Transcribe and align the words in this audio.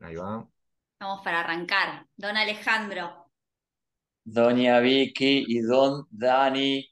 Ahí 0.00 0.16
va. 0.16 0.48
Vamos 1.00 1.22
para 1.24 1.40
arrancar. 1.40 2.06
Don 2.16 2.36
Alejandro. 2.36 3.30
Doña 4.24 4.80
Vicky 4.80 5.44
y 5.48 5.60
Don 5.60 6.06
Dani, 6.10 6.86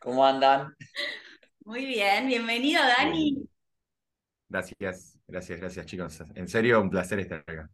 ¿cómo 0.00 0.24
andan? 0.26 0.74
Muy 1.64 1.84
bien, 1.86 2.26
bienvenido 2.26 2.82
Dani. 2.82 3.34
Bien. 3.34 3.48
Gracias, 4.48 5.18
gracias, 5.28 5.60
gracias 5.60 5.86
chicos. 5.86 6.20
En 6.34 6.48
serio, 6.48 6.80
un 6.80 6.90
placer 6.90 7.20
estar 7.20 7.38
acá. 7.46 7.70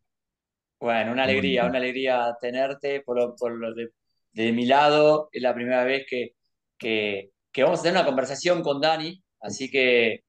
Bueno, 0.78 1.12
una 1.12 1.24
alegría, 1.24 1.64
una 1.66 1.78
alegría 1.78 2.36
tenerte 2.40 3.00
por, 3.00 3.16
lo- 3.18 3.34
por 3.36 3.52
lo 3.52 3.72
de, 3.74 3.90
de 4.32 4.52
mi 4.52 4.66
lado. 4.66 5.28
Es 5.32 5.42
la 5.42 5.54
primera 5.54 5.84
vez 5.84 6.06
que, 6.08 6.34
que, 6.76 7.30
que 7.52 7.62
vamos 7.62 7.80
a 7.80 7.82
tener 7.84 7.96
una 7.98 8.06
conversación 8.06 8.62
con 8.62 8.80
Dani, 8.80 9.22
así 9.40 9.70
que, 9.70 10.24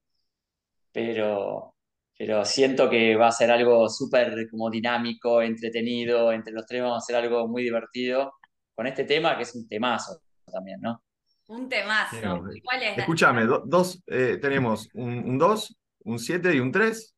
pero, 0.91 1.75
pero 2.17 2.43
siento 2.45 2.89
que 2.89 3.15
va 3.15 3.27
a 3.27 3.31
ser 3.31 3.51
algo 3.51 3.87
súper 3.89 4.49
como 4.49 4.69
dinámico, 4.69 5.41
entretenido. 5.41 6.31
Entre 6.31 6.53
los 6.53 6.65
tres 6.65 6.81
vamos 6.81 6.95
a 6.95 6.99
hacer 6.99 7.15
algo 7.15 7.47
muy 7.47 7.63
divertido 7.63 8.33
con 8.75 8.87
este 8.87 9.03
tema, 9.03 9.35
que 9.37 9.43
es 9.43 9.55
un 9.55 9.67
temazo 9.67 10.19
también, 10.51 10.79
¿no? 10.81 11.03
Un 11.47 11.69
temazo. 11.69 12.43
¿Cuál 12.63 12.83
es? 12.83 12.97
Escúchame, 12.97 13.45
do- 13.45 13.63
dos, 13.65 14.01
eh, 14.07 14.37
tenemos 14.41 14.89
un 14.93 15.37
2, 15.37 15.77
un 16.05 16.19
7 16.19 16.55
y 16.55 16.59
un 16.59 16.71
3. 16.71 17.15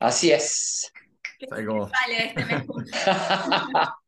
Así 0.00 0.30
es. 0.32 0.90
¿Qué 1.38 1.46
¿Sabes 1.46 1.66
cómo? 1.66 1.88
sale 1.88 2.16
de 2.16 2.24
este 2.26 2.44
menú? 2.44 2.74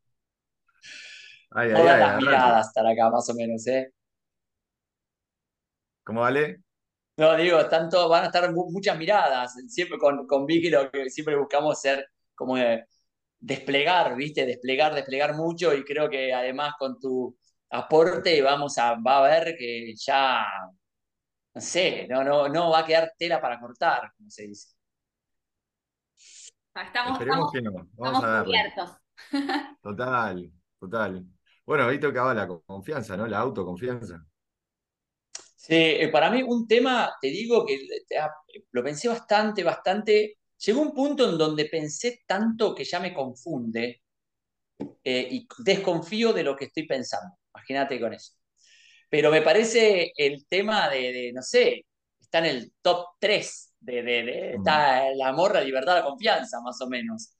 Ay, 1.50 1.70
ay, 1.70 1.74
Todas 1.76 1.98
ay, 1.98 2.00
las 2.00 2.16
miradas 2.18 2.66
están 2.68 2.86
acá, 2.86 3.10
más 3.10 3.28
o 3.30 3.34
menos, 3.34 3.66
¿eh? 3.66 3.92
¿Cómo 6.04 6.20
vale? 6.20 6.62
No, 7.18 7.34
digo, 7.36 7.58
están 7.60 7.88
todos- 7.88 8.10
van 8.10 8.24
a 8.24 8.26
estar 8.26 8.52
mu- 8.52 8.70
muchas 8.70 8.98
miradas. 8.98 9.54
Siempre 9.68 9.98
con, 9.98 10.26
con 10.26 10.44
Vicky 10.46 10.70
lo 10.70 10.90
que 10.90 11.08
siempre 11.10 11.36
buscamos 11.36 11.80
ser 11.80 12.06
como 12.34 12.56
desplegar, 13.38 14.16
¿viste? 14.16 14.46
Desplegar, 14.46 14.94
desplegar 14.94 15.34
mucho 15.34 15.74
y 15.74 15.84
creo 15.84 16.08
que 16.10 16.32
además 16.34 16.74
con 16.78 16.98
tu 16.98 17.36
aporte 17.70 18.42
vamos 18.42 18.78
a, 18.78 18.94
va 18.96 19.18
a 19.18 19.28
ver 19.28 19.56
que 19.58 19.94
ya, 19.96 20.44
no 21.54 21.60
sé, 21.60 22.06
no, 22.08 22.22
no, 22.24 22.48
no 22.48 22.70
va 22.70 22.80
a 22.80 22.86
quedar 22.86 23.12
tela 23.18 23.40
para 23.40 23.58
cortar, 23.60 24.12
como 24.16 24.30
se 24.30 24.42
dice. 24.46 24.74
Estamos, 26.74 27.12
Esperemos 27.12 27.46
estamos, 27.46 27.52
que 27.52 27.62
no. 27.62 27.88
Vamos 27.94 28.22
a 28.24 28.28
darle. 28.28 28.44
cubiertos. 28.46 28.90
Total, 29.82 30.52
total. 30.80 31.24
Bueno, 31.64 31.84
ahí 31.88 31.98
tocaba 32.00 32.34
la 32.34 32.46
confianza, 32.48 33.16
¿no? 33.16 33.26
La 33.26 33.38
autoconfianza. 33.38 34.24
Sí, 35.66 35.74
eh, 35.74 36.08
para 36.08 36.30
mí 36.30 36.42
un 36.42 36.66
tema, 36.68 37.12
te 37.20 37.28
digo 37.28 37.66
que 37.66 37.74
eh, 37.74 38.18
ah, 38.20 38.30
lo 38.72 38.84
pensé 38.84 39.08
bastante, 39.08 39.64
bastante. 39.64 40.38
Llegó 40.58 40.80
un 40.80 40.94
punto 40.94 41.28
en 41.28 41.36
donde 41.38 41.66
pensé 41.66 42.22
tanto 42.26 42.74
que 42.74 42.84
ya 42.84 43.00
me 43.00 43.12
confunde 43.12 44.02
eh, 45.04 45.28
y 45.30 45.48
desconfío 45.64 46.32
de 46.32 46.42
lo 46.42 46.56
que 46.56 46.66
estoy 46.66 46.86
pensando. 46.86 47.36
Imagínate 47.54 48.00
con 48.00 48.12
eso. 48.14 48.32
Pero 49.10 49.30
me 49.30 49.42
parece 49.42 50.12
el 50.16 50.46
tema 50.48 50.88
de, 50.90 51.12
de, 51.12 51.32
no 51.34 51.42
sé, 51.42 51.86
está 52.20 52.40
en 52.40 52.46
el 52.46 52.74
top 52.82 53.06
3 53.20 53.74
de, 53.80 54.02
de, 54.02 54.24
de- 54.24 54.54
Mm. 54.54 54.56
está 54.56 55.08
el 55.08 55.20
amor, 55.22 55.54
la 55.54 55.62
libertad, 55.62 55.96
la 55.96 56.04
confianza, 56.04 56.60
más 56.62 56.80
o 56.82 56.88
menos. 56.88 57.30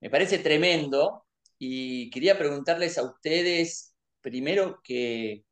Me 0.00 0.10
parece 0.10 0.38
tremendo 0.38 1.26
y 1.58 2.10
quería 2.10 2.38
preguntarles 2.38 2.98
a 2.98 3.04
ustedes 3.04 3.94
primero 4.22 4.80
que, 4.84 5.44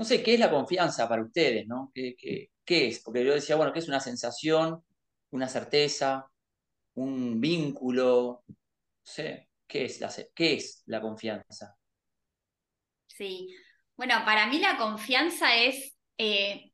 no 0.00 0.06
sé, 0.06 0.22
¿qué 0.22 0.32
es 0.32 0.40
la 0.40 0.50
confianza 0.50 1.06
para 1.06 1.22
ustedes, 1.22 1.66
no? 1.66 1.92
¿Qué, 1.94 2.16
qué, 2.16 2.52
qué 2.64 2.88
es? 2.88 3.00
Porque 3.00 3.22
yo 3.22 3.34
decía, 3.34 3.56
bueno, 3.56 3.70
¿qué 3.70 3.80
es 3.80 3.88
una 3.88 4.00
sensación, 4.00 4.82
una 5.28 5.46
certeza, 5.46 6.24
un 6.94 7.38
vínculo? 7.38 8.42
No 8.48 8.56
sé, 9.02 9.50
¿qué 9.66 9.84
es 9.84 10.00
la, 10.00 10.10
qué 10.34 10.54
es 10.54 10.84
la 10.86 11.02
confianza? 11.02 11.76
Sí. 13.08 13.54
Bueno, 13.94 14.14
para 14.24 14.46
mí 14.46 14.58
la 14.58 14.78
confianza 14.78 15.54
es 15.54 15.94
eh, 16.16 16.72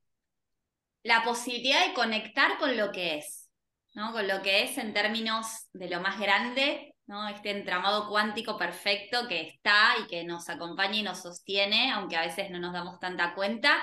la 1.02 1.24
posibilidad 1.24 1.84
de 1.84 1.94
conectar 1.94 2.58
con 2.58 2.76
lo 2.76 2.92
que 2.92 3.16
es, 3.16 3.50
¿no? 3.94 4.12
Con 4.12 4.28
lo 4.28 4.40
que 4.40 4.62
es 4.62 4.78
en 4.78 4.94
términos 4.94 5.66
de 5.72 5.88
lo 5.88 6.00
más 6.00 6.20
grande, 6.20 6.94
¿no? 7.06 7.28
Este 7.28 7.50
entramado 7.50 8.08
cuántico 8.08 8.56
perfecto 8.56 9.28
que 9.28 9.42
está 9.42 9.94
y 10.02 10.06
que 10.06 10.24
nos 10.24 10.48
acompaña 10.48 10.96
y 10.96 11.02
nos 11.02 11.22
sostiene, 11.22 11.92
aunque 11.92 12.16
a 12.16 12.22
veces 12.26 12.50
no 12.50 12.58
nos 12.58 12.72
damos 12.72 12.98
tanta 12.98 13.34
cuenta, 13.34 13.76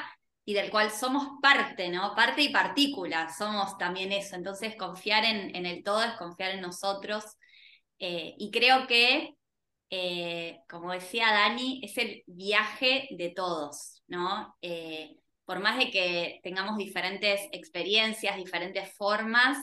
y 0.46 0.54
del 0.54 0.70
cual 0.72 0.92
somos 0.92 1.40
parte, 1.42 1.90
¿no? 1.90 2.16
Parte 2.16 2.42
y 2.42 2.50
partícula, 2.50 3.32
somos 3.34 3.78
también 3.78 4.12
eso. 4.12 4.36
Entonces, 4.36 4.76
confiar 4.76 5.24
en, 5.24 5.56
en 5.56 5.66
el 5.66 5.84
todo 5.84 6.04
es 6.04 6.14
confiar 6.14 6.52
en 6.52 6.62
nosotros. 6.62 7.24
Eh, 8.00 8.36
y 8.38 8.52
creo 8.52 8.86
que 8.88 9.36
eh, 9.96 10.62
como 10.68 10.92
decía 10.92 11.32
Dani, 11.32 11.82
es 11.84 12.00
el 12.00 12.24
viaje 12.26 13.08
de 13.12 13.30
todos, 13.30 14.02
¿no? 14.08 14.58
Eh, 14.60 15.18
por 15.46 15.60
más 15.60 15.78
de 15.78 15.92
que 15.92 16.40
tengamos 16.42 16.78
diferentes 16.78 17.42
experiencias, 17.52 18.36
diferentes 18.36 18.92
formas, 18.96 19.56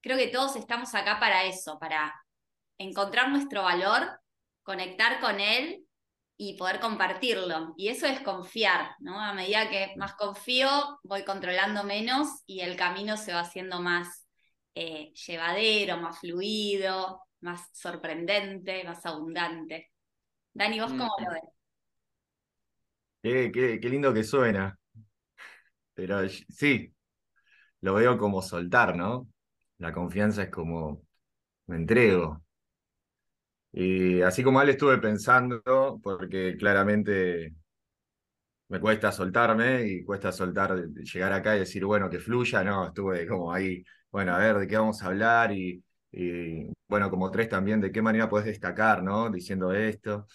creo 0.00 0.16
que 0.16 0.26
todos 0.26 0.56
estamos 0.56 0.96
acá 0.96 1.20
para 1.20 1.44
eso, 1.44 1.78
para 1.78 2.12
encontrar 2.78 3.30
nuestro 3.30 3.62
valor, 3.62 4.20
conectar 4.62 5.20
con 5.20 5.40
él 5.40 5.84
y 6.36 6.56
poder 6.56 6.80
compartirlo. 6.80 7.74
Y 7.76 7.88
eso 7.88 8.06
es 8.06 8.20
confiar, 8.20 8.90
¿no? 9.00 9.20
A 9.20 9.34
medida 9.34 9.68
que 9.70 9.94
más 9.96 10.14
confío, 10.14 10.68
voy 11.02 11.24
controlando 11.24 11.84
menos 11.84 12.28
y 12.46 12.60
el 12.60 12.76
camino 12.76 13.16
se 13.16 13.32
va 13.32 13.40
haciendo 13.40 13.80
más 13.80 14.26
eh, 14.74 15.12
llevadero, 15.26 15.96
más 15.98 16.20
fluido, 16.20 17.22
más 17.40 17.68
sorprendente, 17.72 18.84
más 18.84 19.04
abundante. 19.06 19.90
Dani, 20.54 20.80
¿vos 20.80 20.94
cómo 20.94 21.10
Mm. 21.10 21.28
lo 21.28 21.32
ves? 21.34 21.42
Qué, 23.22 23.50
qué- 23.52 23.78
qué 23.80 23.88
lindo 23.88 24.12
que 24.14 24.24
suena. 24.24 24.76
Pero 25.94 26.28
sí, 26.28 26.94
lo 27.82 27.94
veo 27.94 28.18
como 28.18 28.42
soltar, 28.42 28.96
¿no? 28.96 29.28
La 29.78 29.92
confianza 29.92 30.44
es 30.44 30.50
como 30.50 31.02
me 31.66 31.76
entrego. 31.78 32.44
Y 33.72 34.20
así 34.22 34.42
como 34.42 34.60
él 34.62 34.70
estuve 34.70 34.98
pensando, 34.98 35.62
porque 36.02 36.56
claramente 36.58 37.54
me 38.68 38.80
cuesta 38.80 39.10
soltarme 39.12 39.86
y 39.86 40.04
cuesta 40.04 40.30
soltar, 40.32 40.76
llegar 40.88 41.32
acá 41.32 41.56
y 41.56 41.60
decir, 41.60 41.84
bueno, 41.84 42.10
que 42.10 42.18
fluya, 42.20 42.62
no, 42.64 42.88
estuve 42.88 43.26
como 43.26 43.52
ahí, 43.52 43.82
bueno, 44.10 44.34
a 44.34 44.38
ver, 44.38 44.58
¿de 44.58 44.66
qué 44.66 44.76
vamos 44.76 45.02
a 45.02 45.06
hablar? 45.06 45.52
Y, 45.52 45.82
bueno, 46.88 47.10
como 47.10 47.30
tres 47.30 47.48
también, 47.48 47.80
¿de 47.80 47.92
qué 47.92 48.02
manera 48.02 48.28
puedes 48.28 48.46
destacar, 48.46 49.02
¿no? 49.02 49.30
Diciendo 49.30 49.72
esto, 49.72 50.26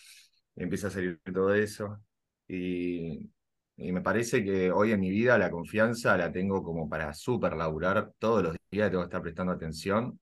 empieza 0.55 0.87
a 0.87 0.91
salir 0.91 1.19
todo 1.33 1.53
eso. 1.53 1.99
Y, 2.47 3.31
y 3.77 3.91
me 3.91 4.01
parece 4.01 4.43
que 4.43 4.71
hoy 4.71 4.91
en 4.91 4.99
mi 4.99 5.09
vida 5.11 5.37
la 5.37 5.51
confianza 5.51 6.17
la 6.17 6.31
tengo 6.31 6.63
como 6.63 6.89
para 6.89 7.13
súper 7.13 7.55
laburar, 7.55 8.11
todos 8.19 8.43
los 8.43 8.55
días 8.71 8.89
tengo 8.91 9.03
que 9.03 9.07
estar 9.07 9.21
prestando 9.21 9.53
atención, 9.53 10.19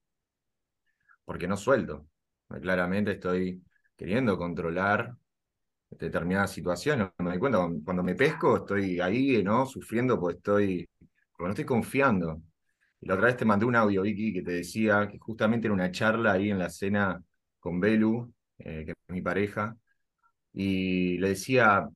porque 1.24 1.48
no 1.48 1.56
suelto. 1.56 2.06
Claramente 2.60 3.12
estoy 3.12 3.62
queriendo 3.96 4.36
controlar 4.36 5.14
determinadas 5.90 6.52
situaciones. 6.52 7.08
Me 7.18 7.30
doy 7.30 7.38
cuenta, 7.38 7.58
cuando 7.84 8.02
me 8.02 8.14
pesco, 8.14 8.58
estoy 8.58 9.00
ahí, 9.00 9.42
¿no? 9.42 9.66
Sufriendo 9.66 10.18
porque 10.18 10.38
estoy, 10.38 10.88
porque 11.32 11.44
no 11.44 11.50
estoy 11.50 11.64
confiando. 11.64 12.42
La 13.00 13.14
otra 13.14 13.26
vez 13.26 13.36
te 13.36 13.44
mandé 13.44 13.66
un 13.66 13.76
audio, 13.76 14.02
Vicky, 14.02 14.32
que 14.32 14.42
te 14.42 14.52
decía 14.52 15.08
que 15.08 15.18
justamente 15.18 15.66
era 15.66 15.74
una 15.74 15.90
charla 15.90 16.32
ahí 16.32 16.50
en 16.50 16.58
la 16.58 16.70
cena 16.70 17.22
con 17.60 17.80
Belu, 17.80 18.32
eh, 18.58 18.84
que 18.86 18.92
es 18.92 18.96
mi 19.08 19.22
pareja, 19.22 19.76
y 20.52 21.18
le 21.18 21.30
decía, 21.30 21.88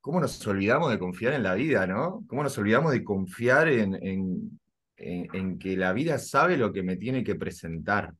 ¿cómo 0.00 0.20
nos 0.20 0.46
olvidamos 0.46 0.90
de 0.90 0.98
confiar 0.98 1.34
en 1.34 1.42
la 1.42 1.54
vida, 1.54 1.86
¿no? 1.86 2.24
¿Cómo 2.28 2.42
nos 2.42 2.56
olvidamos 2.58 2.92
de 2.92 3.04
confiar 3.04 3.68
en, 3.68 3.94
en, 4.02 4.60
en 4.96 5.58
que 5.58 5.76
la 5.76 5.92
vida 5.92 6.18
sabe 6.18 6.56
lo 6.56 6.72
que 6.72 6.82
me 6.82 6.96
tiene 6.96 7.24
que 7.24 7.34
presentar? 7.34 8.14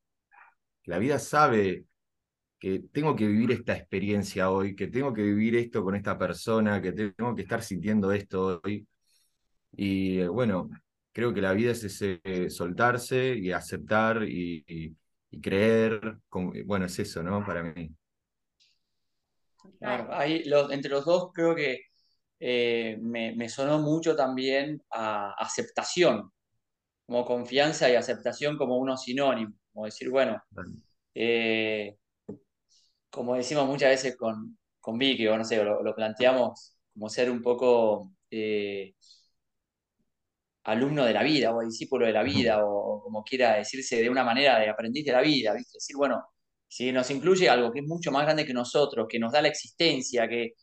La 0.89 0.99
vida 0.99 1.19
sabe 1.19 1.85
que 2.59 2.81
tengo 2.91 3.15
que 3.15 3.27
vivir 3.27 3.53
esta 3.53 3.77
experiencia 3.77 4.51
hoy, 4.51 4.75
que 4.75 4.87
tengo 4.87 5.13
que 5.13 5.23
vivir 5.23 5.55
esto 5.57 5.85
con 5.85 5.95
esta 5.95 6.17
persona, 6.19 6.81
que 6.81 6.93
tengo 6.93 7.35
que 7.35 7.43
estar 7.43 7.63
sintiendo 7.63 8.11
esto 8.11 8.63
hoy. 8.65 8.89
Y 9.73 10.21
eh, 10.21 10.29
bueno, 10.29 10.71
creo 11.13 11.35
que 11.35 11.43
la 11.43 11.53
vida 11.53 11.73
es 11.73 11.85
ese 11.85 12.23
eh, 12.25 12.49
soltarse 12.49 13.37
y 13.37 13.53
aceptar 13.53 14.23
y, 14.27 14.97
creer. 15.43 16.19
con- 16.31 16.55
bueno, 16.65 16.87
es 16.87 16.99
eso, 16.99 17.23
¿no? 17.23 17.45
Para 17.45 17.63
mí. 17.63 17.95
Claro, 19.79 20.09
ahí 20.11 20.43
entre 20.71 20.91
los 20.91 21.05
dos 21.05 21.33
creo 21.35 21.55
que 21.55 21.83
eh, 22.41 22.97
me, 22.99 23.49
sonó 23.51 23.79
mucho 23.79 24.17
también 24.17 24.83
aceptación, 24.91 26.33
como 27.07 27.27
confianza 27.27 27.91
y 27.91 27.95
aceptación 27.95 28.57
como 28.57 28.79
unos 28.79 29.03
sinónimos, 29.03 29.55
como 29.79 29.87
decir, 29.87 30.11
bueno, 30.11 30.43
eh, 31.15 31.97
como 33.09 33.37
decimos 33.37 33.65
muchas 33.69 33.91
veces 33.91 34.17
con, 34.17 34.59
con 34.81 34.99
Vicky, 34.99 35.29
o 35.29 35.37
no 35.39 35.45
sé, 35.45 35.63
lo, 35.63 35.85
lo 35.85 35.95
planteamos 35.95 36.77
como 36.93 37.09
ser 37.09 37.31
un 37.31 37.41
poco 37.41 38.11
eh, 38.29 38.93
alumno 40.65 41.05
de 41.05 41.13
la 41.13 41.23
vida 41.23 41.55
o 41.55 41.61
discípulo 41.61 42.07
de 42.07 42.13
la 42.13 42.25
vida 42.25 42.65
o, 42.67 43.03
como 43.05 43.23
quiera 43.23 43.55
decirse 43.55 44.03
de 44.03 44.11
una 44.11 44.25
manera 44.25 44.59
de 44.59 44.69
aprendiz 44.69 45.05
de 45.07 45.13
la 45.13 45.21
vida, 45.21 45.55
¿viste? 45.55 45.77
Decir, 45.77 45.97
bueno, 45.97 46.25
si 46.67 46.91
nos 46.91 47.09
incluye 47.13 47.49
algo 47.49 47.71
que 47.71 47.79
es 47.79 47.87
mucho 47.87 48.11
más 48.11 48.25
grande 48.25 48.45
que 48.45 48.53
nosotros, 48.53 49.07
que 49.09 49.21
nos 49.21 49.33
da 49.33 49.43
la 49.43 49.49
existencia, 49.49 50.29
que, 50.29 50.55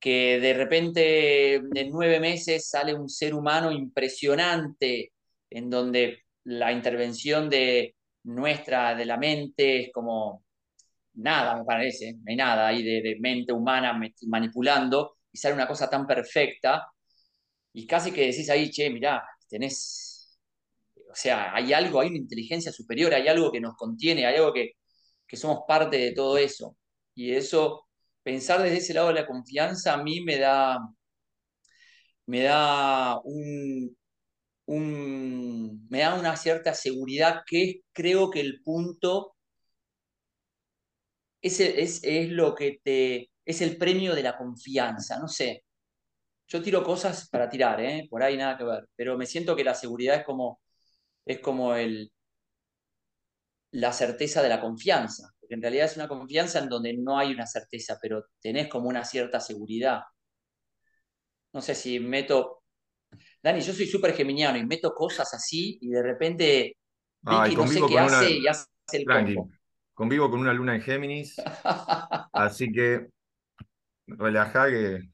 que 0.00 0.40
de 0.40 0.54
repente 0.54 1.54
en 1.54 1.90
nueve 1.90 2.18
meses 2.18 2.68
sale 2.68 2.92
un 2.92 3.08
ser 3.08 3.34
humano 3.34 3.70
impresionante, 3.70 5.12
en 5.48 5.70
donde 5.70 6.24
la 6.42 6.72
intervención 6.72 7.48
de 7.48 7.94
nuestra, 8.34 8.94
de 8.94 9.06
la 9.06 9.16
mente, 9.16 9.86
es 9.86 9.92
como 9.92 10.44
nada, 11.14 11.56
me 11.56 11.64
parece, 11.64 12.14
no 12.14 12.24
hay 12.28 12.36
nada 12.36 12.68
ahí 12.68 12.82
de, 12.82 13.16
mente 13.20 13.52
humana 13.52 13.98
manipulando, 14.28 15.18
y 15.32 15.38
sale 15.38 15.54
una 15.54 15.68
cosa 15.68 15.90
tan 15.90 16.06
perfecta, 16.06 16.86
y 17.72 17.86
casi 17.86 18.12
que 18.12 18.26
decís 18.26 18.50
ahí, 18.50 18.70
che, 18.70 18.90
mirá, 18.90 19.22
tenés, 19.48 20.38
o 21.10 21.14
sea, 21.14 21.54
hay 21.54 21.72
algo, 21.72 22.00
hay 22.00 22.08
una 22.08 22.18
inteligencia 22.18 22.72
superior, 22.72 23.14
hay 23.14 23.28
algo 23.28 23.52
que 23.52 23.60
nos 23.60 23.76
contiene, 23.76 24.26
hay 24.26 24.36
algo 24.36 24.52
que, 24.52 24.72
que 25.26 25.36
somos 25.36 25.60
parte 25.68 25.98
de 25.98 26.12
todo 26.12 26.38
eso. 26.38 26.76
Y 27.14 27.32
eso, 27.34 27.88
pensar 28.22 28.62
desde 28.62 28.78
ese 28.78 28.94
lado 28.94 29.08
de 29.08 29.14
la 29.14 29.26
confianza 29.26 29.94
a 29.94 30.02
mí 30.02 30.22
me 30.22 30.38
da, 30.38 30.78
me 32.26 32.42
da 32.42 33.20
un, 33.24 33.96
me 34.76 36.00
da 36.00 36.14
una 36.14 36.36
cierta 36.36 36.74
seguridad 36.74 37.42
que 37.46 37.82
creo 37.92 38.30
que 38.30 38.40
el 38.40 38.62
punto 38.62 39.36
es, 41.42 41.60
es, 41.60 42.00
es 42.04 42.30
lo 42.30 42.54
que 42.54 42.80
te, 42.82 43.30
es 43.44 43.60
el 43.62 43.76
premio 43.78 44.14
de 44.14 44.22
la 44.22 44.36
confianza, 44.36 45.18
no 45.18 45.28
sé. 45.28 45.64
Yo 46.48 46.62
tiro 46.62 46.84
cosas 46.84 47.28
para 47.30 47.48
tirar, 47.48 47.80
¿eh? 47.80 48.06
por 48.10 48.22
ahí 48.22 48.36
nada 48.36 48.58
que 48.58 48.64
ver, 48.64 48.88
pero 48.96 49.18
me 49.18 49.26
siento 49.26 49.56
que 49.56 49.64
la 49.64 49.74
seguridad 49.74 50.16
es 50.18 50.24
como, 50.24 50.60
es 51.26 51.40
como 51.40 51.74
el, 51.76 52.12
la 53.72 53.92
certeza 53.94 54.42
de 54.42 54.48
la 54.50 54.60
confianza, 54.60 55.30
porque 55.40 55.54
en 55.54 55.62
realidad 55.62 55.86
es 55.86 55.96
una 55.96 56.08
confianza 56.08 56.58
en 56.58 56.68
donde 56.68 56.94
no 56.96 57.18
hay 57.18 57.32
una 57.32 57.46
certeza, 57.46 57.98
pero 58.00 58.24
tenés 58.40 58.68
como 58.68 58.88
una 58.88 59.04
cierta 59.04 59.40
seguridad. 59.40 60.02
No 61.52 61.60
sé 61.60 61.74
si 61.74 61.98
meto, 62.00 62.57
Dani, 63.42 63.60
yo 63.60 63.72
soy 63.72 63.86
súper 63.86 64.14
geminiano 64.14 64.58
y 64.58 64.66
meto 64.66 64.92
cosas 64.94 65.32
así 65.32 65.78
y 65.80 65.88
de 65.90 66.02
repente 66.02 66.76
Vicky 67.22 67.56
no 67.56 67.66
sé 67.66 67.80
qué 67.88 67.98
hace 67.98 68.30
y 68.32 68.46
hace 68.46 68.66
el 68.92 69.04
combo. 69.04 69.50
Convivo 69.94 70.30
con 70.30 70.40
una 70.40 70.52
luna 70.52 70.76
en 70.76 70.80
Géminis, 70.80 71.36
así 72.32 72.70
que 72.70 73.08
relajá 74.06 74.68
que 74.68 75.10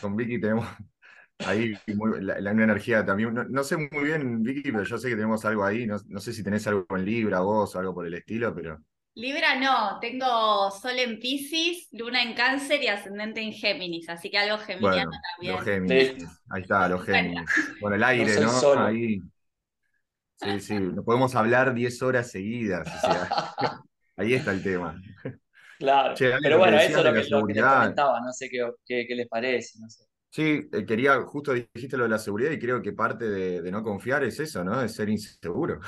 con 0.00 0.16
Vicky 0.16 0.40
tenemos 0.40 0.66
ahí 1.40 1.74
la, 2.20 2.50
energía 2.50 3.04
también. 3.04 3.34
No, 3.50 3.64
sé 3.64 3.76
muy 3.76 4.04
bien, 4.04 4.42
Vicky, 4.42 4.72
pero 4.72 4.84
yo 4.84 4.98
sé 4.98 5.08
que 5.08 5.14
tenemos 5.14 5.44
algo 5.44 5.64
ahí. 5.64 5.86
No, 5.86 6.20
sé 6.20 6.32
si 6.32 6.42
tenés 6.42 6.66
algo 6.66 6.86
en 6.90 7.04
Libra, 7.04 7.40
vos 7.40 7.74
o 7.74 7.78
algo 7.78 7.94
por 7.94 8.06
el 8.06 8.14
estilo, 8.14 8.54
pero. 8.54 8.78
Libra 9.18 9.56
no, 9.56 9.98
tengo 9.98 10.70
Sol 10.70 10.96
en 10.96 11.18
Pisces, 11.18 11.88
Luna 11.90 12.22
en 12.22 12.34
Cáncer 12.34 12.80
y 12.80 12.86
Ascendente 12.86 13.40
en 13.40 13.52
Géminis, 13.52 14.08
así 14.08 14.30
que 14.30 14.38
algo 14.38 14.58
geminiano 14.58 15.10
también. 15.34 15.56
Los 15.56 15.64
Géminis, 15.64 16.24
ahí 16.48 16.62
está, 16.62 16.88
los 16.88 17.04
Géminis. 17.04 17.50
Con 17.80 17.94
el 17.94 18.04
aire, 18.04 18.40
¿no? 18.40 18.80
Ahí. 18.80 19.20
Sí, 20.36 20.60
sí, 20.60 20.78
no 20.78 21.02
podemos 21.02 21.34
hablar 21.34 21.74
10 21.74 22.00
horas 22.02 22.30
seguidas, 22.30 22.86
o 22.86 23.00
sea, 23.00 23.28
ahí 24.16 24.34
está 24.34 24.52
el 24.52 24.62
tema. 24.62 25.02
Claro, 25.80 26.14
pero 26.40 26.58
bueno, 26.58 26.78
eso 26.78 26.98
es 26.98 27.04
lo 27.04 27.12
que, 27.12 27.28
lo 27.28 27.46
que, 27.46 27.60
comentaba, 27.60 28.20
no 28.20 28.32
sé 28.32 28.48
qué, 28.48 28.70
qué, 28.86 29.14
les 29.16 29.26
parece, 29.26 29.80
no 29.80 29.90
sé. 29.90 30.04
Sí, 30.30 30.68
eh, 30.72 30.86
quería, 30.86 31.20
justo 31.22 31.52
dijiste 31.54 31.96
lo 31.96 32.04
de 32.04 32.10
la 32.10 32.18
seguridad 32.18 32.52
y 32.52 32.58
creo 32.60 32.80
que 32.80 32.92
parte 32.92 33.28
de, 33.28 33.68
no 33.72 33.82
confiar 33.82 34.22
es 34.22 34.38
eso, 34.38 34.62
¿no? 34.62 34.80
Es 34.80 34.94
ser 34.94 35.08
inseguro. 35.08 35.80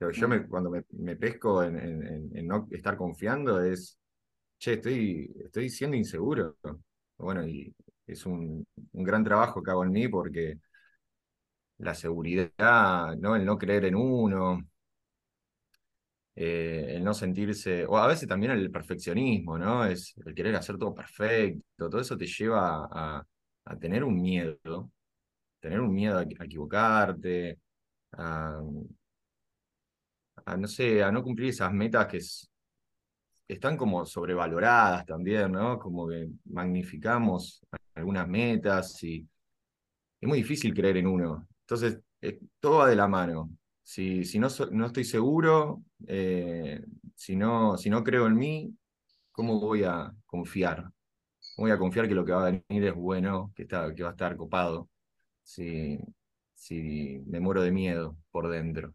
Yo 0.00 0.28
me, 0.28 0.40
mm. 0.40 0.48
cuando 0.48 0.70
me, 0.70 1.16
pesco 1.16 1.62
en, 1.62 2.46
no 2.46 2.68
estar 2.70 2.96
confiando 2.96 3.62
es, 3.62 3.98
che, 4.58 4.74
estoy, 4.74 5.32
estoy 5.44 5.70
siendo 5.70 5.96
inseguro. 5.96 6.56
Bueno, 7.16 7.46
y 7.46 7.74
es 8.06 8.26
un, 8.26 8.66
un 8.92 9.04
gran 9.04 9.24
trabajo 9.24 9.62
que 9.62 9.70
hago 9.70 9.84
en 9.84 9.92
mí 9.92 10.08
porque 10.08 10.58
la 11.78 11.94
seguridad, 11.94 13.16
¿no? 13.16 13.36
El 13.36 13.44
no 13.44 13.58
creer 13.58 13.86
en 13.86 13.94
uno, 13.96 14.60
eh, 16.40 16.94
el 16.96 17.04
no 17.04 17.14
sentirse, 17.14 17.84
o 17.86 17.96
a 17.98 18.06
veces 18.06 18.28
también 18.28 18.52
el 18.52 18.70
perfeccionismo, 18.70 19.58
¿no? 19.58 19.84
Es 19.84 20.14
el 20.24 20.34
querer 20.34 20.54
hacer 20.56 20.78
todo 20.78 20.94
perfecto, 20.94 21.90
todo 21.90 22.00
eso 22.00 22.16
te 22.16 22.26
lleva 22.26 22.88
a, 22.90 23.26
tener 23.80 24.04
un 24.04 24.20
miedo, 24.20 24.90
tener 25.60 25.80
un 25.80 25.92
miedo 25.94 26.18
a, 26.18 26.22
equivocarte, 26.22 27.58
a, 28.12 28.60
no 30.56 30.68
sé, 30.68 31.02
a 31.02 31.10
no 31.12 31.22
cumplir 31.22 31.50
esas 31.50 31.72
metas 31.72 32.06
que 32.06 32.18
están 33.48 33.76
como 33.76 34.04
sobrevaloradas 34.04 35.06
también, 35.06 35.52
¿no? 35.52 35.78
Como 35.78 36.08
que 36.08 36.28
magnificamos 36.46 37.60
algunas 37.94 38.28
metas 38.28 39.02
y 39.02 39.26
es 40.20 40.28
muy 40.28 40.38
difícil 40.38 40.74
creer 40.74 40.98
en 40.98 41.06
uno. 41.06 41.48
Entonces, 41.62 42.00
todo 42.60 42.78
va 42.78 42.88
de 42.88 42.96
la 42.96 43.08
mano. 43.08 43.50
Si, 43.82 44.24
si 44.24 44.38
no, 44.38 44.48
no 44.72 44.86
estoy 44.86 45.04
seguro, 45.04 45.82
eh, 46.06 46.84
si, 47.14 47.36
no, 47.36 47.76
si 47.78 47.90
no 47.90 48.04
creo 48.04 48.26
en 48.26 48.36
mí, 48.36 48.76
¿cómo 49.32 49.60
voy 49.60 49.84
a 49.84 50.12
confiar? 50.26 50.90
¿Cómo 51.56 51.66
voy 51.66 51.70
a 51.72 51.78
confiar 51.78 52.08
que 52.08 52.14
lo 52.14 52.24
que 52.24 52.32
va 52.32 52.46
a 52.48 52.50
venir 52.50 52.84
es 52.84 52.94
bueno, 52.94 53.52
que, 53.54 53.62
está, 53.62 53.94
que 53.94 54.02
va 54.02 54.10
a 54.10 54.12
estar 54.12 54.36
copado? 54.36 54.90
Si, 55.42 55.98
si 56.54 57.22
me 57.26 57.40
muero 57.40 57.62
de 57.62 57.72
miedo 57.72 58.16
por 58.30 58.48
dentro. 58.50 58.94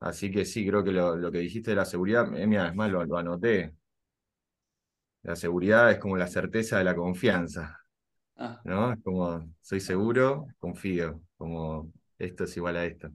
Así 0.00 0.30
que 0.30 0.44
sí, 0.44 0.66
creo 0.66 0.84
que 0.84 0.92
lo, 0.92 1.30
que 1.30 1.38
dijiste 1.38 1.70
de 1.70 1.76
la 1.76 1.84
seguridad, 1.84 2.26
eh, 2.36 2.46
mira, 2.46 2.68
es 2.68 2.74
más, 2.74 2.90
lo, 2.90 3.04
lo, 3.04 3.16
anoté. 3.16 3.74
La 5.22 5.36
seguridad 5.36 5.90
es 5.90 5.98
como 5.98 6.16
la 6.16 6.26
certeza 6.26 6.78
de 6.78 6.84
la 6.84 6.94
confianza. 6.94 7.80
Ah. 8.36 8.60
¿No? 8.64 8.92
Es 8.92 9.02
como, 9.02 9.54
soy 9.60 9.80
seguro, 9.80 10.46
confío, 10.58 11.22
como 11.36 11.92
esto 12.18 12.44
es 12.44 12.56
igual 12.56 12.76
a 12.76 12.84
esto. 12.84 13.10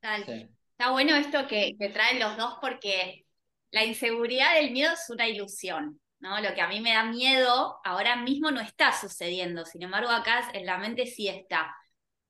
Está 0.00 0.92
bueno 0.92 1.16
esto 1.16 1.46
que, 1.48 1.76
traen 1.92 2.20
los 2.20 2.36
dos 2.36 2.54
porque 2.60 3.26
la 3.70 3.84
inseguridad 3.84 4.54
del 4.54 4.70
miedo 4.70 4.92
es 4.92 5.10
una 5.10 5.28
ilusión, 5.28 6.00
¿no? 6.20 6.40
Lo 6.40 6.54
que 6.54 6.60
a 6.60 6.68
mí 6.68 6.80
me 6.80 6.92
da 6.92 7.04
miedo 7.04 7.80
ahora 7.84 8.16
mismo 8.16 8.50
no 8.50 8.60
está 8.60 8.92
sucediendo, 8.98 9.64
sin 9.64 9.82
embargo 9.82 10.10
acá 10.10 10.50
en 10.54 10.66
la 10.66 10.78
mente 10.78 11.06
sí 11.06 11.28
está. 11.28 11.74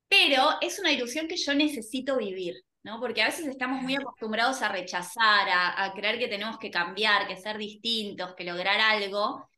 Pero 0.08 0.42
es 0.62 0.78
una 0.78 0.92
ilusión 0.92 1.28
que 1.28 1.36
yo 1.36 1.54
necesito 1.54 2.16
vivir, 2.16 2.54
¿no? 2.82 3.00
Porque 3.00 3.22
a 3.22 3.26
veces 3.26 3.46
estamos 3.46 3.82
muy 3.82 3.94
acostumbrados 3.96 4.62
a 4.62 4.68
rechazar, 4.68 5.48
a, 5.48 5.84
a 5.84 5.92
creer 5.92 6.18
que 6.18 6.28
tenemos 6.28 6.58
que 6.58 6.70
cambiar, 6.70 7.26
que 7.26 7.36
ser 7.36 7.58
distintos, 7.58 8.34
que 8.34 8.44
lograr 8.44 8.80
algo, 8.80 9.48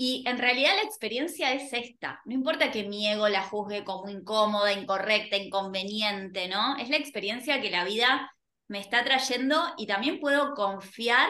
y 0.00 0.22
en 0.28 0.38
realidad 0.38 0.76
la 0.76 0.82
experiencia 0.82 1.52
es 1.52 1.72
esta. 1.72 2.20
No 2.24 2.32
importa 2.32 2.70
que 2.70 2.84
mi 2.84 3.08
ego 3.08 3.28
la 3.28 3.42
juzgue 3.42 3.82
como 3.82 4.08
incómoda, 4.08 4.72
incorrecta, 4.72 5.36
inconveniente, 5.36 6.46
¿no? 6.46 6.76
Es 6.76 6.88
la 6.88 6.98
experiencia 6.98 7.60
que 7.60 7.70
la 7.72 7.82
vida 7.84 8.30
me 8.68 8.78
está 8.78 9.02
trayendo 9.04 9.60
y 9.76 9.88
también 9.88 10.20
puedo 10.20 10.54
confiar 10.54 11.28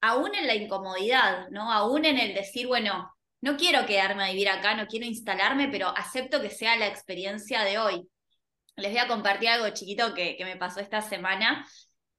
aún 0.00 0.34
en 0.34 0.48
la 0.48 0.56
incomodidad, 0.56 1.48
¿no? 1.50 1.72
Aún 1.72 2.04
en 2.04 2.18
el 2.18 2.34
decir, 2.34 2.66
bueno, 2.66 3.14
no 3.42 3.56
quiero 3.56 3.86
quedarme 3.86 4.24
a 4.24 4.30
vivir 4.30 4.48
acá, 4.48 4.74
no 4.74 4.88
quiero 4.88 5.06
instalarme, 5.06 5.68
pero 5.68 5.88
acepto 5.96 6.40
que 6.42 6.50
sea 6.50 6.76
la 6.76 6.88
experiencia 6.88 7.62
de 7.62 7.78
hoy. 7.78 8.08
Les 8.76 8.90
voy 8.90 9.00
a 9.00 9.08
compartir 9.08 9.48
algo 9.48 9.68
chiquito 9.70 10.14
que, 10.14 10.36
me 10.44 10.56
pasó 10.56 10.80
esta 10.80 11.00
semana. 11.00 11.66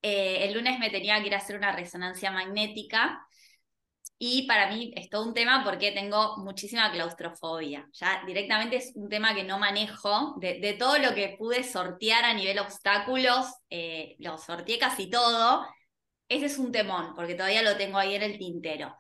Eh, 0.02 0.46
el 0.46 0.54
lunes 0.54 0.80
me 0.80 0.90
tenía 0.90 1.20
que 1.22 1.28
ir 1.28 1.36
a 1.36 1.38
hacer 1.38 1.56
una 1.56 1.72
resonancia 1.72 2.32
magnética 2.32 3.26
y 4.24 4.44
para 4.46 4.70
mí 4.70 4.92
es 4.96 5.10
todo 5.10 5.26
un 5.26 5.34
tema 5.34 5.64
porque 5.64 5.92
tengo 5.92 6.38
muchísima 6.38 6.92
claustrofobia. 6.92 7.90
Ya 7.94 8.22
directamente 8.24 8.76
es 8.76 8.92
un 8.94 9.10
tema 9.10 9.34
que 9.34 9.44
no 9.44 9.58
manejo. 9.58 10.36
De, 10.40 10.76
todo 10.78 11.00
lo 11.00 11.16
que 11.16 11.36
pude 11.40 11.64
sortear 11.64 12.26
a 12.26 12.34
nivel 12.36 12.60
obstáculos, 12.60 13.48
eh, 13.72 14.16
lo 14.20 14.38
sorteé 14.38 14.78
casi 14.78 15.10
todo. 15.10 15.66
Ese 16.30 16.46
es 16.46 16.60
un 16.60 16.72
temón, 16.72 17.16
porque 17.16 17.34
todavía 17.34 17.64
lo 17.64 17.78
tengo 17.78 17.98
ahí 17.98 18.14
en 18.14 18.22
el 18.22 18.38
tintero. 18.38 18.96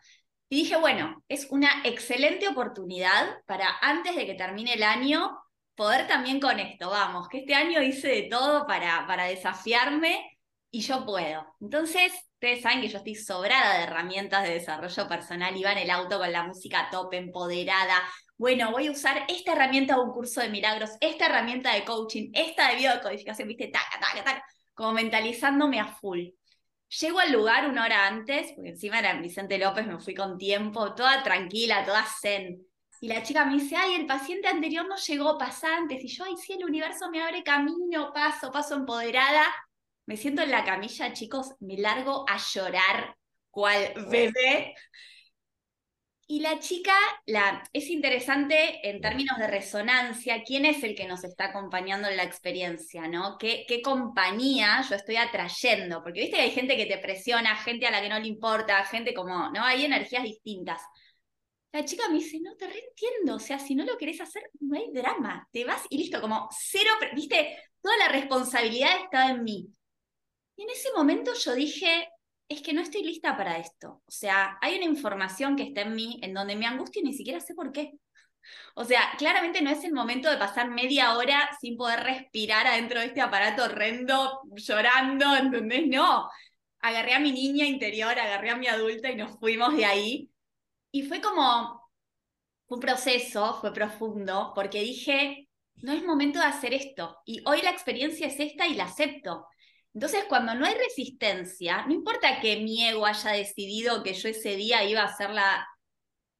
Y 0.50 0.64
dije, 0.64 0.76
bueno, 0.78 1.24
es 1.30 1.48
una 1.52 1.70
excelente 1.84 2.48
oportunidad 2.48 3.44
para 3.46 3.78
antes 3.80 4.16
de 4.16 4.26
que 4.26 4.34
termine 4.34 4.74
el 4.74 4.82
año 4.82 5.38
poder 5.82 6.06
también 6.08 6.40
con 6.40 6.60
esto. 6.60 6.92
Vamos, 6.92 7.28
que 7.28 7.40
este 7.40 7.56
año 7.56 7.82
hice 7.82 8.08
de 8.08 8.22
todo 8.30 8.68
para, 8.68 9.08
para 9.08 9.26
desafiarme 9.26 10.38
y 10.70 10.82
yo 10.82 11.04
puedo. 11.04 11.44
Entonces, 11.60 12.14
ustedes 12.34 12.62
saben 12.62 12.82
que 12.82 12.88
yo 12.88 13.00
estoy 13.00 13.16
sobrada 13.16 13.80
de 13.80 13.86
herramientas 13.86 14.44
de 14.44 14.54
desarrollo 14.54 15.08
personal, 15.08 15.58
iba 15.58 15.72
en 15.72 15.80
el 15.80 15.90
auto 15.90 16.20
con 16.20 16.32
la 16.32 16.44
música 16.44 16.88
top, 16.92 17.12
empoderada. 17.16 17.96
Bueno, 18.38 18.70
voy 18.70 18.88
a 18.88 18.92
usar 18.92 19.26
esta 19.28 19.54
herramienta 19.54 19.96
de 19.96 20.02
un 20.02 20.12
curso 20.12 20.42
de 20.42 20.50
milagros, 20.50 20.92
esta 21.00 21.26
herramienta 21.26 21.74
de 21.74 21.84
coaching, 21.84 22.30
esta 22.32 22.70
de 22.70 22.76
biodecodificación, 22.76 23.48
viste, 23.48 23.70
taca, 23.70 24.00
taca, 24.00 24.24
taca, 24.24 24.46
como 24.76 24.92
mentalizándome 24.94 25.80
a 25.80 25.88
full. 25.88 26.28
Llego 27.00 27.18
al 27.18 27.32
lugar 27.32 27.68
una 27.68 27.86
hora 27.86 28.06
antes, 28.06 28.54
porque 28.54 28.70
encima 28.70 29.00
era 29.00 29.20
Vicente 29.20 29.58
López, 29.58 29.88
me 29.88 30.00
fui 30.00 30.14
con 30.14 30.38
tiempo, 30.38 30.94
toda 30.94 31.24
tranquila, 31.24 31.84
toda 31.84 32.06
zen. 32.06 32.68
Y 33.04 33.08
la 33.08 33.24
chica 33.24 33.46
me 33.46 33.56
dice, 33.56 33.76
ay, 33.76 33.96
el 33.96 34.06
paciente 34.06 34.48
anterior 34.48 34.88
no 34.88 34.96
llegó, 34.96 35.36
pasa 35.36 35.76
antes. 35.76 36.04
Y 36.04 36.08
yo, 36.08 36.24
ay, 36.24 36.36
sí, 36.38 36.54
el 36.54 36.64
universo 36.64 37.10
me 37.10 37.20
abre 37.20 37.42
camino, 37.42 38.14
paso, 38.14 38.52
paso 38.52 38.76
empoderada. 38.76 39.44
Me 40.06 40.18
siento 40.18 40.44
en 40.44 40.52
la 40.52 40.64
camilla, 40.64 41.12
chicos, 41.12 41.56
me 41.62 41.78
largo 41.78 42.24
a 42.30 42.38
llorar 42.38 43.18
cual 43.50 43.92
bebé. 44.08 44.76
Y 46.28 46.42
la 46.42 46.60
chica, 46.60 46.94
la, 47.26 47.64
es 47.74 47.90
interesante 47.90 48.88
en 48.88 49.02
términos 49.02 49.38
de 49.40 49.48
resonancia, 49.48 50.44
quién 50.44 50.66
es 50.66 50.84
el 50.84 50.96
que 50.96 51.08
nos 51.08 51.24
está 51.24 51.46
acompañando 51.46 52.08
en 52.08 52.18
la 52.18 52.24
experiencia, 52.24 53.08
¿no? 53.08 53.38
¿Qué, 53.40 53.66
qué 53.68 53.82
compañía 53.82 54.82
yo 54.88 54.96
estoy 54.96 55.16
atrayendo? 55.16 56.04
Porque 56.04 56.22
viste 56.22 56.38
que 56.38 56.44
hay 56.44 56.52
gente 56.52 56.78
que 56.78 56.86
te 56.86 57.00
presiona, 57.00 57.56
gente 57.58 57.88
a 57.88 57.92
la 57.92 58.00
que 58.00 58.10
no 58.10 58.20
le 58.20 58.28
importa, 58.28 58.86
gente 58.86 59.16
como, 59.16 59.50
¿no? 59.50 59.66
Hay 59.66 59.86
energías 59.86 60.24
distintas. 60.24 60.82
La 61.74 61.86
chica 61.86 62.10
me 62.10 62.16
dice, 62.16 62.40
no, 62.42 62.56
te 62.56 62.68
reentiendo, 62.68 63.36
o 63.36 63.40
sea, 63.40 63.58
si 63.58 63.76
no 63.76 63.86
lo 63.86 63.98
querés 63.98 64.20
hacer, 64.20 64.44
no 64.60 64.78
hay 64.78 64.92
drama, 64.92 65.48
te 65.52 65.64
vas 65.64 65.84
y 65.90 65.98
listo, 65.98 66.20
como 66.20 66.50
cero, 66.52 66.90
viste, 67.16 67.58
toda 67.82 67.98
la 67.98 68.10
responsabilidad 68.10 69.04
está 69.04 69.30
en 69.30 69.44
mí. 69.44 69.70
Y 70.58 70.64
en 70.64 70.70
ese 70.70 70.90
momento 70.96 71.32
yo 71.34 71.56
dije, 71.56 72.10
es 72.50 72.62
que 72.62 72.74
no 72.74 72.82
estoy 72.82 73.04
lista 73.04 73.38
para 73.38 73.58
esto. 73.58 74.02
O 74.06 74.12
sea, 74.12 74.58
hay 74.62 74.76
una 74.76 74.86
información 74.86 75.56
que 75.56 75.64
está 75.64 75.82
en 75.82 75.96
mí 75.96 76.20
en 76.22 76.34
donde 76.34 76.56
me 76.56 76.68
angustia 76.68 77.00
y 77.00 77.06
ni 77.06 77.14
siquiera 77.14 77.40
sé 77.40 77.56
por 77.56 77.72
qué. 77.72 77.94
O 78.76 78.84
sea, 78.84 79.12
claramente 79.18 79.62
no 79.62 79.70
es 79.70 79.84
el 79.84 79.94
momento 79.94 80.30
de 80.30 80.38
pasar 80.38 80.70
media 80.70 81.16
hora 81.16 81.50
sin 81.60 81.78
poder 81.78 82.02
respirar 82.02 82.68
adentro 82.68 83.00
de 83.00 83.08
este 83.08 83.22
aparato 83.22 83.64
horrendo, 83.64 84.42
llorando, 84.56 85.36
¿entendés? 85.36 85.88
No. 85.88 86.30
Agarré 86.80 87.14
a 87.14 87.20
mi 87.20 87.32
niña 87.32 87.66
interior, 87.66 88.18
agarré 88.20 88.50
a 88.50 88.58
mi 88.58 88.68
adulta 88.68 89.12
y 89.12 89.16
nos 89.16 89.40
fuimos 89.40 89.76
de 89.76 89.86
ahí. 89.86 90.31
Y 90.92 91.04
fue 91.04 91.22
como 91.22 91.90
un 92.68 92.80
proceso, 92.80 93.58
fue 93.60 93.74
profundo, 93.74 94.52
porque 94.56 94.82
dije, 94.82 95.50
no 95.76 95.94
es 95.94 96.04
momento 96.04 96.40
de 96.40 96.46
hacer 96.46 96.74
esto. 96.74 97.18
Y 97.26 97.42
hoy 97.46 97.62
la 97.62 97.72
experiencia 97.72 98.28
es 98.28 98.40
esta 98.40 98.68
y 98.68 98.76
la 98.76 98.86
acepto. 98.86 99.48
Entonces, 99.94 100.24
cuando 100.30 100.56
no 100.56 100.66
hay 100.66 100.76
resistencia, 100.76 101.86
no 101.86 101.94
importa 101.94 102.40
que 102.40 102.58
mi 102.58 102.88
ego 102.88 103.06
haya 103.06 103.32
decidido 103.32 104.04
que 104.04 104.14
yo 104.14 104.30
ese 104.30 104.56
día 104.56 104.84
iba 104.86 105.02
a 105.02 105.06
hacer 105.06 105.32
la, 105.32 105.68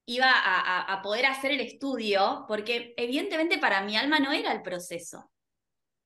iba 0.06 0.30
a, 0.32 1.02
poder 1.02 1.26
hacer 1.26 1.52
el 1.52 1.60
estudio, 1.60 2.44
porque 2.48 2.94
evidentemente 2.96 3.58
para 3.58 3.82
mi 3.82 3.96
alma 3.96 4.20
no 4.20 4.32
era 4.32 4.52
el 4.52 4.62
proceso. 4.62 5.30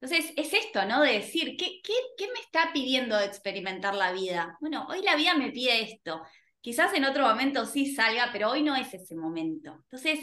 Entonces, 0.01 0.33
es 0.37 0.53
esto, 0.53 0.85
¿no? 0.87 1.03
De 1.03 1.13
decir, 1.13 1.57
¿qué, 1.57 1.81
qué, 1.83 1.95
qué 2.19 2.27
me 2.29 2.41
está 2.41 2.73
pidiendo 2.73 3.19
experimentar 3.21 3.95
la 3.95 4.13
vida? 4.13 4.57
Bueno, 4.61 4.87
hoy 4.89 5.03
la 5.03 5.17
vida 5.17 5.35
me 5.35 5.51
pide 5.53 5.83
esto. 5.83 6.23
Quizás 6.67 6.93
en 6.95 7.05
otro 7.05 7.29
momento 7.29 7.65
sí 7.65 7.95
salga, 7.95 8.31
pero 8.33 8.51
hoy 8.51 8.61
no 8.61 8.75
es 8.75 8.93
ese 8.93 9.15
momento. 9.15 9.71
Entonces, 9.85 10.19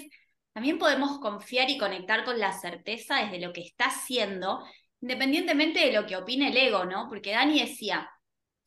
también 0.52 0.78
podemos 0.78 1.18
confiar 1.20 1.70
y 1.70 1.78
conectar 1.78 2.26
con 2.26 2.38
la 2.38 2.52
certeza 2.52 3.16
desde 3.24 3.40
lo 3.40 3.54
que 3.54 3.62
está 3.62 3.86
haciendo 3.86 4.62
independientemente 5.00 5.80
de 5.80 5.94
lo 5.94 6.06
que 6.06 6.18
opine 6.18 6.50
el 6.50 6.58
ego, 6.58 6.84
¿no? 6.84 7.08
Porque 7.08 7.32
Dani 7.32 7.62
decía, 7.62 8.10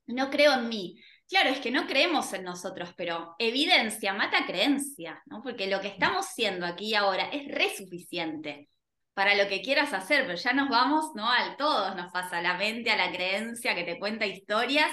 no 0.07 0.31
creo 0.31 0.55
en 0.55 0.71
mí. 0.71 0.99
Claro, 1.29 1.51
es 1.51 1.61
que 1.61 1.71
no 1.71 1.87
creemos 1.87 2.33
en 2.33 2.45
nosotros, 2.45 2.95
pero 2.97 3.35
evidencia 3.39 4.15
mata 4.15 4.47
creencia, 4.47 5.23
¿no? 5.27 5.43
Porque 5.43 5.67
lo 5.67 5.83
que 5.83 5.89
estamos 5.89 6.25
siendo 6.35 6.65
aquí 6.65 6.87
y 6.87 6.95
ahora 6.95 7.29
es 7.29 7.47
re 7.55 7.77
suficiente 7.77 8.71
para 9.13 9.35
lo 9.35 9.51
que 9.51 9.61
quieras 9.61 9.93
hacer, 9.93 10.25
pero 10.25 10.39
ya 10.39 10.55
nos 10.55 10.71
vamos, 10.71 11.11
¿no? 11.15 11.31
Al 11.31 11.59
todos 11.59 11.95
nos 11.95 12.11
pasa 12.11 12.41
la 12.41 12.57
mente, 12.57 12.91
a 12.91 12.97
la 12.97 13.13
creencia 13.13 13.75
que 13.75 13.85
te 13.85 13.99
cuenta 13.99 14.25
historias 14.25 14.91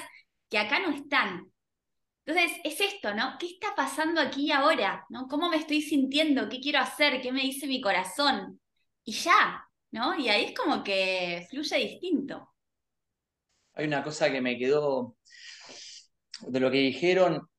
que 0.50 0.58
acá 0.58 0.80
no 0.80 0.94
están. 0.94 1.53
Entonces, 2.25 2.58
es 2.63 2.80
esto, 2.80 3.13
¿no? 3.13 3.36
¿Qué 3.38 3.48
está 3.48 3.75
pasando 3.75 4.22
aquí 4.22 4.46
y 4.46 4.51
ahora? 4.51 5.06
¿no? 5.10 5.27
¿Cómo 5.27 5.50
me 5.50 5.58
estoy 5.58 5.82
sintiendo? 5.82 6.48
¿Qué 6.48 6.62
quiero 6.62 6.80
hacer? 6.80 7.22
¿Qué 7.22 7.32
me 7.32 7.42
dice 7.42 7.68
mi 7.68 7.82
corazón? 7.82 8.62
Y 9.03 9.12
ya, 9.12 9.65
¿no? 9.92 10.18
Y 10.18 10.30
ahí 10.30 10.46
es 10.46 10.53
como 10.58 10.84
que 10.84 11.46
fluye 11.50 11.77
distinto. 11.77 12.53
Hay 13.74 13.88
una 13.88 14.03
cosa 14.03 14.32
que 14.32 14.39
me 14.39 14.58
quedó, 14.58 15.18
de 16.48 16.60
lo 16.60 16.72
que 16.72 16.77
dijeron, 16.77 17.50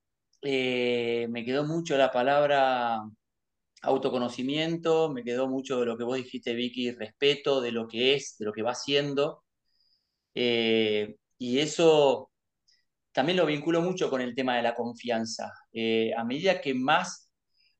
eh, 0.40 1.26
me 1.28 1.44
quedó 1.44 1.64
mucho 1.64 1.97
la 1.99 2.11
palabra 2.11 3.02
autoconocimiento, 3.83 5.11
me 5.11 5.25
quedó 5.25 5.49
mucho 5.49 5.80
de 5.80 5.87
lo 5.87 5.99
que 5.99 6.04
vos 6.04 6.16
dijiste, 6.16 6.54
Vicky, 6.54 6.92
respeto 6.92 7.61
de 7.61 7.73
lo 7.73 7.87
que 7.87 8.14
es, 8.14 8.37
de 8.38 8.47
lo 8.47 8.52
que 8.52 8.62
va 8.62 8.71
haciendo. 8.71 9.44
Eh, 10.35 11.16
y 11.38 11.59
eso 11.59 12.30
también 13.14 13.38
lo 13.38 13.47
vinculo 13.47 13.80
mucho 13.80 14.11
con 14.11 14.21
el 14.21 14.35
tema 14.35 14.56
de 14.56 14.62
la 14.62 14.75
confianza. 14.75 15.52
Eh, 15.73 16.12
a 16.16 16.25
medida 16.25 16.61
que 16.61 16.75
más, 16.75 17.30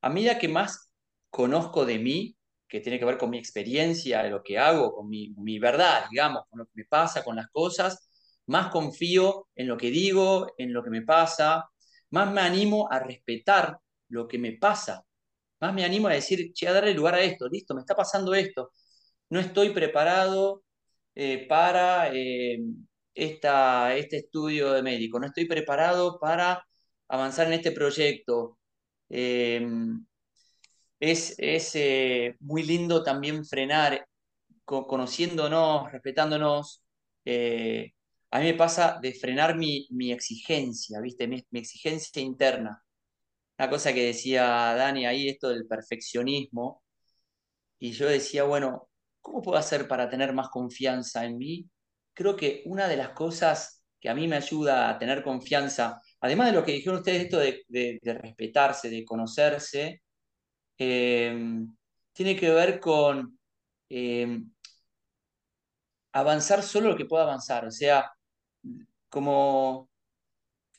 a 0.00 0.08
medida 0.08 0.38
que 0.38 0.48
más 0.48 0.92
conozco 1.28 1.84
de 1.84 1.98
mí, 1.98 2.36
que 2.68 2.80
tiene 2.80 3.00
que 3.00 3.04
ver 3.04 3.18
con 3.18 3.30
mi 3.30 3.38
experiencia, 3.38 4.22
de 4.22 4.30
lo 4.30 4.42
que 4.44 4.58
hago, 4.58 4.94
con 4.94 5.08
mi, 5.08 5.58
verdad, 5.58 6.06
digamos, 6.10 6.44
con 6.48 6.60
lo 6.60 6.66
que 6.66 6.72
me 6.76 6.84
pasa, 6.84 7.24
con 7.24 7.34
las 7.36 7.48
cosas, 7.50 8.08
más 8.46 8.68
confío 8.70 9.48
en 9.56 9.66
lo 9.68 9.76
que 9.76 9.90
digo, 9.90 10.54
en 10.56 10.72
lo 10.72 10.84
que 10.84 10.90
me 10.90 11.02
pasa, 11.02 11.68
más 12.10 12.32
me 12.32 12.40
animo 12.40 12.88
a 12.90 13.00
respetar 13.00 13.78
lo 14.08 14.28
que 14.28 14.38
me 14.38 14.52
pasa, 14.52 15.04
más 15.60 15.74
me 15.74 15.84
animo 15.84 16.08
a 16.08 16.12
decir, 16.12 16.52
che, 16.52 16.68
a 16.68 16.72
darle 16.72 16.94
lugar 16.94 17.14
a 17.16 17.22
esto, 17.22 17.48
listo, 17.48 17.74
me 17.74 17.80
está 17.80 17.96
pasando 17.96 18.34
esto, 18.34 18.70
no 19.30 19.40
estoy 19.40 19.70
preparado 19.70 20.62
eh, 21.14 21.46
para 21.48 22.10
eh, 22.14 22.58
esta, 23.14 23.97
este 23.97 24.18
estudio 24.18 24.73
de 24.73 24.83
médico, 24.83 25.18
no 25.21 25.26
estoy 25.26 25.47
preparado 25.47 26.18
para 26.21 26.66
avanzar 27.09 27.47
en 27.49 27.54
este 27.54 27.73
proyecto. 27.73 28.59
Eh, 29.11 29.66
es, 31.00 31.75
eh, 31.75 32.37
muy 32.40 32.62
lindo 32.62 33.02
también 33.02 33.44
frenar, 33.44 34.06
conociéndonos, 34.64 35.92
respetándonos. 35.92 36.83
Eh, 37.25 37.92
a 38.30 38.40
mí 38.40 38.47
me 38.47 38.54
pasa 38.54 38.99
de 39.02 39.12
frenar 39.14 39.56
mi, 39.56 39.87
exigencia, 40.12 41.00
¿viste? 41.00 41.28
Mi, 41.28 41.44
exigencia 41.52 42.23
interna. 42.23 42.83
Una 43.59 43.71
cosa 43.71 43.92
que 43.94 44.06
decía 44.06 44.44
Dani 44.76 45.06
ahí, 45.06 45.28
esto 45.28 45.49
del 45.50 45.66
perfeccionismo. 45.66 46.83
Y 47.78 47.92
yo 47.92 48.09
decía, 48.09 48.44
bueno, 48.44 48.88
¿cómo 49.21 49.42
puedo 49.42 49.59
hacer 49.59 49.88
para 49.88 50.09
tener 50.09 50.33
más 50.33 50.49
confianza 50.50 51.25
en 51.25 51.38
mí? 51.38 51.71
Creo 52.14 52.37
que 52.37 52.62
una 52.66 52.88
de 52.88 52.97
las 52.97 53.11
cosas 53.11 53.85
que 54.00 54.09
a 54.09 54.14
mí 54.14 54.28
me 54.28 54.37
ayuda 54.37 54.88
a 54.90 54.99
tener 54.99 55.23
confianza, 55.23 56.00
además 56.21 56.49
de 56.49 56.52
lo 56.52 56.64
que 56.64 56.73
dijeron 56.73 56.99
ustedes, 56.99 57.25
esto 57.25 57.38
de 57.38 58.00
respetarse, 58.04 58.90
de 58.90 59.04
conocerse, 59.04 60.02
Em, 60.78 61.76
tiene 62.12 62.37
que 62.37 62.50
ver 62.50 62.80
con 62.80 63.38
em, 63.88 64.50
avanzar 66.12 66.62
solo 66.62 66.90
lo 66.90 66.97
que 66.97 67.04
pueda 67.06 67.25
avanzar, 67.25 67.66
o 67.66 67.71
sea, 67.71 68.11
como 69.09 69.90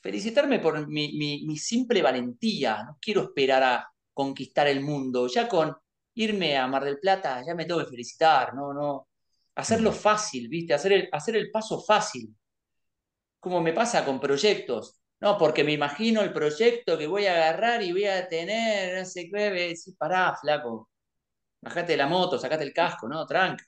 felicitarme 0.02 0.60
por 0.60 0.86
mi, 0.88 1.56
simple 1.58 2.02
valentía, 2.02 2.84
no 2.84 2.98
quiero 3.00 3.22
esperar 3.24 3.62
a 3.62 3.88
conquistar 4.12 4.66
el 4.68 4.80
mundo, 4.82 5.26
ya 5.28 5.48
con 5.48 5.76
irme 6.14 6.56
a 6.56 6.66
Mar 6.66 6.84
del 6.84 6.98
Plata 6.98 7.42
ya 7.46 7.54
me 7.54 7.64
tengo 7.66 7.80
que 7.80 7.90
felicitar, 7.90 8.54
no, 8.54 8.72
no, 8.72 9.08
hacerlo 9.56 9.92
fácil, 9.92 10.48
¿viste? 10.48 10.74
Hacer 10.74 10.92
el, 10.92 11.08
hacer 11.12 11.36
el 11.36 11.50
paso 11.50 11.82
fácil, 11.82 12.34
como 13.40 13.60
me 13.60 13.72
pasa 13.72 14.04
con 14.04 14.20
proyectos. 14.20 15.00
No, 15.20 15.38
porque 15.38 15.64
me 15.64 15.72
imagino 15.72 16.20
el 16.22 16.32
proyecto 16.32 16.98
que 16.98 17.06
voy 17.06 17.26
a 17.26 17.32
agarrar 17.34 17.82
y 17.82 17.92
voy 17.92 18.04
a 18.04 18.28
tener, 18.28 18.98
no 18.98 19.04
sé 19.06 19.30
qué, 19.32 19.50
decir, 19.50 19.94
pará, 19.96 20.36
flaco, 20.38 20.90
bajate 21.62 21.92
de 21.92 21.98
la 21.98 22.06
moto, 22.06 22.38
sacate 22.38 22.64
el 22.64 22.72
casco, 22.74 23.08
¿no? 23.08 23.26
Tranca. 23.26 23.64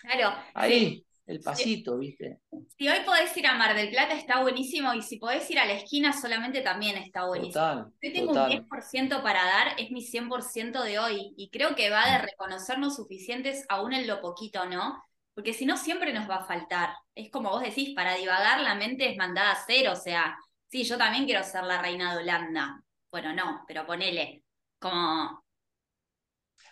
Claro. 0.00 0.36
Ahí, 0.54 1.04
el 1.30 1.40
pasito, 1.40 1.98
¿viste? 1.98 2.40
Si 2.76 2.88
hoy 2.88 2.98
podés 3.04 3.36
ir 3.36 3.46
a 3.46 3.54
Mar 3.54 3.74
del 3.76 3.90
Plata 3.90 4.14
está 4.14 4.42
buenísimo 4.42 4.94
y 4.94 5.02
si 5.02 5.18
podés 5.18 5.50
ir 5.50 5.58
a 5.58 5.66
la 5.66 5.74
esquina 5.74 6.12
solamente 6.12 6.60
también 6.60 6.96
está 6.96 7.26
buenísimo. 7.26 7.52
Total, 7.52 7.92
hoy 8.02 8.12
tengo 8.12 8.32
un 8.32 8.38
10% 8.38 9.22
para 9.22 9.44
dar, 9.44 9.68
es 9.78 9.90
mi 9.90 10.02
100% 10.02 10.82
de 10.82 10.98
hoy 10.98 11.34
y 11.36 11.50
creo 11.50 11.74
que 11.74 11.90
va 11.90 12.10
de 12.10 12.18
reconocernos 12.18 12.96
suficientes 12.96 13.64
aún 13.68 13.92
en 13.92 14.06
lo 14.06 14.20
poquito, 14.20 14.66
¿no? 14.66 15.02
porque 15.40 15.54
si 15.54 15.64
no 15.64 15.78
siempre 15.78 16.12
nos 16.12 16.28
va 16.28 16.36
a 16.36 16.44
faltar. 16.44 16.90
Es 17.14 17.30
como 17.30 17.48
vos 17.48 17.62
decís, 17.62 17.94
para 17.94 18.14
divagar 18.14 18.60
la 18.60 18.74
mente 18.74 19.10
es 19.10 19.16
mandada 19.16 19.48
a 19.48 19.54
hacer, 19.54 19.88
o 19.88 19.96
sea, 19.96 20.36
sí, 20.68 20.84
yo 20.84 20.98
también 20.98 21.24
quiero 21.24 21.42
ser 21.42 21.64
la 21.64 21.80
reina 21.80 22.12
de 22.12 22.22
Holanda. 22.22 22.82
Bueno, 23.10 23.32
no, 23.32 23.64
pero 23.66 23.86
ponele, 23.86 24.44
como... 24.78 25.42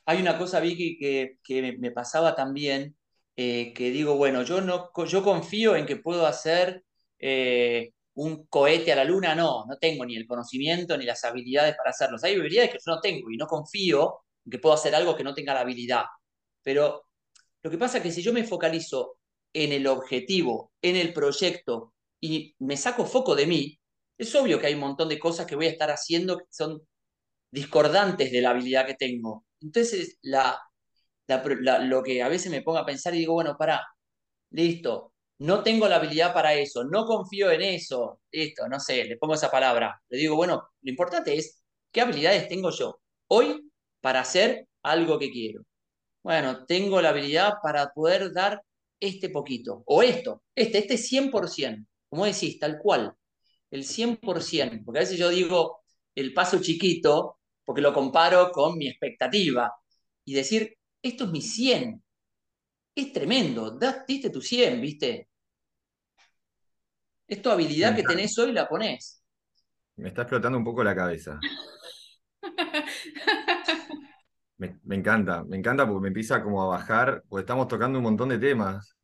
Hay 0.05 0.21
una 0.21 0.37
cosa, 0.37 0.61
Vicky, 0.61 0.99
que, 1.43 1.77
me 1.79 1.91
pasaba 1.93 2.35
también, 2.35 2.95
eh, 3.41 3.73
que 3.73 3.93
digo, 3.93 4.17
bueno, 4.17 4.43
yo, 4.43 4.61
no, 4.61 4.91
yo 5.07 5.23
confío 5.23 5.77
en 5.77 5.87
que 5.87 5.95
puedo 5.97 6.27
hacer 6.27 6.85
eh, 7.21 7.93
un 8.15 8.47
cohete 8.49 8.93
a 8.93 8.97
la 8.97 9.05
luna, 9.05 9.37
no, 9.37 9.65
no 9.65 9.77
tengo 9.79 10.05
ni 10.05 10.17
el 10.17 10.27
conocimiento 10.27 10.99
ni 10.99 11.05
las 11.05 11.23
habilidades 11.23 11.77
para 11.77 11.91
hacerlo. 11.91 12.19
Hay 12.21 12.35
habilidades 12.35 12.73
que 12.73 12.79
yo 12.85 12.95
no 12.97 13.01
tengo 13.01 13.31
y 13.31 13.37
no 13.37 13.47
confío 13.47 14.23
en 14.45 14.51
que 14.51 14.59
puedo 14.59 14.75
hacer 14.75 14.93
algo 14.93 15.17
que 15.17 15.23
no 15.23 15.35
tenga 15.35 15.55
la 15.55 15.61
habilidad. 15.61 16.03
Pero 16.65 17.05
lo 17.63 17.71
que 17.71 17.79
pasa 17.79 17.99
es 17.99 18.03
que 18.03 18.11
si 18.11 18.23
yo 18.23 18.33
me 18.33 18.43
focalizo 18.43 19.19
en 19.53 19.73
el 19.73 19.87
objetivo, 19.87 20.73
en 20.83 20.97
el 20.97 21.13
proyecto 21.13 21.95
y 22.21 22.57
me 22.59 22.77
saco 22.77 23.07
foco 23.07 23.37
de 23.37 23.47
mí, 23.47 23.79
es 24.19 24.35
obvio 24.35 24.59
que 24.59 24.67
hay 24.67 24.75
un 24.75 24.81
montón 24.81 25.09
de 25.09 25.19
cosas 25.21 25.47
que 25.47 25.55
voy 25.55 25.67
a 25.67 25.71
estar 25.71 25.91
haciendo 25.93 26.39
que 26.39 26.47
son 26.51 26.83
discordantes 27.53 28.33
de 28.33 28.41
la 28.41 28.51
habilidad 28.51 28.85
que 28.85 28.95
tengo. 28.95 29.47
Entonces, 29.61 30.19
la, 30.23 30.61
lo 31.29 32.03
que 32.03 32.23
a 32.23 32.29
veces 32.29 32.51
me 32.51 32.63
pongo 32.63 32.79
a 32.79 32.87
pensar 32.87 33.15
y 33.15 33.19
digo, 33.19 33.35
bueno, 33.35 33.57
para, 33.59 33.87
listo, 34.51 35.13
no 35.39 35.63
tengo 35.63 35.89
la 35.89 35.97
habilidad 35.97 36.35
para 36.35 36.55
eso, 36.55 36.85
no 36.85 37.05
confío 37.07 37.51
en 37.51 37.63
eso, 37.63 38.21
listo, 38.33 38.69
no 38.69 38.81
sé, 38.81 39.05
le 39.05 39.17
pongo 39.19 39.35
esa 39.35 39.51
palabra. 39.51 40.01
Le 40.09 40.19
digo, 40.19 40.37
bueno, 40.37 40.69
lo 40.83 40.91
importante 40.91 41.37
es 41.37 41.63
qué 41.93 42.01
habilidades 42.01 42.49
tengo 42.49 42.71
yo 42.71 43.01
hoy 43.29 43.71
para 44.01 44.21
hacer 44.21 44.67
algo 44.83 45.19
que 45.19 45.31
quiero. 45.31 45.63
Bueno, 46.23 46.67
tengo 46.67 47.01
la 47.01 47.11
habilidad 47.11 47.55
para 47.63 47.91
poder 47.93 48.33
dar 48.33 48.63
este 49.01 49.31
poquito, 49.31 49.83
o 49.87 50.03
esto, 50.03 50.43
este, 50.55 50.79
este 50.79 50.99
100%, 50.99 51.87
como 52.09 52.25
decís, 52.25 52.59
tal 52.59 52.79
cual, 52.79 53.15
el 53.71 53.85
100%, 53.85 54.85
porque 54.85 54.99
a 54.99 55.03
veces 55.03 55.19
yo 55.19 55.29
digo 55.31 55.81
el 56.15 56.35
paso 56.35 56.61
chiquito, 56.61 57.39
porque 57.65 57.81
lo 57.83 57.95
comparo 57.95 58.51
con 58.51 58.77
mi 58.79 58.89
expectativa, 58.89 59.73
y 60.25 60.35
decir, 60.35 60.78
esto 61.03 61.25
es 61.25 61.31
mi 61.31 61.41
100, 61.41 62.03
es 62.95 63.13
tremendo, 63.13 63.79
diste 64.07 64.31
tu 64.31 64.41
100, 64.41 64.81
¿viste? 64.81 65.29
Es 67.27 67.43
tu 67.43 67.51
habilidad 67.51 67.95
que 67.95 68.03
tenés 68.03 68.39
hoy, 68.39 68.53
la 68.53 68.69
ponés. 68.69 69.23
Me 69.97 70.09
está 70.09 70.23
explotando 70.23 70.57
un 70.59 70.65
poco 70.65 70.83
la 70.83 70.95
cabeza. 70.97 71.39
Me, 74.59 74.97
encanta, 74.97 75.45
me 75.45 75.57
encanta 75.57 75.87
porque 75.87 76.03
me 76.03 76.09
empieza 76.09 76.43
como 76.43 76.61
a 76.61 76.67
bajar, 76.67 77.23
porque 77.29 77.43
estamos 77.43 77.69
tocando 77.69 77.99
un 77.99 78.03
montón 78.03 78.29
de 78.29 78.39
temas. 78.39 78.97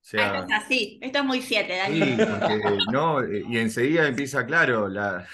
sea, 0.00 0.38
esto 0.38 0.46
es 0.46 0.52
así, 0.52 0.98
esto 1.02 1.18
es 1.18 1.24
muy 1.24 1.42
siete, 1.42 1.78
Dani. 1.78 2.16
no, 2.92 3.28
y 3.28 3.58
enseguida 3.58 4.06
empieza, 4.06 4.46
claro, 4.46 4.88
la, 4.88 5.26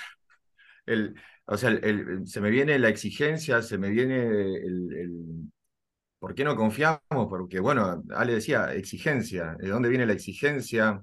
el, 0.87 1.15
o 1.45 1.59
sea, 1.59 1.79
se 2.25 2.41
me 2.41 2.49
viene 2.49 2.79
la 2.79 2.89
exigencia, 2.89 3.61
se 3.61 3.77
me 3.77 3.91
viene 3.91 4.17
el, 4.25 5.51
¿por 6.27 6.35
qué 6.35 6.43
no 6.43 6.57
confiamos? 6.57 7.01
Porque, 7.09 7.61
bueno, 7.61 8.03
Ale 8.11 8.35
decía, 8.35 8.75
exigencia, 8.75 9.55
¿de 9.61 9.69
dónde 9.69 9.89
viene 9.89 10.07
la 10.07 10.15
exigencia? 10.15 11.01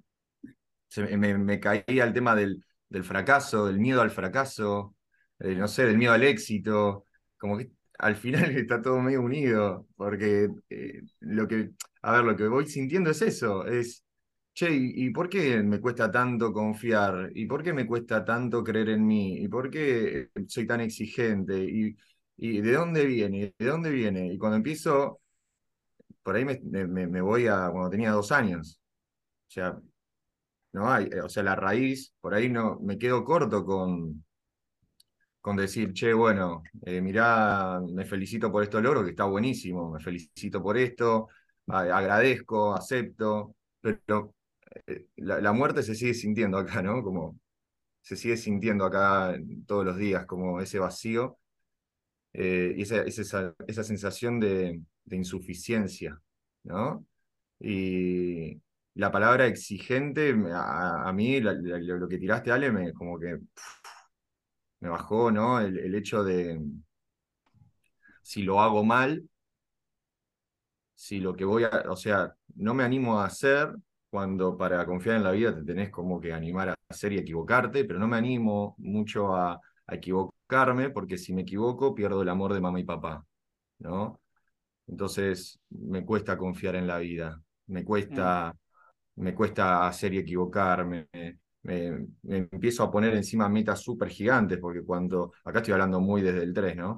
me, 1.18 1.60
caía 1.62 2.03
el 2.03 2.12
tema 2.12 2.36
del, 2.36 2.62
fracaso, 3.03 3.68
del 3.68 3.80
miedo 3.80 4.01
al 4.01 4.12
fracaso, 4.12 4.98
eh, 5.39 5.56
no 5.56 5.70
sé, 5.70 5.86
del 5.86 5.98
miedo 5.98 6.12
al 6.12 6.24
éxito, 6.24 7.06
como 7.38 7.58
que 7.58 7.72
al 8.00 8.18
final 8.18 8.51
está 8.58 8.82
todo 8.82 9.00
medio 9.00 9.22
unido, 9.22 9.88
porque 9.96 10.50
eh, 10.70 11.01
lo 11.22 11.48
que, 11.48 11.72
a 12.01 12.12
ver, 12.12 12.25
lo 12.25 12.36
que 12.36 12.48
voy 12.50 12.68
sintiendo 12.68 13.12
es 13.12 13.22
eso, 13.22 13.65
es, 13.65 14.03
che, 14.53 14.72
¿y, 14.74 15.10
por 15.12 15.30
qué 15.30 15.63
me 15.63 15.80
cuesta 15.80 16.12
tanto 16.12 16.51
confiar? 16.51 17.32
¿Y 17.34 17.46
por 17.46 17.63
qué 17.63 17.72
me 17.72 17.88
cuesta 17.88 18.25
tanto 18.25 18.62
creer 18.62 18.89
en 18.89 19.08
mí? 19.08 19.38
¿Y 19.38 19.48
por 19.48 19.70
qué 19.70 20.32
soy 20.48 20.68
tan 20.68 20.82
exigente? 20.82 21.58
¿Y, 21.63 21.96
y 22.38 22.62
de 22.62 22.74
dónde 22.74 23.06
viene? 23.06 23.54
¿De 23.58 23.66
dónde 23.66 23.92
viene? 23.92 24.28
Y 24.34 24.38
cuando 24.38 24.58
empiezo, 24.58 25.22
por 26.24 26.36
ahí 26.36 26.46
me, 26.46 27.22
voy 27.22 27.48
a 27.48 27.70
cuando 27.72 27.90
tenía 27.90 28.12
dos 28.12 28.32
años. 28.32 28.80
O 29.48 29.52
sea, 29.52 29.78
no 30.74 30.92
hay, 30.92 31.06
o 31.24 31.30
sea, 31.30 31.44
la 31.44 31.56
raíz, 31.56 32.13
por 32.22 32.34
ahí 32.34 32.50
no, 32.50 32.80
me 32.82 32.98
quedo 32.98 33.24
corto 33.24 33.66
con, 33.66 34.24
con 35.42 35.56
decir, 35.58 35.94
che, 35.94 36.13
bueno, 36.13 36.63
eh, 36.86 37.02
mirá, 37.02 37.80
me 37.82 38.06
felicito 38.06 38.52
por 38.52 38.63
esto 38.63 38.82
logro, 38.82 39.04
que 39.04 39.12
está 39.12 39.25
buenísimo, 39.25 39.92
me 39.92 40.00
felicito 40.00 40.62
por 40.63 40.78
esto, 40.78 41.28
agradezco, 41.68 42.74
acepto, 42.74 43.56
pero 43.82 44.36
eh, 44.88 45.08
la, 45.18 45.54
muerte 45.54 45.84
se 45.84 45.96
sigue 45.96 46.13
sintiendo 46.13 46.58
acá, 46.58 46.82
¿no? 46.82 47.04
Como 47.04 47.40
se 48.02 48.16
sigue 48.18 48.38
sintiendo 48.38 48.86
acá 48.86 49.38
todos 49.68 49.86
los 49.86 49.98
días, 49.98 50.25
como 50.25 50.62
ese 50.62 50.80
vacío 50.80 51.40
eh, 52.34 52.75
esa, 52.78 53.04
esa, 53.04 53.56
esa 53.68 53.84
sensación 53.84 54.40
de, 54.40 54.82
insuficiencia, 55.12 56.20
¿no? 56.63 57.06
Y 57.60 58.62
la 58.96 59.12
palabra 59.12 59.48
exigente, 59.48 60.36
a, 60.54 61.12
mí, 61.13 61.40
lo 61.42 62.08
que 62.08 62.18
tiraste, 62.18 62.52
Ale, 62.52 62.72
me, 62.72 62.94
como 62.94 63.20
que 63.20 63.40
me 64.80 64.89
bajó, 64.89 65.32
¿no? 65.32 65.60
El, 65.60 65.96
hecho 65.96 66.24
de 66.24 66.60
si 68.22 68.43
lo 68.43 68.62
hago 68.62 68.84
mal, 68.84 69.28
si 70.96 71.19
lo 71.19 71.36
que 71.36 71.46
voy 71.46 71.63
a, 71.65 71.86
o 71.89 71.96
sea, 71.96 72.34
no 72.56 72.74
me 72.74 72.84
animo 72.84 73.19
a 73.19 73.26
hacer 73.26 73.76
cuando 74.10 74.58
para 74.58 74.86
confiar 74.86 75.17
en 75.17 75.24
la 75.24 75.32
vida 75.32 75.56
te 75.56 75.63
tenés 75.63 75.89
como 75.89 76.22
que 76.22 76.34
animar 76.34 76.69
a 76.69 76.76
hacer 76.88 77.13
y 77.13 77.17
equivocarte, 77.17 77.86
pero 77.86 78.00
no 78.00 78.08
me 78.08 78.17
animo 78.17 78.76
mucho 78.78 79.36
a, 79.36 79.60
equivocarme 79.88 80.42
porque 80.89 81.18
si 81.18 81.34
me 81.34 81.42
equivoco 81.44 81.94
pierdo 81.96 82.22
el 82.22 82.30
amor 82.30 82.54
de 82.54 82.62
mamá 82.62 82.80
y 82.80 82.84
papá, 82.84 83.26
¿no? 83.80 84.22
Entonces 84.88 85.60
me 85.70 86.06
cuesta 86.06 86.38
confiar 86.38 86.76
en 86.76 86.88
la 86.88 87.00
vida, 87.00 87.42
me 87.68 87.84
cuesta, 87.84 88.56
me 89.16 89.34
cuesta 89.34 89.88
hacer 89.88 90.13
y 90.13 90.20
equivocarme, 90.20 91.08
me, 91.63 92.08
empiezo 92.28 92.84
a 92.84 92.92
poner 92.92 93.16
encima 93.16 93.50
metas 93.50 93.82
súper 93.82 94.10
gigantes, 94.10 94.60
porque 94.60 94.84
cuando, 94.84 95.34
acá 95.46 95.60
estoy 95.60 95.74
hablando 95.74 96.00
muy 96.02 96.22
desde 96.22 96.44
el 96.44 96.54
3, 96.54 96.76
¿no? 96.76 96.98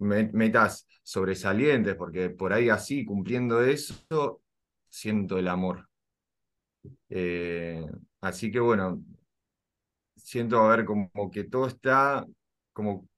metas 0.00 0.86
sobresalientes, 1.02 1.94
porque 1.94 2.30
por 2.30 2.52
ahí 2.52 2.68
así, 2.68 3.04
cumpliendo 3.04 3.62
eso, 3.62 4.42
siento 4.88 5.38
el 5.38 5.48
amor. 5.48 5.88
Eh, 7.08 7.86
así 8.20 8.50
que 8.50 8.60
bueno, 8.60 9.02
siento 10.16 10.60
a 10.60 10.76
ver 10.76 10.84
como 10.84 11.30
que 11.30 11.44
todo 11.44 11.66
está, 11.66 12.26
como 12.78 13.08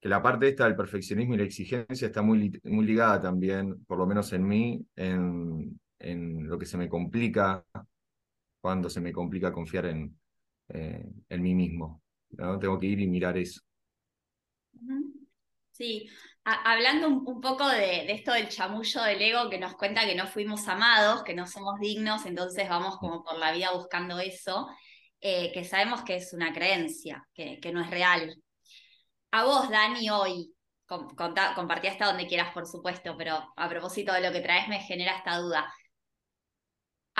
que 0.00 0.08
la 0.08 0.22
parte 0.22 0.48
esta 0.48 0.64
del 0.64 0.74
perfeccionismo 0.74 1.34
y 1.34 1.38
la 1.38 1.44
exigencia 1.44 2.06
está 2.06 2.22
muy, 2.22 2.58
muy 2.64 2.86
ligada 2.86 3.20
también, 3.20 3.84
por 3.84 3.98
lo 3.98 4.06
menos 4.06 4.32
en 4.32 4.48
mí, 4.48 4.82
en, 4.96 5.78
en 5.98 6.48
lo 6.48 6.58
que 6.58 6.64
se 6.64 6.78
me 6.78 6.88
complica 6.88 7.62
cuando 8.62 8.88
se 8.88 9.02
me 9.02 9.12
complica 9.12 9.52
confiar 9.52 9.86
en, 9.86 10.18
eh, 10.68 11.06
en 11.28 11.42
mí 11.42 11.54
mismo. 11.54 12.02
Tengo 12.34 12.78
que 12.78 12.86
ir 12.86 13.00
y 13.00 13.08
mirar 13.08 13.36
eso. 13.36 13.60
Sí, 15.70 16.08
hablando 16.44 17.08
un, 17.08 17.40
poco 17.40 17.68
de, 17.68 18.10
esto 18.10 18.32
del 18.32 18.48
chamullo 18.48 19.02
del 19.02 19.20
ego 19.20 19.50
que 19.50 19.58
nos 19.58 19.76
cuenta 19.76 20.06
que 20.06 20.14
no 20.14 20.26
fuimos 20.26 20.66
amados, 20.68 21.24
que 21.24 21.34
no 21.34 21.46
somos 21.46 21.78
dignos, 21.78 22.24
entonces 22.24 22.68
vamos 22.68 22.96
como 22.98 23.22
por 23.22 23.38
la 23.38 23.52
vida 23.52 23.72
buscando 23.74 24.18
eso, 24.18 24.68
eh, 25.20 25.52
que 25.52 25.64
sabemos 25.64 26.02
que 26.02 26.16
es 26.16 26.32
una 26.32 26.52
creencia, 26.52 27.26
que, 27.34 27.60
que, 27.60 27.72
no 27.72 27.80
es 27.82 27.90
real. 27.90 28.34
A 29.32 29.44
vos, 29.44 29.68
Dani, 29.70 30.10
hoy, 30.10 30.54
compartí 30.86 31.86
hasta 31.88 32.06
donde 32.06 32.26
quieras, 32.26 32.52
por 32.52 32.66
supuesto, 32.66 33.16
pero 33.16 33.52
a 33.56 33.68
propósito 33.68 34.12
de 34.12 34.22
lo 34.22 34.32
que 34.32 34.40
traes 34.40 34.68
me 34.68 34.80
genera 34.80 35.16
esta 35.16 35.38
duda 35.38 35.72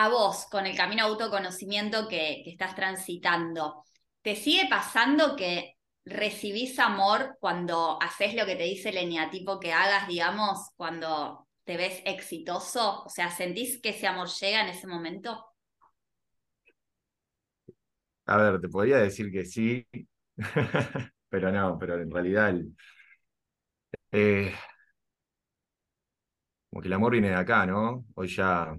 a 0.01 0.09
vos 0.09 0.47
con 0.51 0.67
el 0.67 0.77
camino 0.77 1.05
autoconocimiento 1.05 2.09
que, 2.09 2.43
estás 2.47 2.75
transitando, 2.75 3.85
¿te 4.23 4.35
sigue 4.35 4.67
pasando 4.69 5.37
que 5.37 5.77
recibís 6.07 6.79
amor 6.79 7.37
cuando 7.39 7.99
haces 8.01 8.35
lo 8.35 8.47
que 8.47 8.57
te 8.57 8.63
dice 8.65 8.89
el 8.89 8.97
eneatipo 8.97 9.61
que 9.61 9.75
hagas, 9.75 10.09
digamos, 10.09 10.71
cuando 10.77 11.47
te 11.65 11.77
ves 11.77 12.01
exitoso? 12.07 13.03
O 13.05 13.11
sea, 13.11 13.31
¿sentís 13.31 13.81
que 13.83 13.91
ese 13.91 14.07
amor 14.07 14.29
llega 14.29 14.63
en 14.63 14.71
ese 14.71 14.87
momento? 14.87 15.45
A 18.31 18.37
ver, 18.37 18.61
te 18.61 18.69
podría 18.69 18.99
decir 18.99 19.31
que 19.33 19.45
sí, 19.45 19.85
pero 21.29 21.51
no, 21.51 21.77
pero 21.79 22.01
en 22.01 22.11
realidad 22.11 22.55
eh, 24.13 24.55
como 26.69 26.81
que 26.83 26.89
el 26.89 26.93
amor 26.95 27.13
viene 27.13 27.31
de 27.31 27.35
acá, 27.35 27.67
¿no? 27.67 28.05
Hoy 28.15 28.29
ya 28.29 28.77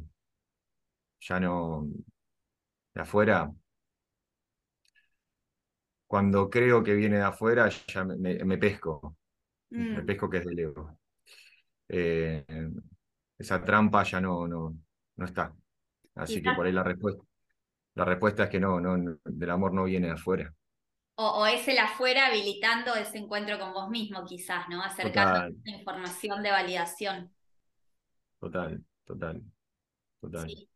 ya 1.20 1.40
no, 1.40 1.88
de 2.94 3.02
afuera, 3.02 3.52
cuando 6.08 6.50
creo 6.50 6.82
que 6.82 6.94
viene 6.96 7.18
de 7.18 7.24
afuera, 7.24 7.70
ya 7.88 8.06
me, 8.06 8.58
pesco, 8.58 9.18
me 9.70 10.02
mm. 10.02 10.06
pesco 10.06 10.30
que 10.30 10.38
es 10.38 10.46
del 10.46 10.60
ego. 10.60 10.98
Eh, 11.90 12.46
esa 13.38 13.62
trampa 13.64 14.04
ya 14.04 14.22
no, 14.22 14.48
no, 14.48 14.78
no 15.18 15.26
está. 15.26 15.54
Así 16.16 16.42
que 16.42 16.52
por 16.54 16.66
ahí 16.66 16.72
la 16.72 16.84
respuesta, 16.84 17.24
la 17.96 18.06
respuesta 18.06 18.44
es 18.44 18.50
que 18.50 18.60
no, 18.60 18.80
no, 18.80 19.18
del 19.24 19.50
amor 19.50 19.74
no 19.74 19.84
viene 19.84 20.08
de 20.08 20.14
afuera. 20.14 20.54
O, 21.16 21.46
es 21.46 21.68
el 21.68 21.78
afuera 21.78 22.28
habilitando 22.28 22.96
ese 22.96 23.20
encuentro 23.20 23.60
con 23.60 23.74
vos 23.74 23.90
mismo, 23.90 24.26
quizás, 24.26 24.68
¿no? 24.70 24.82
Acercando 24.82 25.56
información 25.66 26.42
de 26.42 26.50
validación. 26.50 27.32
Total, 28.40 28.84
total, 29.06 29.42
total. 30.20 30.68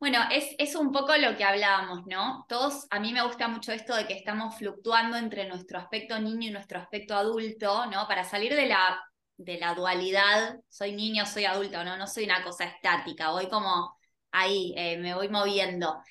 Bueno, 0.00 0.18
es, 0.32 0.54
es, 0.58 0.74
un 0.74 0.90
poco 0.92 1.16
lo 1.16 1.36
que 1.36 1.44
hablábamos, 1.44 2.06
¿no? 2.06 2.44
Todos, 2.48 2.86
a 2.90 2.98
mí 2.98 3.12
me 3.12 3.22
gusta 3.22 3.48
mucho 3.48 3.72
esto 3.72 3.94
de 3.94 4.06
que 4.06 4.14
estamos 4.14 4.56
fluctuando 4.56 5.16
entre 5.16 5.48
nuestro 5.48 5.78
aspecto 5.78 6.18
niño 6.18 6.48
y 6.48 6.52
nuestro 6.52 6.80
aspecto 6.80 7.14
adulto, 7.14 7.86
¿no? 7.86 8.08
Para 8.08 8.24
salir 8.24 8.54
de 8.54 8.66
la, 8.66 9.00
de 9.36 9.58
la 9.58 9.74
dualidad, 9.74 10.56
soy 10.68 10.92
niño, 10.92 11.24
soy 11.26 11.44
adulto, 11.44 11.84
¿no? 11.84 11.96
No 11.96 12.06
soy 12.06 12.24
una 12.24 12.42
cosa 12.42 12.64
estática, 12.64 13.30
voy 13.30 13.48
como 13.48 13.96
ahí, 14.36 14.74
eh, 14.76 14.98
me 14.98 15.14
voy 15.14 15.28
moviendo. 15.28 16.02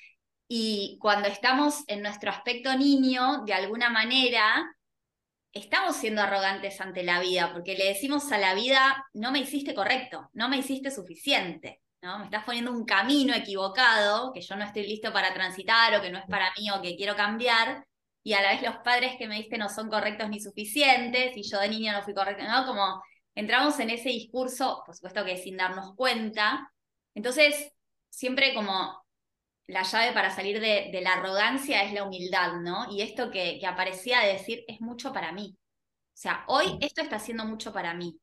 Y 0.48 0.98
cuando 1.00 1.28
estamos 1.28 1.82
en 1.88 2.02
nuestro 2.02 2.30
aspecto 2.30 2.76
niño, 2.76 3.44
de 3.44 3.54
alguna 3.54 3.90
manera, 3.90 4.64
estamos 5.52 5.96
siendo 5.96 6.22
arrogantes 6.22 6.80
ante 6.80 7.02
la 7.02 7.20
vida, 7.20 7.52
porque 7.52 7.76
le 7.76 7.86
decimos 7.86 8.30
a 8.30 8.38
la 8.38 8.54
vida, 8.54 9.06
no 9.14 9.32
me 9.32 9.40
hiciste 9.40 9.74
correcto, 9.74 10.30
no 10.34 10.48
me 10.48 10.58
hiciste 10.58 10.90
suficiente, 10.90 11.82
¿no? 12.02 12.18
Me 12.18 12.26
estás 12.26 12.44
poniendo 12.44 12.72
un 12.72 12.84
camino 12.84 13.34
equivocado 13.34 14.32
que 14.32 14.42
yo 14.42 14.54
no 14.56 14.64
estoy 14.64 14.86
listo 14.86 15.12
para 15.12 15.32
transitar 15.34 15.94
o 15.96 16.02
que 16.02 16.10
no 16.10 16.18
es 16.18 16.26
para 16.28 16.52
mí 16.58 16.70
o 16.70 16.82
que 16.82 16.96
quiero 16.96 17.16
cambiar, 17.16 17.84
y 18.22 18.34
a 18.34 18.42
la 18.42 18.50
vez 18.50 18.62
los 18.62 18.76
padres 18.78 19.14
que 19.18 19.28
me 19.28 19.36
diste 19.36 19.56
no 19.56 19.68
son 19.68 19.88
correctos 19.88 20.28
ni 20.28 20.40
suficientes, 20.40 21.36
y 21.36 21.42
yo 21.42 21.58
de 21.60 21.68
niño 21.68 21.92
no 21.92 22.02
fui 22.02 22.14
correcto, 22.14 22.44
¿no? 22.44 22.66
Como 22.66 23.02
entramos 23.34 23.78
en 23.80 23.90
ese 23.90 24.10
discurso, 24.10 24.82
por 24.84 24.94
supuesto 24.94 25.24
que 25.24 25.36
sin 25.38 25.56
darnos 25.56 25.94
cuenta, 25.94 26.70
entonces 27.14 27.72
siempre 28.10 28.54
como 28.54 29.04
la 29.66 29.82
llave 29.82 30.12
para 30.12 30.30
salir 30.30 30.60
de, 30.60 31.00
la 31.02 31.14
arrogancia 31.14 31.82
es 31.82 31.92
la 31.92 32.04
humildad, 32.04 32.54
¿no? 32.60 32.86
Y 32.90 33.02
esto 33.02 33.30
que, 33.30 33.58
que 33.58 33.66
aparecía 33.66 34.20
de 34.20 34.34
decir 34.34 34.64
es 34.68 34.80
mucho 34.80 35.12
para 35.12 35.32
mí. 35.32 35.56
O 35.58 36.18
sea, 36.18 36.44
hoy 36.48 36.78
esto 36.80 37.02
está 37.02 37.16
haciendo 37.16 37.44
mucho 37.44 37.72
para 37.72 37.94
mí, 37.94 38.18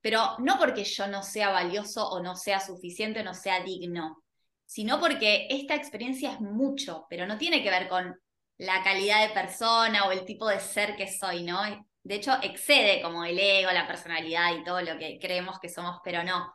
pero 0.00 0.36
no 0.38 0.58
porque 0.58 0.84
yo 0.84 1.06
no 1.06 1.22
sea 1.22 1.50
valioso 1.50 2.08
o 2.08 2.22
no 2.22 2.36
sea 2.36 2.60
suficiente 2.60 3.20
o 3.20 3.24
no 3.24 3.34
sea 3.34 3.62
digno, 3.62 4.22
sino 4.66 5.00
porque 5.00 5.46
esta 5.50 5.74
experiencia 5.74 6.32
es 6.32 6.40
mucho, 6.40 7.06
pero 7.08 7.26
no 7.26 7.38
tiene 7.38 7.62
que 7.62 7.70
ver 7.70 7.88
con 7.88 8.14
la 8.58 8.82
calidad 8.82 9.26
de 9.26 9.34
persona 9.34 10.06
o 10.06 10.12
el 10.12 10.24
tipo 10.24 10.46
de 10.48 10.60
ser 10.60 10.96
que 10.96 11.10
soy, 11.10 11.42
¿no? 11.44 11.60
De 12.02 12.14
hecho, 12.16 12.36
excede 12.42 13.02
como 13.02 13.24
el 13.24 13.38
ego, 13.38 13.72
la 13.72 13.86
personalidad 13.86 14.54
y 14.54 14.64
todo 14.64 14.80
lo 14.82 14.98
que 14.98 15.18
creemos 15.20 15.58
que 15.60 15.68
somos, 15.68 16.00
pero 16.04 16.22
no. 16.24 16.52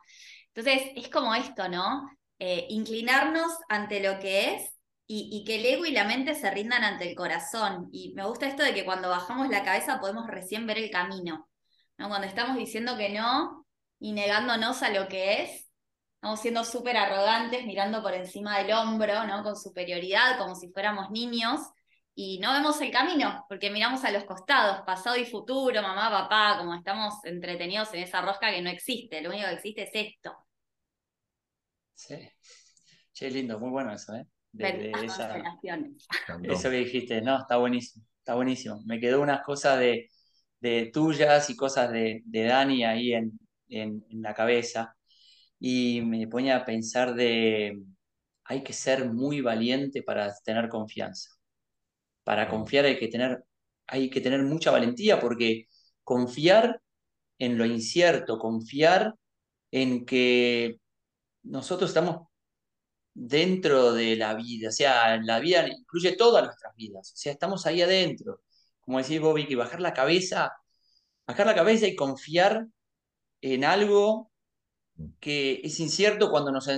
Entonces, 0.54 0.92
es 0.96 1.08
como 1.08 1.34
esto, 1.34 1.68
¿no? 1.68 2.08
Eh, 2.38 2.66
inclinarnos 2.68 3.50
ante 3.68 4.00
lo 4.00 4.18
que 4.18 4.54
es 4.54 4.76
y, 5.06 5.44
que 5.44 5.56
el 5.56 5.66
ego 5.66 5.86
y 5.86 5.92
la 5.92 6.04
mente 6.04 6.34
se 6.34 6.50
rindan 6.50 6.84
ante 6.84 7.08
el 7.08 7.16
corazón. 7.16 7.88
Y 7.92 8.12
me 8.14 8.26
gusta 8.26 8.46
esto 8.46 8.62
de 8.62 8.74
que 8.74 8.84
cuando 8.84 9.08
bajamos 9.08 9.48
la 9.48 9.64
cabeza 9.64 10.00
podemos 10.00 10.26
recién 10.26 10.66
ver 10.66 10.78
el 10.78 10.90
camino. 10.90 11.48
¿no? 11.98 12.08
Cuando 12.08 12.26
estamos 12.26 12.56
diciendo 12.56 12.96
que 12.96 13.10
no 13.10 13.66
y 13.98 14.12
negándonos 14.12 14.82
a 14.82 14.90
lo 14.90 15.08
que 15.08 15.42
es, 15.44 15.70
estamos 16.16 16.40
siendo 16.40 16.64
súper 16.64 16.96
arrogantes, 16.96 17.64
mirando 17.66 18.02
por 18.02 18.14
encima 18.14 18.58
del 18.58 18.72
hombro, 18.72 19.24
¿no? 19.26 19.42
con 19.42 19.56
superioridad, 19.56 20.38
como 20.38 20.54
si 20.54 20.70
fuéramos 20.70 21.10
niños. 21.10 21.60
Y 22.14 22.38
no 22.40 22.52
vemos 22.52 22.80
el 22.80 22.90
camino, 22.90 23.44
porque 23.48 23.70
miramos 23.70 24.02
a 24.04 24.10
los 24.10 24.24
costados, 24.24 24.80
pasado 24.86 25.16
y 25.16 25.26
futuro, 25.26 25.82
mamá, 25.82 26.10
papá, 26.10 26.56
como 26.58 26.74
estamos 26.74 27.14
entretenidos 27.24 27.92
en 27.94 28.02
esa 28.04 28.22
rosca 28.22 28.50
que 28.50 28.62
no 28.62 28.70
existe, 28.70 29.20
lo 29.20 29.28
único 29.30 29.46
que 29.48 29.54
existe 29.54 29.82
es 29.82 29.90
esto. 29.92 30.45
Sí. 32.06 32.16
Che, 33.12 33.30
lindo, 33.30 33.58
muy 33.58 33.70
bueno 33.70 33.92
eso, 33.92 34.14
¿eh? 34.14 34.26
De, 34.52 34.92
esa, 35.04 35.42
eso 36.42 36.70
que 36.70 36.76
dijiste, 36.76 37.20
no, 37.20 37.40
está 37.40 37.56
buenísimo, 37.56 38.04
está 38.18 38.34
buenísimo. 38.34 38.80
Me 38.86 39.00
quedó 39.00 39.20
unas 39.20 39.42
cosas 39.42 39.78
de, 39.78 40.90
tuyas 40.92 41.50
y 41.50 41.56
cosas 41.56 41.90
de, 41.90 42.22
Dani 42.26 42.84
ahí 42.84 43.12
en, 43.12 44.04
la 44.10 44.34
cabeza. 44.34 44.96
Y 45.58 46.00
me 46.02 46.26
ponía 46.28 46.58
a 46.58 46.64
pensar 46.64 47.14
de, 47.14 47.82
hay 48.44 48.62
que 48.62 48.72
ser 48.72 49.10
muy 49.10 49.40
valiente 49.40 50.02
para 50.02 50.32
tener 50.44 50.68
confianza. 50.68 51.30
Para 52.22 52.48
confiar 52.48 52.84
hay 52.84 52.98
que 52.98 53.08
tener, 53.08 53.44
hay 53.86 54.08
que 54.10 54.20
tener 54.20 54.42
mucha 54.42 54.70
valentía 54.70 55.18
porque 55.18 55.66
confiar 56.04 56.80
en 57.38 57.58
lo 57.58 57.66
incierto, 57.66 58.38
confiar 58.38 59.14
en 59.70 60.06
que 60.06 60.78
nosotros 61.46 61.90
estamos 61.90 62.28
dentro 63.14 63.92
de 63.92 64.16
la 64.16 64.34
vida, 64.34 64.68
o 64.68 64.72
sea, 64.72 65.16
la 65.18 65.40
vida 65.40 65.66
incluye 65.68 66.16
todas 66.16 66.44
nuestras 66.44 66.74
vidas, 66.76 67.12
o 67.12 67.16
sea, 67.16 67.32
estamos 67.32 67.66
ahí 67.66 67.82
adentro. 67.82 68.42
Como 68.80 68.98
decís 68.98 69.20
Bobby, 69.20 69.46
que 69.46 69.56
bajar 69.56 69.80
la 69.80 69.94
cabeza, 69.94 70.52
bajar 71.26 71.46
la 71.46 71.54
cabeza 71.54 71.86
y 71.86 71.96
confiar 71.96 72.66
en 73.40 73.64
algo 73.64 74.30
que 75.20 75.60
es 75.64 75.80
incierto 75.80 76.30
cuando 76.30 76.52
nos, 76.52 76.68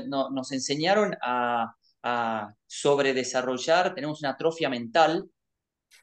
enseñaron 0.53 1.17
a, 1.23 1.75
sobredesarrollar, 2.67 3.95
tenemos 3.95 4.21
una 4.21 4.31
atrofia 4.31 4.69
mental 4.71 5.31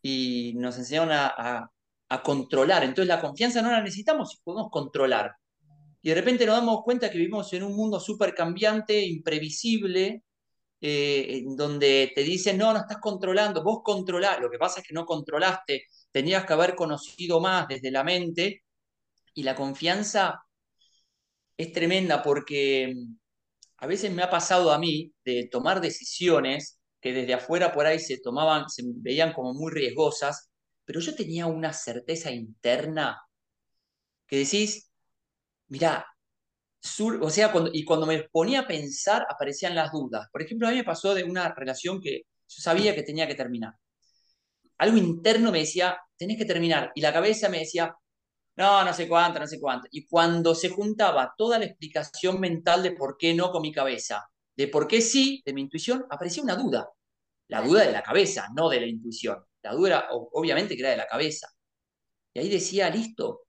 y 0.02 0.54
nos 0.58 0.78
enseñaron 0.78 1.12
a, 1.12 1.70
a 2.10 2.24
controlar. 2.24 2.84
Entonces 2.84 3.08
la 3.08 3.22
confianza 3.22 3.62
no 3.62 3.72
la 3.72 3.82
necesitamos 3.82 4.32
si 4.32 4.38
podemos 4.44 4.70
controlar 4.72 5.36
y 6.06 6.10
de 6.10 6.16
repente 6.16 6.46
nos 6.46 6.58
damos 6.58 6.84
cuenta 6.84 7.10
que 7.10 7.18
vivimos 7.18 7.52
en 7.54 7.64
un 7.64 7.76
mundo 7.76 8.00
súper 8.00 8.36
cambiante, 8.36 9.04
imprevisible, 9.04 10.22
eh, 10.80 11.44
donde 11.58 12.12
te 12.14 12.22
dicen, 12.22 12.60
no, 12.60 12.74
no 12.74 12.80
estás 12.82 13.00
controlando, 13.00 13.64
vos 13.64 13.80
controlás, 13.84 14.40
lo 14.40 14.52
que 14.52 14.60
pasa 14.60 14.82
es 14.82 14.88
que 14.88 14.94
no 14.94 15.04
controlaste, 15.04 15.86
tenías 16.12 16.46
que 16.46 16.54
haber 16.54 16.76
conocido 16.76 17.40
más 17.42 17.68
desde 17.68 17.90
la 17.90 18.04
mente, 18.04 18.64
y 19.34 19.42
la 19.42 19.56
confianza 19.56 20.44
es 21.58 21.72
tremenda 21.72 22.22
porque 22.22 22.94
mm, 22.96 23.16
a 23.78 23.88
veces 23.88 24.12
me 24.12 24.22
ha 24.22 24.30
pasado 24.30 24.72
a 24.72 24.78
mí 24.78 25.12
de 25.26 25.48
tomar 25.52 25.82
decisiones 25.82 26.80
que 27.02 27.14
desde 27.14 27.34
afuera 27.34 27.74
por 27.74 27.88
ahí 27.88 27.98
se 27.98 28.20
tomaban, 28.20 28.70
se 28.70 28.84
veían 28.86 29.34
como 29.34 29.56
muy 29.56 29.72
riesgosas, 29.72 30.52
pero 30.86 31.00
yo 31.00 31.16
tenía 31.16 31.48
una 31.48 31.74
certeza 31.74 32.30
interna 32.30 33.20
que 34.28 34.38
decís, 34.38 34.92
Mira, 35.68 36.06
o 37.22 37.30
sea, 37.30 37.52
cuando, 37.52 37.72
y 37.74 37.84
cuando 37.84 38.06
me 38.06 38.24
ponía 38.32 38.62
a 38.62 38.68
pensar 38.68 39.26
aparecían 39.30 39.76
las 39.76 39.92
dudas. 39.92 40.28
Por 40.32 40.42
ejemplo, 40.42 40.68
a 40.68 40.72
mí 40.72 40.78
me 40.78 40.84
pasó 40.84 41.14
de 41.14 41.24
una 41.24 41.54
relación 41.54 42.00
que 42.02 42.24
yo 42.48 42.62
sabía 42.62 42.94
que 42.96 43.04
tenía 43.04 43.28
que 43.28 43.36
terminar. 43.36 43.74
Algo 44.78 44.98
interno 44.98 45.52
me 45.52 45.60
decía, 45.60 45.98
tenés 46.18 46.38
que 46.38 46.46
terminar. 46.46 46.92
Y 46.96 47.02
la 47.02 47.14
cabeza 47.14 47.50
me 47.50 47.60
decía, 47.60 47.96
no, 48.58 48.86
no 48.86 48.94
sé 48.94 49.08
cuánto, 49.08 49.40
no 49.40 49.48
sé 49.48 49.60
cuánto. 49.60 49.88
Y 49.92 50.06
cuando 50.08 50.56
se 50.56 50.70
juntaba 50.70 51.34
toda 51.38 51.60
la 51.60 51.66
explicación 51.66 52.40
mental 52.40 52.84
de 52.84 52.92
por 52.92 53.18
qué 53.18 53.34
no 53.34 53.52
con 53.52 53.62
mi 53.62 53.72
cabeza, 53.74 54.28
de 54.56 54.68
por 54.68 54.88
qué 54.88 55.02
sí, 55.02 55.42
de 55.46 55.54
mi 55.54 55.62
intuición, 55.62 56.06
aparecía 56.10 56.44
una 56.44 56.56
duda. 56.56 56.90
La 57.50 57.62
duda 57.62 57.86
de 57.86 57.92
la 57.92 58.04
cabeza, 58.04 58.48
no 58.56 58.70
de 58.70 58.82
la 58.82 58.88
intuición. 58.88 59.44
La 59.64 59.74
duda, 59.74 60.08
obviamente, 60.12 60.76
que 60.76 60.82
era 60.82 60.92
de 60.92 60.98
la 60.98 61.08
cabeza. 61.08 61.48
Y 62.34 62.40
ahí 62.40 62.50
decía, 62.50 62.90
listo, 62.90 63.48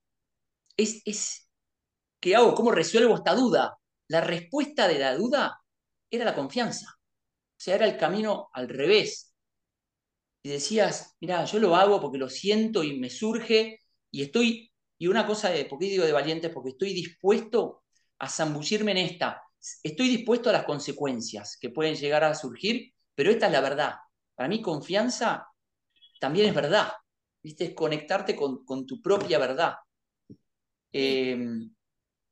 es, 0.77 1.01
es, 1.05 1.46
¿Qué 2.27 2.35
hago? 2.35 2.53
¿Cómo 2.53 2.71
resuelvo 2.71 3.15
esta 3.15 3.33
duda? 3.33 3.79
La 4.09 4.19
respuesta 4.19 4.85
de 4.85 4.99
la 4.99 5.15
duda 5.15 5.61
era 6.11 6.25
la 6.25 6.35
confianza. 6.35 6.87
O 6.99 7.55
sea, 7.55 7.75
era 7.75 7.85
el 7.85 7.95
camino 7.95 8.49
al 8.51 8.67
revés. 8.67 9.33
Y 10.43 10.49
decías, 10.49 11.15
mira, 11.21 11.45
yo 11.45 11.57
lo 11.59 11.73
hago 11.73 12.01
porque 12.01 12.17
lo 12.17 12.27
siento 12.27 12.83
y 12.83 12.99
me 12.99 13.09
surge 13.09 13.79
y 14.11 14.23
estoy, 14.23 14.69
y 14.97 15.07
una 15.07 15.25
cosa 15.25 15.51
de, 15.51 15.63
¿por 15.63 15.79
qué 15.79 15.85
digo 15.85 16.03
de 16.03 16.11
valiente? 16.11 16.49
Porque 16.49 16.71
estoy 16.71 16.93
dispuesto 16.93 17.85
a 18.19 18.27
zambullirme 18.27 18.91
en 18.91 18.97
esta. 18.97 19.41
Estoy 19.81 20.09
dispuesto 20.09 20.49
a 20.49 20.53
las 20.53 20.65
consecuencias 20.65 21.57
que 21.57 21.69
pueden 21.69 21.95
llegar 21.95 22.25
a 22.25 22.35
surgir, 22.35 22.91
pero 23.15 23.31
esta 23.31 23.45
es 23.45 23.53
la 23.53 23.61
verdad. 23.61 23.95
Para 24.35 24.49
mí 24.49 24.61
confianza 24.61 25.47
también 26.19 26.49
es 26.49 26.53
verdad. 26.53 26.91
¿Viste? 27.41 27.63
Es 27.63 27.73
conectarte 27.73 28.35
con, 28.35 28.85
tu 28.85 29.01
propia 29.01 29.39
verdad. 29.39 29.75
Eh, 30.91 31.69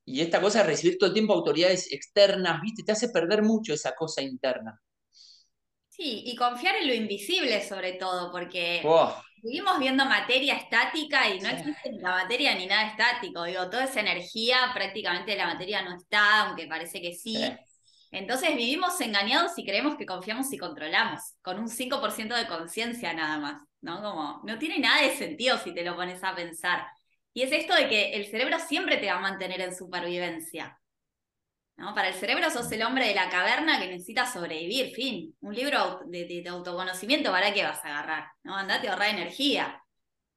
y 0.06 0.22
esta 0.22 0.40
cosa 0.40 0.60
de 0.60 0.70
recibir 0.70 0.98
todo 0.98 1.08
el 1.08 1.14
tiempo 1.14 1.34
autoridades 1.34 1.92
externas, 1.92 2.62
¿viste? 2.62 2.84
Te 2.84 2.92
hace 2.92 3.10
perder 3.10 3.42
mucho 3.42 3.74
esa 3.74 3.96
cosa 3.96 4.22
interna. 4.22 4.80
Sí, 5.90 6.24
y 6.26 6.36
confiar 6.36 6.76
en 6.76 6.88
lo 6.88 6.94
invisible 6.94 7.66
sobre 7.68 7.94
todo, 7.94 8.32
porque 8.32 8.84
vivimos 9.42 9.80
viendo 9.80 10.06
materia 10.06 10.56
estática 10.56 11.30
y 11.30 11.40
no 11.40 11.50
existe 11.50 11.90
ni 11.90 12.00
la 12.00 12.12
materia 12.12 12.54
ni 12.54 12.68
nada 12.68 12.90
estático. 12.90 13.44
Digo, 13.46 13.70
toda 13.70 13.86
esa 13.86 14.02
energía, 14.02 14.72
prácticamente 14.74 15.36
la 15.36 15.48
materia 15.48 15.82
no 15.82 15.96
está, 15.96 16.48
aunque 16.48 16.68
parece 16.68 17.02
que 17.02 17.14
sí. 17.14 17.38
Entonces 18.12 18.56
vivimos 18.56 19.00
engañados 19.02 19.54
y 19.58 19.66
creemos 19.66 19.96
que 19.98 20.06
confiamos 20.06 20.52
y 20.54 20.58
controlamos, 20.58 21.22
con 21.42 21.60
un 21.60 21.68
5% 21.68 22.36
de 22.36 22.48
conciencia 22.48 23.14
nada 23.14 23.40
más, 23.40 23.62
¿no? 23.82 24.02
Como, 24.02 24.42
no 24.44 24.60
tiene 24.60 24.80
nada 24.80 25.02
de 25.02 25.16
sentido 25.16 25.58
si 25.58 25.74
te 25.74 25.84
lo 25.84 25.96
pones 25.96 26.24
a 26.24 26.36
pensar. 26.36 26.86
Y 27.36 27.42
es 27.42 27.52
esto 27.52 27.76
de 27.76 27.90
que 27.90 28.14
el 28.14 28.28
cerebro 28.28 28.58
siempre 28.60 28.96
te 28.96 29.08
va 29.08 29.18
a 29.18 29.20
mantener 29.20 29.60
en 29.60 29.76
supervivencia. 29.76 30.80
¿no? 31.76 31.94
Para 31.94 32.08
el 32.08 32.14
cerebro 32.14 32.50
sos 32.50 32.72
el 32.72 32.82
hombre 32.82 33.10
de 33.10 33.14
la 33.14 33.30
caverna 33.30 33.78
que 33.78 33.90
necesita 33.90 34.26
sobrevivir, 34.26 34.96
fin. 34.96 35.36
Un 35.42 35.54
libro 35.54 36.00
de, 36.06 36.46
autoconocimiento, 36.48 37.32
¿para 37.32 37.54
qué 37.54 37.64
vas 37.64 37.84
a 37.84 37.90
agarrar? 37.90 38.28
¿no? 38.44 38.56
Andate 38.56 38.88
a 38.88 38.94
ahorrar 38.94 39.10
energía. 39.10 39.84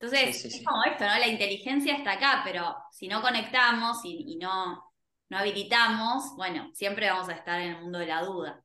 Entonces, 0.00 0.44
es 0.44 0.64
como 0.64 0.82
esto, 0.84 1.04
¿no? 1.04 1.16
La 1.18 1.28
inteligencia 1.28 1.94
está 1.94 2.12
acá, 2.12 2.42
pero 2.44 2.76
si 2.90 3.06
no 3.06 3.22
conectamos 3.22 3.98
y, 4.02 4.36
no, 4.36 4.92
no 5.28 5.38
habilitamos, 5.38 6.34
bueno, 6.36 6.68
siempre 6.74 7.08
vamos 7.08 7.28
a 7.28 7.34
estar 7.34 7.60
en 7.60 7.76
el 7.76 7.80
mundo 7.80 8.00
de 8.00 8.06
la 8.06 8.22
duda. 8.22 8.64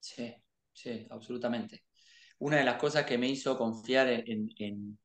Sí, 0.00 0.34
sí, 0.72 1.06
absolutamente. 1.10 1.84
Una 2.38 2.56
de 2.56 2.64
las 2.64 2.76
cosas 2.76 3.04
que 3.04 3.18
me 3.18 3.28
hizo 3.28 3.56
confiar 3.56 4.08
en, 4.08 4.98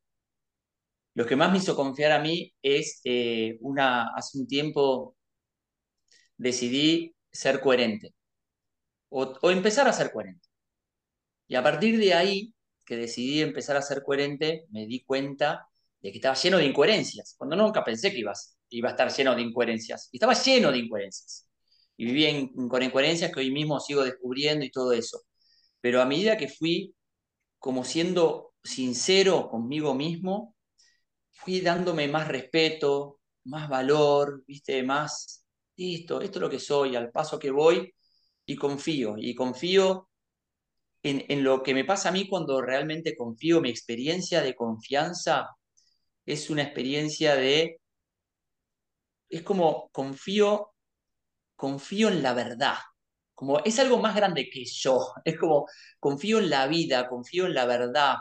lo 1.17 1.25
que 1.25 1.35
más 1.35 1.51
me 1.51 1.57
hizo 1.57 1.75
confiar 1.75 2.11
a 2.11 2.19
mí 2.19 2.53
es 2.61 3.01
eh, 3.03 3.57
una, 3.61 4.13
hace 4.15 4.37
un 4.37 4.45
tiempo 4.47 5.17
decidí 6.37 7.15
ser 7.31 7.59
coherente 7.59 8.13
o, 9.09 9.49
empezar 9.49 9.87
a 9.87 9.93
ser 9.93 10.11
coherente. 10.11 10.47
Y 11.47 11.55
a 11.55 11.63
partir 11.63 11.97
de 11.97 12.13
ahí, 12.13 12.53
que 12.85 12.97
decidí 12.97 13.41
empezar 13.41 13.75
a 13.77 13.81
ser 13.81 14.03
coherente, 14.03 14.65
me 14.69 14.85
di 14.85 15.03
cuenta 15.05 15.67
de 15.99 16.11
que 16.11 16.19
estaba 16.19 16.35
lleno 16.35 16.57
de 16.59 16.65
incoherencias, 16.65 17.33
cuando 17.35 17.55
nunca 17.55 17.83
pensé 17.83 18.11
que 18.11 18.19
iba 18.19 18.89
a 18.89 18.91
estar 18.91 19.11
lleno 19.11 19.35
de 19.35 19.41
incoherencias. 19.41 20.09
Y 20.11 20.17
estaba 20.17 20.35
lleno 20.35 20.71
de 20.71 20.77
incoherencias. 20.77 21.49
Y 21.97 22.05
vivía 22.05 22.29
con 22.69 22.83
incoherencias 22.83 23.31
que 23.31 23.39
hoy 23.39 23.49
mismo 23.49 23.79
sigo 23.79 24.03
descubriendo 24.03 24.63
y 24.65 24.69
todo 24.69 24.93
eso. 24.93 25.23
Pero 25.81 25.99
a 25.99 26.05
medida 26.05 26.37
que 26.37 26.47
fui 26.47 26.93
como 27.57 27.83
siendo 27.83 28.53
sincero 28.63 29.49
conmigo 29.49 29.95
mismo, 29.95 30.53
fui 31.37 31.61
dándome 31.61 32.07
más 32.07 32.27
respeto, 32.27 33.19
más 33.45 33.69
valor, 33.69 34.43
viste, 34.47 34.83
más, 34.83 35.45
listo, 35.75 36.21
esto 36.21 36.39
es 36.39 36.41
lo 36.41 36.49
que 36.49 36.59
soy, 36.59 36.95
al 36.95 37.11
paso 37.11 37.39
que 37.39 37.51
voy, 37.51 37.93
y 38.45 38.55
confío, 38.55 39.15
y 39.17 39.35
confío 39.35 40.09
en, 41.03 41.25
en, 41.29 41.43
lo 41.43 41.63
que 41.63 41.73
me 41.73 41.85
pasa 41.85 42.09
a 42.09 42.11
mí 42.11 42.27
cuando 42.27 42.61
realmente 42.61 43.15
confío, 43.15 43.61
mi 43.61 43.69
experiencia 43.69 44.41
de 44.41 44.55
confianza 44.55 45.49
es 46.25 46.49
una 46.49 46.63
experiencia 46.63 47.35
de, 47.35 47.79
es 49.29 49.43
como 49.43 49.89
confío, 49.91 50.73
confío 51.55 52.09
en 52.09 52.23
la 52.23 52.33
verdad, 52.33 52.77
como 53.33 53.59
es 53.59 53.79
algo 53.79 53.99
más 53.99 54.15
grande 54.15 54.49
que 54.49 54.65
yo, 54.65 55.13
es 55.25 55.37
como 55.37 55.67
confío 55.99 56.39
en 56.39 56.49
la 56.49 56.67
vida, 56.67 57.07
confío 57.07 57.45
en 57.45 57.53
la 57.53 57.65
verdad, 57.65 58.15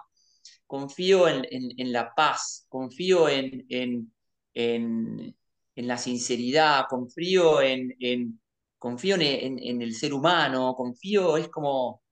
confío 0.66 1.28
en, 1.28 1.46
en, 1.50 1.92
la 1.92 2.14
paz, 2.14 2.66
confío 2.68 3.28
en, 3.28 3.66
en, 3.68 5.37
la 5.74 5.98
sinceridad, 5.98 6.87
confío 6.88 7.61
en, 7.62 8.40
confío 8.78 9.16
en, 9.16 9.82
el 9.82 9.94
ser 9.94 10.12
humano, 10.14 10.74
confío, 10.76 11.37
es 11.37 11.48
como 11.48 12.02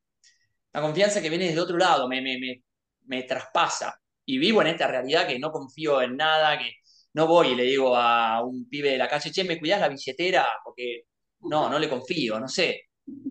la 0.73 0.81
confianza 0.83 1.23
que 1.23 1.31
viene 1.31 1.47
desde 1.47 1.61
otro 1.61 1.77
lado, 1.79 2.09
me, 2.09 2.21
me, 2.21 2.39
me, 2.39 2.63
me 3.07 3.23
traspasa. 3.25 3.95
Y 4.27 4.39
vivo 4.39 4.63
en 4.63 4.69
esta 4.69 4.89
realidad 4.89 5.27
que 5.27 5.39
no 5.39 5.51
confío 5.53 6.03
en 6.03 6.17
nada, 6.17 6.59
que 6.59 6.73
no 7.15 7.27
voy 7.27 7.49
y 7.49 7.55
le 7.55 7.65
digo 7.65 7.97
a 7.97 8.43
un 8.45 8.69
pibe 8.69 8.91
de 8.91 8.99
la 8.99 9.09
calle, 9.09 9.31
che, 9.31 9.45
¿me 9.45 9.59
cuidás 9.59 9.81
la 9.81 9.89
billetera? 9.89 10.47
Porque 10.65 11.05
no, 11.41 11.69
no 11.69 11.79
le 11.79 11.89
confío, 11.89 12.41
no 12.41 12.49
sé. 12.49 12.83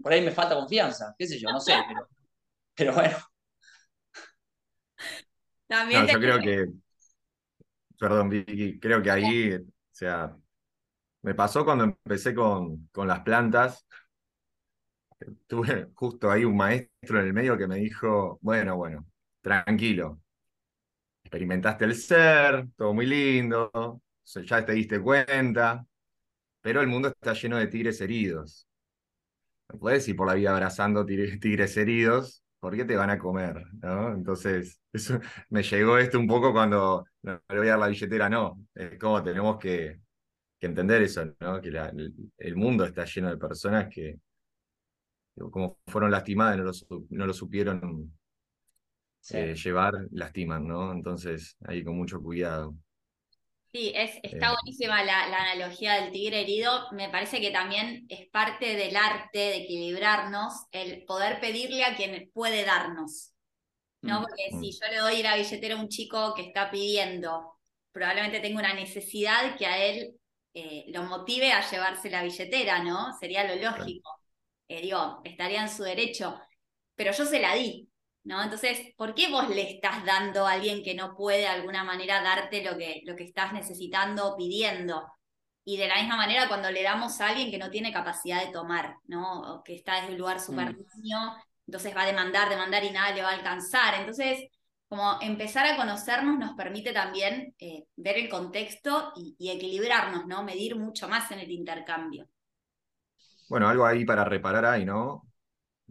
Por 0.02 0.14
ahí 0.14 0.22
me 0.22 0.32
falta 0.32 0.56
confianza, 0.56 1.14
qué 1.18 1.28
sé 1.28 1.40
yo, 1.40 1.50
no 1.50 1.60
sé, 1.60 1.74
pero, 1.88 2.08
pero 2.76 2.94
bueno. 2.94 3.33
También 5.74 6.08
yo 6.08 6.20
creo 6.20 6.40
que, 6.40 6.68
perdón 8.00 8.30
Vicky, 8.30 8.80
creo 8.80 9.02
que 9.02 9.12
ahí, 9.12 9.54
o 9.56 9.62
sea, 9.92 10.38
me 11.24 11.36
pasó 11.36 11.66
cuando 11.66 11.86
empecé 11.86 12.36
con, 12.36 12.90
con 12.92 13.08
las 13.08 13.22
plantas, 13.22 13.86
tuve 15.48 15.90
justo 15.94 16.30
ahí 16.32 16.46
un 16.46 16.58
maestro 16.58 17.20
en 17.20 17.28
el 17.28 17.34
medio 17.34 17.58
que 17.58 17.68
me 17.68 17.78
dijo, 17.78 18.38
bueno, 18.42 18.76
bueno, 18.76 19.06
tranquilo, 19.42 20.22
experimentaste 21.24 21.86
el 21.86 21.96
ser, 21.96 22.68
todo 22.76 22.94
muy 22.94 23.06
lindo, 23.06 23.72
ya 24.46 24.66
te 24.66 24.74
diste 24.74 25.02
cuenta, 25.02 25.86
pero 26.62 26.82
el 26.82 26.88
mundo 26.88 27.10
está 27.10 27.34
lleno 27.34 27.58
de 27.58 27.68
tigres 27.68 28.02
heridos. 28.02 28.68
No 29.70 29.80
puedes 29.80 30.08
ir 30.08 30.16
por 30.16 30.28
la 30.28 30.36
vida 30.36 30.52
abrazando 30.52 31.06
tigres, 31.06 31.78
heridos, 31.78 32.43
porque 32.64 32.86
te 32.86 32.96
van 32.96 33.10
a 33.10 33.20
comer, 33.20 33.62
¿no? 33.82 34.14
Entonces, 34.14 34.80
eso, 34.94 35.20
me 35.50 35.64
llegó 35.64 35.98
esto 35.98 36.18
un 36.18 36.28
poco 36.28 36.54
cuando 36.54 37.04
no, 37.24 37.42
le 37.50 37.58
voy 37.58 37.68
a 37.68 37.72
dar 37.72 37.80
la 37.80 37.88
billetera, 37.88 38.30
no. 38.30 38.66
Es 38.74 38.98
como 38.98 39.22
tenemos 39.22 39.60
que, 39.60 40.00
entender 40.62 41.02
eso, 41.02 41.26
¿no? 41.42 41.60
Que 41.60 41.68
el, 42.38 42.56
mundo 42.56 42.86
está 42.86 43.04
lleno 43.04 43.30
de 43.32 43.38
personas 43.38 43.90
que, 43.94 44.18
como 45.52 45.78
fueron 45.88 46.10
lastimadas, 46.10 46.58
no 46.58 46.64
lo, 46.64 47.06
no 47.10 47.28
lo 47.28 47.34
supieron 47.34 48.14
eh, 49.32 49.56
llevar, 49.56 50.08
lastiman, 50.12 50.66
¿no? 50.66 50.94
Entonces, 50.94 51.58
ahí 51.66 51.84
con 51.84 51.98
mucho 51.98 52.22
cuidado. 52.22 52.78
Sí, 53.74 53.92
es, 53.96 54.20
está 54.22 54.52
eh. 54.52 54.54
buenísima 54.54 55.04
la, 55.04 55.24
analogía 55.24 55.96
del 55.96 56.12
tigre 56.12 56.42
herido. 56.42 56.92
Me 56.92 57.10
parece 57.10 57.42
que 57.42 57.50
también 57.50 58.06
es 58.08 58.30
parte 58.30 58.76
del 58.76 58.96
arte 58.96 59.40
de 59.40 59.58
equilibrarnos 59.58 60.54
el 60.72 61.04
poder 61.06 61.40
pedirle 61.40 61.84
a 61.84 61.96
quien 61.96 62.30
puede 62.32 62.66
darnos. 62.66 63.32
¿no? 64.02 64.20
Mm, 64.20 64.24
Porque 64.24 64.50
si 64.52 64.70
mm. 64.70 64.80
yo 64.80 64.92
le 64.92 64.98
doy 64.98 65.24
la 65.24 65.36
billetera 65.38 65.76
a 65.76 65.80
un 65.80 65.90
chico 65.90 66.36
que 66.36 66.44
está 66.44 66.70
pidiendo, 66.70 67.60
probablemente 67.92 68.42
tenga 68.42 68.60
una 68.60 68.76
necesidad 68.76 69.58
que 69.58 69.66
a 69.66 69.84
él 69.84 70.20
eh, 70.54 70.86
lo 70.90 71.04
motive 71.04 71.52
a 71.52 71.68
llevarse 71.68 72.12
la 72.12 72.22
billetera, 72.22 72.84
¿no? 72.84 73.12
Sería 73.20 73.44
lo 73.44 73.56
lógico. 73.56 74.08
Eh, 74.68 74.82
digo, 74.82 75.22
estaría 75.24 75.64
en 75.64 75.70
su 75.70 75.82
derecho. 75.82 76.40
Pero 76.96 77.12
yo 77.12 77.26
se 77.26 77.40
la 77.40 77.56
di. 77.56 77.90
¿No? 78.24 78.42
Entonces, 78.42 78.94
¿por 78.96 79.14
qué 79.14 79.30
vos 79.30 79.50
le 79.50 79.70
estás 79.70 80.06
dando 80.06 80.48
a 80.48 80.54
alguien 80.54 80.84
que 80.84 80.96
no 80.96 81.16
puede 81.16 81.40
de 81.40 81.48
alguna 81.48 81.84
manera 81.84 82.22
darte 82.22 82.64
lo 82.64 82.78
que, 82.78 83.02
lo 83.06 83.16
que 83.16 83.24
estás 83.24 83.54
necesitando 83.54 84.28
o 84.28 84.38
pidiendo? 84.38 85.04
Y 85.66 85.78
de 85.78 85.88
la 85.88 85.96
misma 85.96 86.18
manera 86.18 86.48
cuando 86.48 86.72
le 86.72 86.84
damos 86.84 87.20
a 87.22 87.30
alguien 87.30 87.52
que 87.52 87.58
no 87.58 87.70
tiene 87.70 87.94
capacidad 87.94 88.46
de 88.46 88.52
tomar, 88.52 88.96
¿no? 89.06 89.56
O 89.56 89.64
que 89.64 89.76
está 89.76 89.96
desde 89.96 90.12
un 90.12 90.18
lugar 90.18 90.40
súper 90.40 90.74
mm. 90.74 90.86
entonces 91.68 91.96
va 91.96 92.02
a 92.04 92.08
demandar, 92.08 92.50
demandar 92.50 92.84
y 92.84 92.92
nada 92.92 93.14
le 93.14 93.22
va 93.22 93.30
a 93.30 93.36
alcanzar. 93.36 93.96
Entonces, 93.96 94.48
como 94.88 95.18
empezar 95.22 95.66
a 95.66 95.78
conocernos 95.78 96.38
nos 96.38 96.54
permite 96.54 96.92
también 96.92 97.56
eh, 97.58 97.86
ver 97.96 98.18
el 98.18 98.30
contexto 98.30 99.14
y, 99.16 99.36
y, 99.40 99.52
equilibrarnos, 99.52 100.28
¿no? 100.28 100.44
Medir 100.44 100.76
mucho 100.76 101.08
más 101.08 101.32
en 101.32 101.40
el 101.40 101.52
intercambio. 101.52 102.28
Bueno, 103.50 103.68
algo 103.68 103.86
ahí 103.86 104.06
para 104.06 104.26
reparar 104.26 104.66
ahí, 104.66 104.86
¿no? 104.86 105.24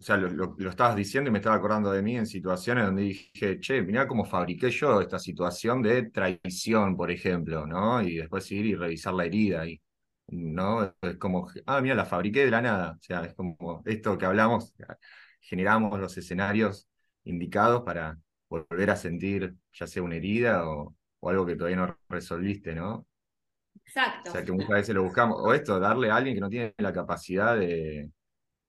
O 0.02 0.04
sea, 0.04 0.16
lo, 0.16 0.56
estabas 0.68 0.96
diciendo 0.96 1.28
y 1.28 1.32
me 1.32 1.38
estaba 1.38 1.54
acordando 1.54 1.92
de 1.92 2.02
mí 2.02 2.16
en 2.16 2.26
situaciones 2.26 2.86
donde 2.86 3.02
dije, 3.02 3.60
che, 3.60 3.82
mirá 3.82 4.08
cómo 4.08 4.24
fabriqué 4.24 4.68
yo 4.68 5.00
esta 5.00 5.16
situación 5.16 5.80
de 5.80 6.10
traición, 6.10 6.96
por 6.96 7.12
ejemplo, 7.12 7.68
¿no? 7.68 8.02
Y 8.02 8.16
después 8.16 8.50
ir 8.50 8.66
y 8.66 8.74
revisar 8.74 9.14
la 9.14 9.26
herida 9.26 9.64
y, 9.64 9.80
¿no? 10.26 10.92
Es 11.00 11.16
como, 11.18 11.48
ah, 11.66 11.80
mira, 11.80 11.94
la 11.94 12.04
fabriqué 12.04 12.44
de 12.44 12.50
la 12.50 12.60
nada. 12.60 12.96
O 12.98 13.00
sea, 13.00 13.20
es 13.24 13.34
como 13.34 13.80
esto 13.86 14.18
que 14.18 14.26
hablamos, 14.26 14.74
generamos 15.40 16.00
los 16.00 16.18
escenarios 16.18 16.88
indicados 17.22 17.82
para 17.82 18.18
volver 18.48 18.90
a 18.90 18.96
sentir 18.96 19.54
ya 19.72 19.86
sea 19.86 20.02
una 20.02 20.16
herida 20.16 20.68
o, 20.68 20.96
o 21.20 21.30
algo 21.30 21.46
que 21.46 21.54
todavía 21.54 21.76
no 21.76 21.96
resolviste, 22.08 22.74
¿no? 22.74 23.06
Exacto. 23.84 24.30
O 24.30 24.32
sea, 24.32 24.44
que 24.44 24.50
muchas 24.50 24.68
veces 24.70 24.94
lo 24.96 25.04
buscamos, 25.04 25.38
o 25.40 25.54
esto, 25.54 25.78
darle 25.78 26.10
a 26.10 26.16
alguien 26.16 26.34
que 26.34 26.40
no 26.40 26.50
tiene 26.50 26.74
la 26.78 26.92
capacidad 26.92 27.56
de, 27.56 28.10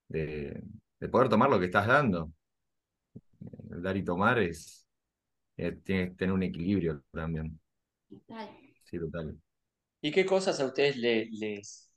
de 0.10 0.62
de 1.04 1.10
poder 1.10 1.28
tomar 1.28 1.50
lo 1.50 1.60
que 1.60 1.66
estás 1.66 1.86
dando. 1.86 2.32
El 3.70 3.84
dar 3.84 3.98
y 3.98 4.06
tomar 4.06 4.39
es, 4.39 4.88
tiene 5.58 5.82
que 5.84 6.16
tener 6.16 6.32
un 6.32 6.44
equilibrio 6.44 7.04
también. 7.12 7.60
Total. 8.10 8.50
Sí, 8.86 8.98
total. 8.98 9.38
¿Y 10.00 10.12
qué 10.13 10.26
cosas 10.26 10.62
a 10.62 10.66
ustedes 10.66 10.96
les, 10.96 11.92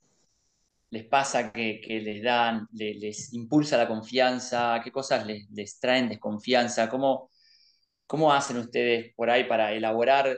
les 0.90 1.04
pasa 1.04 1.52
que, 1.52 1.80
les 1.86 2.20
dan, 2.20 2.66
les, 2.72 3.32
impulsa 3.32 3.76
la 3.76 3.86
confianza? 3.86 4.80
¿Qué 4.82 4.90
cosas 4.90 5.24
les, 5.24 5.48
les 5.52 5.78
traen 5.78 6.08
desconfianza? 6.08 6.88
¿Cómo, 6.88 7.30
¿Cómo 8.08 8.32
hacen 8.32 8.56
ustedes 8.56 9.14
por 9.14 9.30
ahí 9.30 9.44
para 9.44 9.72
elaborar 9.72 10.36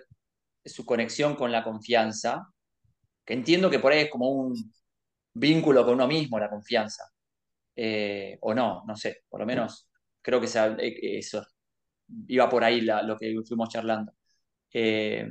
su 0.62 0.84
conexión 0.84 1.36
con 1.36 1.50
la 1.50 1.64
confianza? 1.64 2.52
Que 3.24 3.32
entiendo 3.32 3.70
que 3.70 3.78
por 3.78 3.92
ahí 3.92 4.00
es 4.00 4.10
como 4.10 4.28
un 4.28 4.74
vínculo 5.32 5.86
con 5.86 5.94
uno 5.94 6.06
mismo, 6.06 6.38
la 6.38 6.50
confianza. 6.50 7.10
Eh, 7.80 8.36
o 8.40 8.54
no, 8.54 8.82
no 8.84 8.96
sé, 8.96 9.22
por 9.28 9.38
lo 9.38 9.46
menos 9.46 9.88
creo 10.20 10.40
que 10.40 10.48
eh, 10.48 11.18
eso 11.18 11.46
iba 12.26 12.48
por 12.48 12.64
ahí 12.64 12.80
lo 12.80 13.16
que 13.16 13.32
fuimos 13.46 13.68
charlando. 13.68 14.12
Eh, 14.72 15.30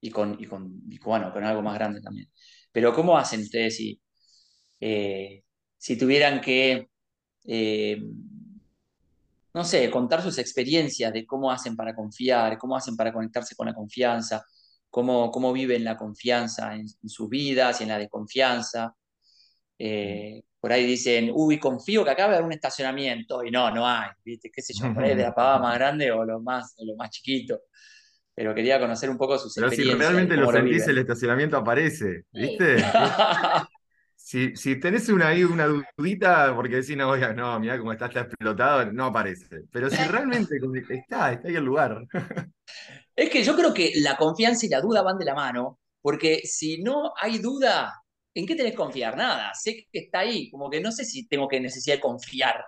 y, 0.00 0.10
con, 0.10 0.38
y, 0.40 0.46
con, 0.46 0.80
bueno, 1.04 1.30
con 1.30 1.44
algo 1.44 1.60
más 1.60 1.74
grande 1.74 2.00
también. 2.00 2.30
Pero 2.72 2.94
¿cómo 2.94 3.18
hacen 3.18 3.42
ustedes 3.42 3.76
si, 3.76 4.00
si 5.76 5.98
tuvieran 5.98 6.40
que, 6.40 6.88
no 9.52 9.64
sé, 9.64 9.90
contar 9.90 10.22
sus 10.22 10.38
experiencias 10.38 11.12
de 11.12 11.26
cómo 11.26 11.52
hacen 11.52 11.76
para 11.76 11.94
confiar, 11.94 12.56
cómo 12.56 12.74
hacen 12.74 12.96
para 12.96 13.12
conectarse 13.12 13.54
con 13.54 13.66
la 13.66 13.74
confianza, 13.74 14.42
cómo, 14.88 15.30
cómo 15.30 15.52
viven 15.52 15.84
la 15.84 15.98
confianza 15.98 16.74
en, 16.74 16.88
sus 16.88 17.28
vidas 17.28 17.80
y 17.80 17.82
en 17.82 17.90
la 17.90 17.98
desconfianza? 17.98 18.96
Por 20.60 20.72
ahí 20.72 20.84
dicen, 20.84 21.30
uy, 21.32 21.58
confío 21.58 22.04
que 22.04 22.10
acá 22.10 22.26
va 22.26 22.32
a 22.32 22.34
haber 22.34 22.46
un 22.46 22.52
estacionamiento, 22.52 23.42
y 23.42 23.50
no, 23.50 23.70
no 23.70 23.86
hay, 23.86 24.10
¿viste? 24.22 24.50
¿Qué 24.50 24.60
sé 24.60 24.74
yo? 24.74 24.92
Por 24.92 25.04
ahí 25.04 25.16
de 25.16 25.22
la 25.22 25.34
pavada 25.34 25.58
más 25.58 25.74
grande 25.78 26.12
o 26.12 26.24
lo 26.24 26.40
más, 26.40 26.74
lo 26.78 26.94
más 26.96 27.10
chiquito. 27.10 27.62
Pero 28.34 28.54
quería 28.54 28.78
conocer 28.78 29.10
un 29.10 29.18
poco 29.18 29.38
sus 29.38 29.54
Pero 29.54 29.70
si 29.70 29.82
realmente 29.84 30.36
lo 30.36 30.50
sentís, 30.52 30.86
el 30.86 30.98
estacionamiento 30.98 31.56
aparece, 31.56 32.24
¿viste? 32.30 32.76
si, 34.16 34.54
si 34.54 34.78
tenés 34.78 35.08
una, 35.08 35.32
una 35.50 35.66
dudita, 35.96 36.54
porque 36.54 36.76
decís, 36.76 36.96
no, 36.96 37.16
no, 37.34 37.58
mira 37.58 37.78
cómo 37.78 37.92
está, 37.92 38.06
está 38.06 38.20
explotado, 38.20 38.92
no 38.92 39.06
aparece. 39.06 39.62
Pero 39.70 39.90
si 39.90 40.02
realmente 40.04 40.56
está, 40.90 41.32
está 41.32 41.48
ahí 41.48 41.56
el 41.56 41.64
lugar. 41.64 42.06
Es 43.16 43.30
que 43.30 43.42
yo 43.42 43.56
creo 43.56 43.74
que 43.74 43.92
la 43.96 44.16
confianza 44.16 44.64
y 44.64 44.68
la 44.68 44.80
duda 44.80 45.02
van 45.02 45.18
de 45.18 45.24
la 45.24 45.34
mano, 45.34 45.78
porque 46.00 46.40
si 46.44 46.82
no 46.82 47.12
hay 47.20 47.38
duda, 47.38 47.99
¿en 48.34 48.46
qué 48.46 48.54
tenés 48.54 48.72
que 48.72 48.78
confiar? 48.78 49.16
Nada, 49.16 49.52
sé 49.54 49.86
que 49.90 49.98
está 50.00 50.20
ahí, 50.20 50.50
como 50.50 50.70
que 50.70 50.80
no 50.80 50.92
sé 50.92 51.04
si 51.04 51.26
tengo 51.26 51.48
que 51.48 51.60
necesidad 51.60 51.96
de 51.96 52.00
confiar. 52.00 52.64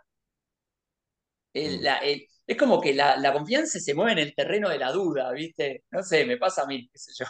Mm. 1.54 1.86
es 2.02 2.28
es 2.46 2.56
como 2.56 2.80
que 2.80 2.92
la, 2.92 3.16
la 3.16 3.32
confianza 3.32 3.78
se 3.78 3.94
mueve 3.94 4.12
en 4.12 4.18
el 4.18 4.34
terreno 4.34 4.68
de 4.68 4.78
la 4.78 4.90
duda, 4.90 5.30
¿viste? 5.32 5.84
No 5.90 6.02
sé, 6.02 6.24
me 6.24 6.36
pasa 6.36 6.62
a 6.62 6.66
mí, 6.66 6.88
qué 6.88 6.98
sé 6.98 7.12
yo. 7.18 7.26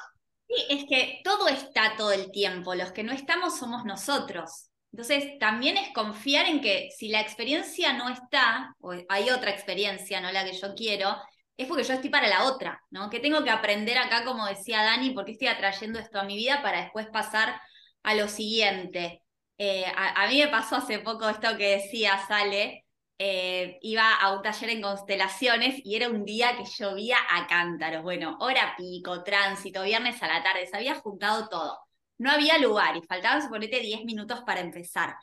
Sí, 0.49 0.67
es 0.69 0.85
que 0.89 1.21
todo 1.23 1.49
está 1.49 1.97
todo 1.97 2.13
el 2.13 2.31
tiempo, 2.31 2.75
los 2.75 2.93
que 2.93 3.03
no 3.03 3.13
estamos 3.13 3.59
somos 3.59 3.85
nosotros. 3.85 4.71
Entonces, 4.91 5.39
también 5.39 5.77
es 5.77 5.93
confiar 5.95 6.47
en 6.47 6.61
que 6.61 6.89
si 6.97 7.09
la 7.09 7.21
experiencia 7.21 7.93
no 7.95 8.11
está, 8.11 8.75
o 8.81 8.93
hay 9.09 9.31
otra 9.31 9.51
experiencia, 9.51 10.21
no 10.21 10.31
la 10.33 10.45
que 10.45 10.53
yo 10.53 10.75
quiero, 10.75 11.17
es 11.57 11.67
porque 11.67 11.85
yo 11.85 11.95
estoy 11.95 12.11
para 12.11 12.29
la 12.29 12.45
otra, 12.45 12.83
¿no? 12.91 13.09
Que 13.09 13.21
tengo 13.21 13.43
que 13.45 13.51
aprender 13.51 13.97
acá, 13.99 14.25
como 14.25 14.47
decía 14.47 14.83
Dani, 14.83 15.11
porque 15.11 15.33
estoy 15.33 15.49
atrayendo 15.49 15.99
esto 15.99 16.19
a 16.19 16.25
mi 16.25 16.37
vida 16.37 16.61
para 16.63 16.83
después 16.83 17.07
pasar 17.09 17.61
a 18.03 18.15
lo 18.15 18.29
siguiente. 18.29 19.23
Eh, 19.59 19.85
a, 19.95 20.27
mí 20.29 20.41
me 20.41 20.49
pasó 20.49 20.77
hace 20.77 20.99
poco 20.99 21.29
esto 21.29 21.57
que 21.57 21.77
decía 21.77 22.19
Sale, 22.27 22.85
eh, 23.19 23.79
iba 23.83 24.15
a 24.15 24.35
un 24.35 24.43
taller 24.43 24.71
en 24.71 24.83
constelaciones 24.83 25.77
y 25.85 25.95
era 25.95 26.09
un 26.09 26.25
día 26.25 26.57
que 26.57 26.65
llovía 26.65 27.19
a 27.31 27.47
cántaros. 27.47 28.03
Bueno, 28.03 28.37
hora 28.41 28.75
pico, 28.77 29.23
tránsito, 29.23 29.83
viernes 29.85 30.23
a 30.23 30.29
la 30.29 30.43
tarde, 30.43 30.67
se 30.67 30.77
había 30.77 30.97
juntado 30.97 31.49
todo. 31.49 31.79
No 32.19 32.31
había 32.31 32.59
lugar 32.59 32.97
y 32.97 33.03
faltaban, 33.03 33.43
suponete, 33.43 33.81
10 33.81 34.05
minutos 34.05 34.41
para 34.45 34.61
empezar. 34.61 35.15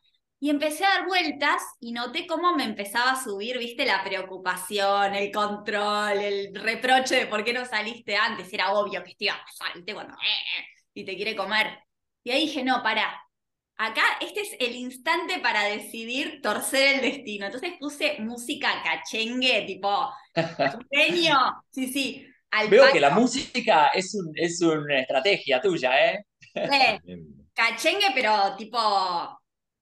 Y 0.42 0.50
empecé 0.50 0.86
a 0.86 0.90
dar 0.90 1.08
vueltas 1.08 1.62
y 1.82 1.92
noté 1.92 2.26
cómo 2.26 2.56
me 2.56 2.64
empezaba 2.64 3.12
a 3.12 3.22
subir, 3.22 3.58
viste, 3.58 3.86
la 3.86 4.02
preocupación, 4.04 5.14
el 5.16 5.32
control, 5.34 6.18
el 6.20 6.56
reproche 6.56 7.16
de 7.16 7.26
por 7.28 7.44
qué 7.44 7.52
no 7.52 7.66
saliste 7.66 8.16
antes. 8.16 8.52
Era 8.54 8.72
obvio 8.72 9.04
que 9.04 9.16
te 9.16 9.26
iba 9.26 9.34
a 9.34 9.44
pasar. 9.44 9.78
Eh, 9.78 10.66
y 10.94 11.04
te 11.04 11.16
quiere 11.18 11.36
comer. 11.36 11.89
Y 12.24 12.32
ahí 12.32 12.42
dije, 12.48 12.64
no, 12.64 12.84
pará, 12.84 13.22
acá 13.78 14.02
este 14.20 14.42
es 14.42 14.56
el 14.60 14.76
instante 14.76 15.40
para 15.40 15.64
decidir 15.64 16.42
torcer 16.42 16.96
el 16.96 17.02
destino. 17.02 17.46
Entonces 17.46 17.74
puse 17.80 18.18
música 18.20 18.84
cachengue, 18.84 19.64
tipo 19.66 20.12
sueño, 20.92 21.38
sí, 21.72 21.92
sí. 21.92 22.26
Veo 22.70 22.92
que 22.92 23.00
la 23.00 23.12
música 23.12 23.90
es, 23.90 24.14
un, 24.16 24.32
es 24.36 24.62
una 24.62 25.00
estrategia 25.00 25.62
tuya, 25.62 26.12
¿eh? 26.12 26.26
cachengue, 27.54 28.08
pero 28.14 28.56
tipo 28.58 28.80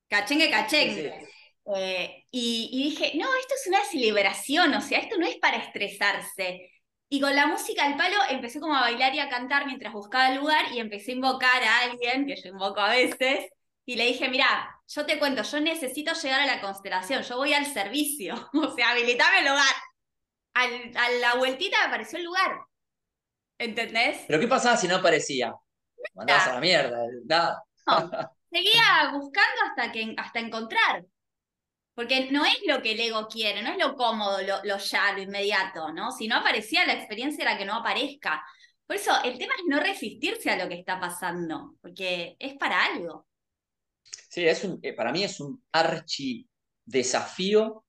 cachengue, 0.07 0.49
cachengue. 0.49 1.27
Eh, 1.75 2.25
y, 2.31 2.69
y, 2.71 2.89
dije, 2.89 3.11
no, 3.15 3.25
esto 3.35 3.55
es 3.55 3.67
una 3.67 3.83
celebración, 3.83 4.73
o 4.73 4.81
sea, 4.81 4.99
esto 4.99 5.17
no 5.17 5.25
es 5.25 5.37
para 5.37 5.57
estresarse. 5.57 6.71
Y 7.09 7.21
con 7.21 7.35
la 7.35 7.47
música 7.47 7.85
al 7.85 7.95
palo 7.95 8.17
empecé 8.29 8.59
como 8.59 8.75
a 8.75 8.81
bailar 8.81 9.15
y 9.15 9.19
a 9.19 9.29
cantar 9.29 9.65
mientras 9.65 9.93
buscaba 9.93 10.29
el 10.29 10.39
lugar 10.39 10.65
y 10.73 10.79
empecé 10.79 11.11
a 11.11 11.15
invocar 11.15 11.63
a 11.63 11.79
alguien, 11.79 12.25
que 12.25 12.35
yo 12.35 12.49
invoco 12.49 12.81
a 12.81 12.89
veces, 12.89 13.45
y 13.85 13.95
le 13.95 14.07
dije, 14.07 14.27
mira, 14.27 14.77
yo 14.87 15.05
te 15.05 15.17
cuento, 15.17 15.43
yo 15.43 15.59
necesito 15.61 16.13
llegar 16.13 16.41
a 16.41 16.45
la 16.45 16.59
constelación, 16.59 17.23
yo 17.23 17.37
voy 17.37 17.53
al 17.53 17.65
servicio, 17.65 18.35
o 18.53 18.75
sea, 18.75 18.91
habilitame 18.91 19.39
el 19.39 19.45
lugar. 19.45 19.75
a 20.53 21.09
la 21.21 21.35
vueltita 21.35 21.77
me 21.79 21.87
apareció 21.87 22.19
el 22.19 22.25
lugar. 22.25 22.59
¿Entendés? 23.57 24.25
¿Pero 24.27 24.39
qué 24.39 24.47
pasaba 24.47 24.77
si 24.77 24.87
no 24.87 24.97
aparecía? 24.97 25.53
Mandabas 26.13 26.47
a 26.47 26.53
la 26.53 26.59
mierda, 26.59 26.99
nada. 27.25 27.63
seguía 28.51 29.11
buscando 29.13 29.61
hasta, 29.69 29.91
que, 29.91 30.13
hasta 30.17 30.39
encontrar. 30.39 31.05
Porque 31.97 32.29
no 32.29 32.45
es 32.45 32.59
lo 32.67 32.83
que 32.83 32.91
el 32.91 32.99
ego 32.99 33.27
quiere, 33.27 33.63
no 33.63 33.71
es 33.71 33.77
lo 33.79 33.95
cómodo, 33.95 34.37
lo, 34.43 34.77
ya, 34.77 35.13
lo 35.13 35.19
inmediato, 35.19 35.91
¿no? 35.91 36.11
Si 36.11 36.27
no 36.27 36.35
aparecía, 36.35 36.85
la 36.85 36.93
experiencia 36.93 37.41
era 37.41 37.57
que 37.57 37.65
no 37.65 37.73
aparezca. 37.73 38.45
Por 38.85 38.97
eso, 38.97 39.11
el 39.23 39.39
tema 39.39 39.55
es 39.57 39.63
no 39.65 39.79
resistirse 39.79 40.51
a 40.51 40.63
lo 40.63 40.69
que 40.69 40.75
está 40.75 40.99
pasando, 40.99 41.73
porque 41.81 42.35
es 42.37 42.53
para 42.53 42.85
algo. 42.85 43.27
Sí, 44.29 44.45
es 44.45 44.63
un, 44.63 44.79
eh, 44.83 44.93
para 44.93 45.11
mí 45.11 45.23
es 45.23 45.39
un 45.39 45.63
archi 45.71 46.47
desafío 46.85 47.83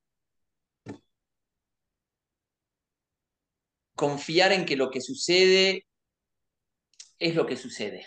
confiar 3.94 4.52
en 4.52 4.64
que 4.64 4.76
lo 4.76 4.90
que 4.90 5.02
sucede 5.02 5.86
es 7.18 7.34
lo 7.34 7.44
que 7.44 7.58
sucede. 7.58 8.06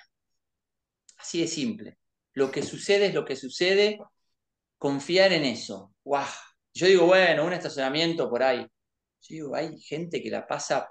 Así 1.18 1.42
de 1.42 1.48
simple. 1.48 2.00
Lo 2.34 2.50
que 2.50 2.64
sucede 2.64 3.06
es 3.06 3.14
lo 3.14 3.24
que 3.24 3.36
sucede. 3.36 4.00
Confiar 4.80 5.32
en 5.34 5.44
eso. 5.44 5.91
¡Wow! 6.04 6.26
Yo 6.74 6.88
digo, 6.88 7.06
bueno, 7.06 7.46
un 7.46 7.54
estacionamiento 7.54 8.30
por 8.30 8.44
ahí. 8.44 8.62
Yo 8.62 9.28
digo, 9.28 9.56
hay 9.56 9.80
gente 9.80 10.22
que 10.22 10.30
la 10.30 10.48
pasa 10.48 10.88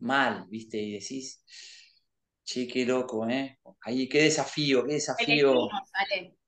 mal, 0.00 0.46
¿viste? 0.48 0.78
Y 0.78 0.92
decís, 0.92 1.42
che, 2.44 2.66
qué 2.66 2.84
loco, 2.84 3.28
¿eh? 3.28 3.58
Ahí, 3.82 4.08
qué 4.08 4.22
desafío, 4.22 4.84
qué 4.84 4.94
desafío. 4.94 5.52
Elegimos, 5.52 5.70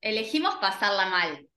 Elegimos 0.01 0.55
pasarla 0.55 1.05
mal. 1.07 1.47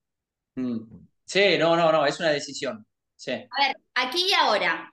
Mm. 0.55 1.07
Sí, 1.25 1.59
no, 1.59 1.77
no, 1.77 1.91
no, 1.91 2.07
es 2.07 2.19
una 2.21 2.31
decisión. 2.31 2.87
Sí. 3.17 3.33
A 3.33 3.67
ver, 3.67 3.77
aquí 3.95 4.27
y 4.29 4.33
ahora, 4.35 4.93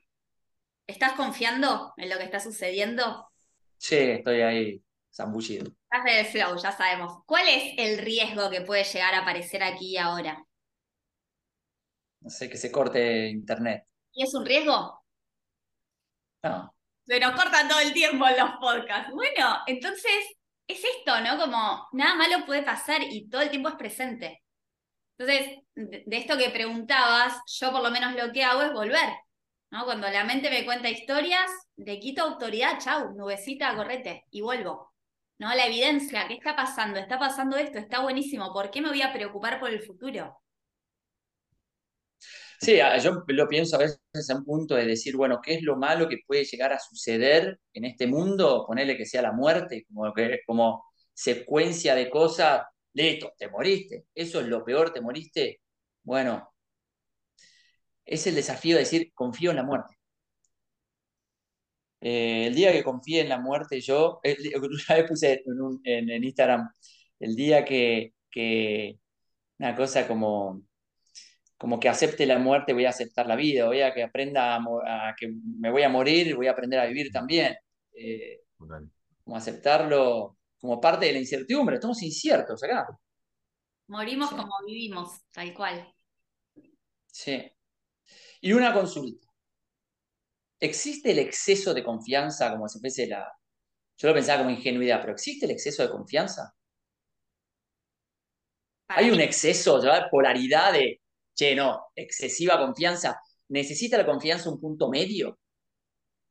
¿estás 0.88 1.14
confiando 1.14 1.94
en 1.98 2.10
lo 2.10 2.18
que 2.18 2.24
está 2.24 2.40
sucediendo? 2.40 3.30
Sí, 3.78 3.98
estoy 3.98 4.42
ahí 4.42 4.84
zambullido. 5.14 5.66
Estás 5.92 6.04
del 6.04 6.26
flow, 6.26 6.58
ya 6.58 6.72
sabemos. 6.72 7.24
¿Cuál 7.26 7.48
es 7.48 7.74
el 7.78 8.00
riesgo 8.00 8.50
que 8.50 8.62
puede 8.62 8.84
llegar 8.84 9.14
a 9.14 9.20
aparecer 9.20 9.62
aquí 9.62 9.92
y 9.92 9.98
ahora? 9.98 10.44
No 12.24 12.30
sé, 12.30 12.50
que 12.50 12.58
se 12.58 12.72
corte 12.72 13.28
internet. 13.28 13.86
¿Y 14.14 14.24
es 14.24 14.34
un 14.34 14.46
riesgo? 14.46 15.04
No. 16.44 16.74
Se 17.06 17.20
nos 17.20 17.32
cortan 17.34 17.68
todo 17.68 17.82
el 17.82 17.94
tiempo 17.94 18.26
los 18.26 18.52
podcasts. 18.62 19.12
Bueno, 19.14 19.58
entonces 19.68 20.12
es 20.66 20.84
esto, 20.84 21.20
¿no? 21.20 21.38
Como 21.38 21.88
nada 21.92 22.16
malo 22.16 22.46
puede 22.46 22.64
pasar 22.64 23.02
y 23.04 23.28
todo 23.30 23.42
el 23.42 23.50
tiempo 23.50 23.68
es 23.68 23.76
presente. 23.76 24.42
Entonces, 25.18 25.60
de, 25.76 26.18
esto 26.18 26.38
que 26.38 26.50
preguntabas, 26.50 27.42
yo 27.60 27.72
por 27.72 27.84
lo 27.84 27.92
menos 27.92 28.14
lo 28.16 28.32
que 28.32 28.44
hago 28.44 28.62
es 28.62 28.72
volver. 28.72 29.10
¿no? 29.70 29.84
Cuando 29.84 30.10
la 30.10 30.24
mente 30.24 30.50
me 30.50 30.64
cuenta 30.64 30.90
historias, 30.90 31.52
le 31.76 32.00
quito 32.00 32.24
autoridad, 32.24 32.80
chau, 32.80 33.14
nubecita, 33.16 33.76
correte, 33.76 34.26
y 34.32 34.42
vuelvo. 34.42 34.94
¿No? 35.40 35.54
La 35.54 35.66
evidencia, 35.66 36.28
¿qué 36.28 36.36
está 36.36 36.56
pasando? 36.56 37.00
Está 37.00 37.20
pasando 37.20 37.58
esto, 37.58 37.80
está 37.80 38.00
buenísimo. 38.00 38.54
¿Por 38.54 38.72
qué 38.72 38.82
me 38.82 38.90
voy 38.90 39.02
a 39.02 39.12
preocupar 39.12 39.60
por 39.60 39.72
el 39.72 39.82
futuro? 39.82 40.38
Sí, 42.64 42.78
yo 43.04 43.24
lo 43.28 43.48
pienso 43.50 43.76
a 43.76 43.80
veces 43.80 44.00
en 44.30 44.38
un 44.38 44.46
punto 44.46 44.76
de 44.76 44.86
decir, 44.86 45.18
bueno, 45.18 45.42
¿qué 45.44 45.56
es 45.56 45.64
lo 45.64 45.76
malo 45.76 46.08
que 46.08 46.20
puede 46.26 46.46
llegar 46.46 46.72
a 46.72 46.80
suceder 46.80 47.60
en 47.74 47.84
este 47.84 48.08
mundo? 48.08 48.64
Ponerle 48.66 48.96
que 48.96 49.06
sea 49.06 49.22
la 49.22 49.34
muerte, 49.34 49.86
como, 49.88 50.14
como 50.48 50.86
secuencia 51.14 51.94
de 51.94 52.10
cosas, 52.10 52.64
listo, 52.94 53.34
te 53.38 53.50
moriste, 53.50 54.06
eso 54.16 54.40
es 54.40 54.48
lo 54.48 54.64
peor, 54.64 54.94
te 54.94 55.02
moriste. 55.02 55.60
Bueno, 56.04 56.54
es 58.06 58.26
el 58.28 58.36
desafío 58.36 58.76
de 58.76 58.84
decir, 58.84 59.12
confío 59.14 59.52
en 59.52 59.58
la 59.58 59.64
muerte. 59.64 59.96
Eh, 62.02 62.48
el 62.48 62.56
día 62.56 62.72
que 62.72 62.84
confíe 62.84 63.22
en 63.22 63.30
la 63.30 63.40
muerte, 63.40 63.80
yo, 63.82 64.20
una 64.24 64.96
vez 64.96 65.08
puse 65.10 65.44
en, 65.84 66.24
Instagram, 66.24 66.70
el 67.20 67.36
día 67.36 67.66
que, 67.66 68.14
que 68.30 69.00
una 69.60 69.76
cosa 69.76 70.08
como 70.08 70.64
como 71.64 71.80
que 71.80 71.88
acepte 71.88 72.26
la 72.26 72.38
muerte, 72.40 72.74
voy 72.74 72.84
a 72.84 72.90
aceptar 72.90 73.26
la 73.26 73.38
vida, 73.38 73.68
voy 73.68 73.80
a 73.80 73.94
que 73.94 74.04
aprenda 74.04 74.58
a, 74.58 75.16
que 75.18 75.32
me 75.32 75.72
voy 75.72 75.84
a 75.84 75.88
morir, 75.88 76.36
voy 76.36 76.48
a 76.48 76.52
aprender 76.52 76.78
a 76.78 76.86
vivir 76.88 77.10
también. 77.10 77.56
Eh, 77.94 78.42
como 78.58 79.38
aceptarlo 79.38 80.40
como 80.60 80.82
parte 80.82 81.06
de 81.06 81.14
la 81.14 81.20
incertidumbre, 81.20 81.76
estamos 81.76 82.04
inciertos 82.04 82.62
acá. 82.66 82.86
Morimos 83.88 84.32
como 84.32 84.52
vivimos, 84.68 85.22
tal 85.32 85.54
cual. 85.54 85.90
Sí. 87.08 87.50
Y 88.42 88.52
una 88.52 88.74
consulta. 88.74 89.26
¿Existe 90.60 91.12
el 91.12 91.20
exceso 91.20 91.74
de 91.74 91.82
confianza 91.82 92.52
como 92.52 92.68
si 92.68 92.82
fuese 92.82 93.08
la... 93.08 93.26
Yo 93.96 94.10
lo 94.10 94.14
pensaba 94.14 94.40
como 94.40 94.50
ingenuidad, 94.50 95.00
pero 95.00 95.14
¿existe 95.14 95.46
el 95.46 95.52
exceso 95.54 95.82
de 95.82 95.92
confianza? 95.92 96.54
Hay 98.90 99.12
un 99.12 99.22
exceso, 99.22 99.82
¿verdad? 99.82 100.10
polaridad 100.12 100.74
de 100.74 101.00
che, 101.34 101.56
no, 101.56 101.92
excesiva 101.96 102.58
confianza. 102.58 103.20
¿Necesita 103.50 103.98
la 103.98 104.06
confianza 104.06 104.50
un 104.50 104.60
punto 104.60 104.90
medio? 104.90 105.40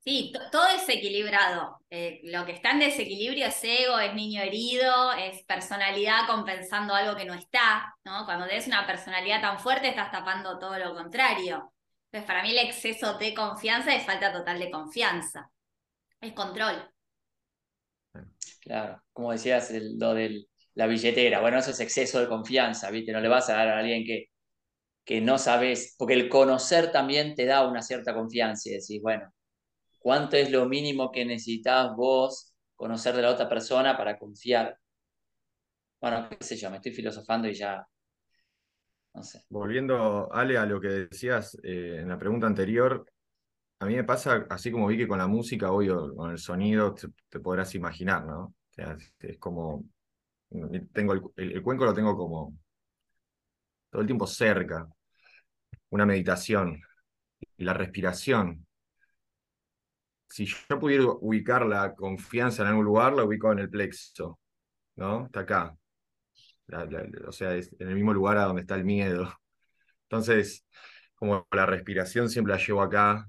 Sí, 0.04 0.32
todo 0.50 0.66
es 0.66 0.88
equilibrado. 0.88 1.78
Eh, 1.88 2.20
lo 2.24 2.44
que 2.44 2.52
está 2.52 2.72
en 2.72 2.80
desequilibrio 2.80 3.46
es 3.46 3.62
ego, 3.62 4.00
es 4.00 4.12
niño 4.14 4.42
herido, 4.42 5.12
es 5.12 5.44
personalidad 5.44 6.26
compensando 6.26 6.92
algo 6.92 7.14
que 7.16 7.24
no 7.24 7.34
está, 7.34 7.94
¿no? 8.04 8.24
Cuando 8.24 8.46
tienes 8.46 8.66
una 8.66 8.84
personalidad 8.84 9.40
tan 9.40 9.60
fuerte 9.60 9.88
estás 9.88 10.10
tapando 10.10 10.58
todo 10.58 10.76
lo 10.76 10.94
contrario. 10.94 11.72
Entonces, 12.06 12.26
para 12.26 12.42
mí 12.42 12.50
el 12.50 12.66
exceso 12.66 13.16
de 13.16 13.32
confianza 13.32 13.94
es 13.94 14.04
falta 14.04 14.32
total 14.32 14.58
de 14.58 14.72
confianza. 14.72 15.52
Es 16.20 16.32
control. 16.32 16.90
Claro, 18.60 19.02
como 19.12 19.30
decías, 19.30 19.70
lo 19.72 20.14
de 20.14 20.46
la 20.74 20.88
billetera. 20.88 21.40
Bueno, 21.40 21.58
eso 21.58 21.70
es 21.70 21.78
exceso 21.78 22.18
de 22.18 22.28
confianza, 22.28 22.90
¿viste? 22.90 23.12
No 23.12 23.20
le 23.20 23.28
vas 23.28 23.48
a 23.50 23.54
dar 23.54 23.68
a 23.68 23.78
alguien 23.78 24.04
que 24.04 24.31
que 25.04 25.20
no 25.20 25.38
sabes, 25.38 25.94
porque 25.98 26.14
el 26.14 26.28
conocer 26.28 26.92
también 26.92 27.34
te 27.34 27.44
da 27.44 27.66
una 27.66 27.82
cierta 27.82 28.14
confianza 28.14 28.68
y 28.68 28.72
decís, 28.72 29.00
bueno, 29.02 29.32
¿cuánto 29.98 30.36
es 30.36 30.50
lo 30.50 30.66
mínimo 30.66 31.10
que 31.10 31.24
necesitas 31.24 31.94
vos 31.96 32.52
conocer 32.76 33.14
de 33.14 33.22
la 33.22 33.30
otra 33.30 33.48
persona 33.48 33.96
para 33.96 34.18
confiar? 34.18 34.78
Bueno, 36.00 36.28
qué 36.28 36.44
sé 36.44 36.56
yo, 36.56 36.70
me 36.70 36.76
estoy 36.76 36.92
filosofando 36.92 37.48
y 37.48 37.54
ya 37.54 37.86
No 39.14 39.22
sé. 39.22 39.44
Volviendo, 39.48 40.32
Ale, 40.32 40.56
a 40.56 40.66
lo 40.66 40.80
que 40.80 40.88
decías 40.88 41.56
eh, 41.62 41.98
en 42.00 42.08
la 42.08 42.18
pregunta 42.18 42.46
anterior, 42.46 43.04
a 43.80 43.86
mí 43.86 43.96
me 43.96 44.04
pasa, 44.04 44.46
así 44.50 44.70
como 44.70 44.86
vi 44.86 44.96
que 44.96 45.08
con 45.08 45.18
la 45.18 45.26
música, 45.26 45.72
hoy 45.72 45.88
con 45.88 46.30
el 46.30 46.38
sonido, 46.38 46.94
te, 47.28 47.40
podrás 47.40 47.74
imaginar, 47.74 48.24
¿no? 48.24 48.44
O 48.44 48.54
sea, 48.70 48.96
es, 49.18 49.38
como, 49.38 49.84
tengo 50.92 51.32
el 51.36 51.62
cuenco 51.62 51.84
lo 51.84 51.92
tengo 51.92 52.16
como 52.16 52.56
todo 53.92 54.00
el 54.00 54.08
tiempo 54.08 54.26
cerca, 54.26 54.88
una 55.90 56.06
meditación 56.06 56.82
la 57.58 57.74
respiración. 57.74 58.66
Si 60.28 60.46
yo 60.46 60.78
pudiera 60.78 61.04
ubicar 61.04 61.66
la 61.66 61.94
confianza 61.94 62.62
en 62.62 62.68
algún 62.68 62.84
lugar, 62.84 63.12
la 63.12 63.24
ubico 63.24 63.52
en 63.52 63.58
el 63.60 63.70
plexo, 63.70 64.38
¿no? 64.96 65.26
Está 65.26 65.40
acá. 65.40 65.76
O 67.26 67.32
sea, 67.32 67.54
en 67.54 67.88
el 67.88 67.94
mismo 67.94 68.14
lugar 68.14 68.38
a 68.38 68.44
donde 68.44 68.62
está 68.62 68.74
el 68.76 68.84
miedo. 68.84 69.30
Entonces, 70.04 70.66
como 71.14 71.46
la 71.52 71.66
respiración 71.66 72.30
siempre 72.30 72.54
la 72.54 72.60
llevo 72.60 72.82
acá, 72.82 73.28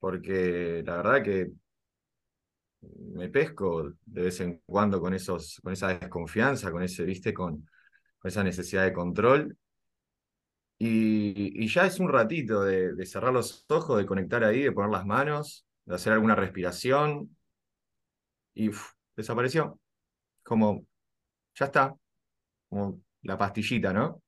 porque 0.00 0.82
la 0.84 0.96
verdad 0.96 1.22
que 1.22 1.52
me 3.14 3.28
pesco 3.28 3.92
de 4.04 4.22
vez 4.22 4.40
en 4.40 4.60
cuando 4.66 5.00
con 5.00 5.14
esos, 5.14 5.60
con 5.62 5.72
esa 5.72 5.88
desconfianza, 5.88 6.72
con 6.72 6.82
ese, 6.82 7.04
viste, 7.04 7.32
con 7.32 7.64
esa 8.24 8.44
necesidad 8.44 8.84
de 8.84 8.92
control. 8.92 9.56
Y, 10.78 11.66
ya 11.68 11.86
es 11.86 12.00
un 12.00 12.08
ratito 12.08 12.64
de, 12.64 13.06
cerrar 13.06 13.32
los 13.32 13.64
ojos, 13.68 13.98
de 13.98 14.06
conectar 14.06 14.42
ahí, 14.44 14.62
de 14.62 14.72
poner 14.72 14.90
las 14.90 15.06
manos, 15.06 15.64
de 15.84 15.94
hacer 15.94 16.12
alguna 16.12 16.34
respiración, 16.34 17.36
y 18.54 18.70
desapareció. 19.16 19.78
Como, 20.42 20.86
ya 21.54 21.66
está, 21.66 21.94
como 22.68 23.00
la 23.22 23.38
pastillita, 23.38 23.92
¿no? 23.92 24.22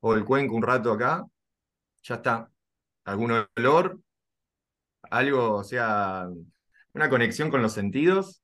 O 0.00 0.14
el 0.14 0.24
cuenco 0.24 0.54
un 0.54 0.62
rato 0.62 0.92
acá, 0.92 1.24
ya 2.02 2.16
está. 2.16 2.50
Algún 3.04 3.32
olor, 3.56 4.00
algo, 5.02 5.56
o 5.56 5.64
sea, 5.64 6.28
una 6.94 7.10
conexión 7.10 7.50
con 7.50 7.62
los 7.62 7.72
sentidos 7.72 8.42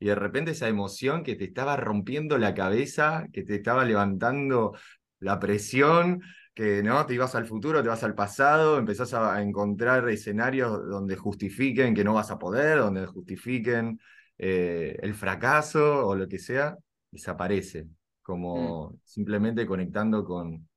y 0.00 0.06
de 0.08 0.16
repente 0.16 0.52
esa 0.52 0.68
emoción 0.68 1.24
que 1.24 1.36
te 1.36 1.44
estaba 1.46 1.76
rompiendo 1.78 2.38
la 2.38 2.54
cabeza, 2.54 3.28
que 3.32 3.44
te 3.44 3.56
estaba 3.56 3.84
levantando 3.86 4.74
la 5.20 5.38
presión, 5.40 6.22
que 6.54 6.82
no, 6.82 7.06
te 7.06 7.14
ibas 7.14 7.34
al 7.36 7.46
futuro, 7.46 7.82
te 7.82 7.88
vas 7.90 8.04
al 8.04 8.14
pasado, 8.16 8.78
empezás 8.78 9.14
a 9.14 9.42
encontrar 9.42 10.08
escenarios 10.10 10.72
donde 10.88 11.16
justifiquen 11.16 11.94
que 11.94 12.04
no 12.04 12.14
vas 12.14 12.30
a 12.32 12.38
poder, 12.38 12.78
donde 12.80 13.06
justifiquen 13.06 14.00
eh, 14.38 14.98
el 15.02 15.14
fracaso 15.14 16.06
o 16.08 16.16
lo 16.16 16.28
que 16.28 16.38
sea, 16.38 16.76
desaparece, 17.10 17.86
como 18.22 18.98
simplemente 19.04 19.66
conectando 19.66 20.24
con, 20.24 20.68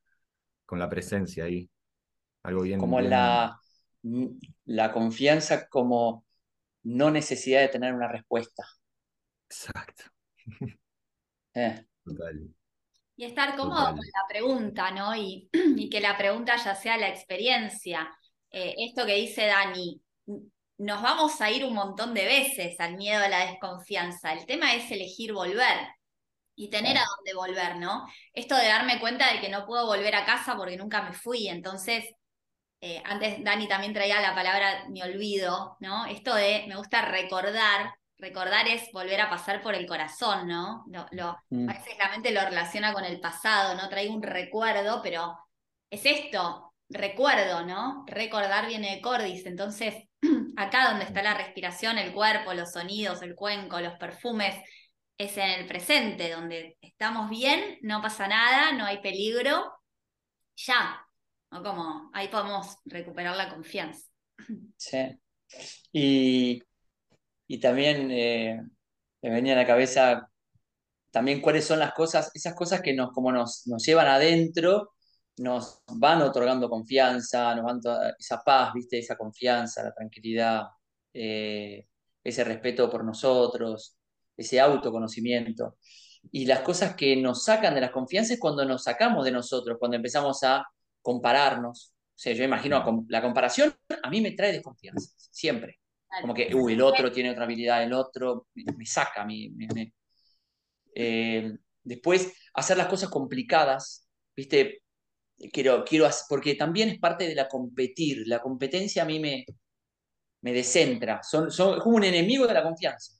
con 0.65 0.79
la 0.79 0.89
presencia 0.89 1.45
ahí. 1.45 1.69
Algo 2.43 2.63
bien, 2.63 2.79
Como 2.79 2.97
bien- 2.97 3.09
la, 3.09 3.59
la 4.65 4.91
confianza 4.93 5.67
como 5.69 6.25
no 6.83 7.11
necesidad 7.11 7.61
de 7.61 7.69
tener 7.69 7.93
una 7.93 8.07
respuesta. 8.09 8.63
Exacto, 9.53 10.03
Eh, 11.55 11.85
total. 12.03 12.53
Y 13.15 13.25
estar 13.25 13.55
cómodo 13.55 13.79
Total. 13.79 13.95
con 13.95 14.05
la 14.05 14.27
pregunta, 14.27 14.91
¿no? 14.91 15.15
Y, 15.15 15.49
y 15.77 15.89
que 15.89 16.01
la 16.01 16.17
pregunta 16.17 16.55
ya 16.57 16.75
sea 16.75 16.97
la 16.97 17.09
experiencia. 17.09 18.09
Eh, 18.51 18.73
esto 18.79 19.05
que 19.05 19.15
dice 19.15 19.45
Dani, 19.47 20.01
nos 20.77 21.01
vamos 21.01 21.39
a 21.41 21.51
ir 21.51 21.65
un 21.65 21.73
montón 21.75 22.13
de 22.13 22.25
veces 22.25 22.79
al 22.79 22.97
miedo 22.97 23.23
a 23.23 23.29
la 23.29 23.45
desconfianza. 23.47 24.33
El 24.33 24.45
tema 24.45 24.73
es 24.75 24.89
elegir 24.91 25.33
volver 25.33 25.77
y 26.55 26.69
tener 26.69 26.97
a 26.97 27.03
dónde 27.17 27.33
volver, 27.35 27.77
¿no? 27.77 28.07
Esto 28.33 28.55
de 28.57 28.67
darme 28.67 28.99
cuenta 28.99 29.31
de 29.33 29.41
que 29.41 29.49
no 29.49 29.65
puedo 29.65 29.87
volver 29.87 30.15
a 30.15 30.25
casa 30.25 30.55
porque 30.57 30.77
nunca 30.77 31.03
me 31.03 31.13
fui. 31.13 31.47
Entonces, 31.49 32.05
eh, 32.81 33.01
antes 33.05 33.43
Dani 33.43 33.67
también 33.67 33.93
traía 33.93 34.21
la 34.21 34.35
palabra 34.35 34.85
me 34.89 35.03
olvido, 35.03 35.77
¿no? 35.79 36.05
Esto 36.07 36.35
de 36.35 36.65
me 36.67 36.75
gusta 36.77 37.03
recordar. 37.03 37.93
Recordar 38.17 38.67
es 38.67 38.89
volver 38.93 39.21
a 39.21 39.29
pasar 39.29 39.61
por 39.61 39.75
el 39.75 39.85
corazón, 39.87 40.47
¿no? 40.47 40.83
Lo, 40.87 41.05
lo- 41.11 41.37
mm, 41.49 41.69
a 41.69 41.73
veces 41.73 41.97
la 41.97 42.09
mente 42.09 42.31
lo 42.31 42.41
relaciona 42.41 42.93
con 42.93 43.03
el 43.05 43.19
pasado, 43.19 43.75
¿no? 43.75 43.89
Trae 43.89 44.09
un 44.09 44.21
recuerdo, 44.23 45.01
pero 45.03 45.37
es 45.89 46.05
esto, 46.05 46.73
recuerdo, 46.89 47.65
¿no? 47.65 48.03
Recordar 48.07 48.67
viene 48.67 48.95
de 48.95 49.01
cordis, 49.01 49.45
entonces 49.45 49.95
acá 50.57 50.89
donde 50.89 51.05
está 51.05 51.21
la 51.23 51.33
respiración, 51.35 51.97
el 51.97 52.13
cuerpo, 52.13 52.53
los 52.53 52.71
sonidos, 52.71 53.21
el 53.21 53.35
cuenco, 53.35 53.79
los 53.79 53.93
perfumes, 53.97 54.55
es 55.17 55.37
en 55.37 55.49
el 55.51 55.67
presente, 55.67 56.31
donde 56.31 56.77
estamos 56.81 57.29
bien, 57.29 57.77
no 57.81 58.01
pasa 58.01 58.27
nada, 58.27 58.71
no 58.73 58.85
hay 58.85 58.99
peligro, 59.01 59.71
ya, 60.55 61.05
¿no? 61.51 61.63
Como 61.63 62.09
ahí 62.13 62.27
podemos 62.29 62.77
recuperar 62.85 63.35
la 63.35 63.49
confianza. 63.49 64.07
sí. 64.77 65.19
Y, 65.93 66.61
y 67.53 67.59
también 67.59 68.09
eh, 68.09 68.59
me 69.21 69.29
venía 69.29 69.53
a 69.53 69.57
la 69.57 69.67
cabeza 69.67 70.27
también 71.11 71.39
cuáles 71.39 71.65
son 71.65 71.77
las 71.77 71.93
cosas, 71.93 72.31
esas 72.33 72.55
cosas 72.55 72.81
que 72.81 72.95
nos, 72.95 73.11
como 73.11 73.31
nos, 73.31 73.67
nos 73.67 73.85
llevan 73.85 74.07
adentro, 74.07 74.93
nos 75.37 75.83
van 75.85 76.23
otorgando 76.23 76.67
confianza, 76.67 77.53
nos 77.53 77.63
van 77.63 77.79
esa 78.17 78.41
paz, 78.43 78.73
¿viste? 78.73 78.97
Esa 78.97 79.15
confianza, 79.15 79.83
la 79.83 79.93
tranquilidad, 79.93 80.63
eh, 81.13 81.85
ese 82.23 82.43
respeto 82.43 82.89
por 82.89 83.05
nosotros, 83.05 83.97
ese 84.35 84.59
autoconocimiento. 84.59 85.77
Y 86.31 86.47
las 86.47 86.61
cosas 86.61 86.95
que 86.95 87.15
nos 87.15 87.43
sacan 87.43 87.75
de 87.75 87.81
las 87.81 87.91
confianzas 87.91 88.31
es 88.31 88.39
cuando 88.39 88.65
nos 88.65 88.83
sacamos 88.83 89.25
de 89.25 89.31
nosotros, 89.31 89.77
cuando 89.79 89.97
empezamos 89.97 90.41
a 90.43 90.65
compararnos. 91.03 91.93
O 92.15 92.19
sea, 92.19 92.33
yo 92.33 92.43
imagino 92.43 93.05
la 93.09 93.21
comparación 93.21 93.75
a 94.01 94.09
mí 94.09 94.21
me 94.21 94.31
trae 94.31 94.53
desconfianza, 94.53 95.13
siempre. 95.17 95.82
Como 96.19 96.33
que, 96.33 96.53
uy, 96.55 96.73
el 96.73 96.81
otro 96.81 97.11
tiene 97.11 97.31
otra 97.31 97.43
habilidad, 97.45 97.83
el 97.83 97.93
otro 97.93 98.47
me, 98.55 98.63
me 98.77 98.85
saca 98.85 99.23
a 99.23 99.25
mí, 99.25 99.49
me- 99.51 99.67
me, 99.73 99.93
eh, 100.95 101.51
después, 101.83 102.33
hacer 102.53 102.77
las 102.77 102.87
cosas 102.87 103.09
complicadas, 103.09 104.07
¿viste? 104.35 104.81
Quiero, 105.51 105.83
quiero 105.85 106.05
hacer, 106.05 106.25
porque 106.29 106.55
también 106.55 106.89
es 106.89 106.99
parte 106.99 107.27
de 107.27 107.35
la 107.35 107.47
competir. 107.49 108.23
La 108.27 108.41
competencia 108.41 109.03
a 109.03 109.05
mí 109.05 109.19
me, 109.19 109.45
me 110.41 110.53
descentra. 110.53 111.21
Son, 111.23 111.51
son, 111.51 111.77
es 111.77 111.83
como 111.83 111.97
un 111.97 112.03
enemigo 112.05 112.47
de 112.47 112.53
la 112.55 112.63
confianza. 112.63 113.13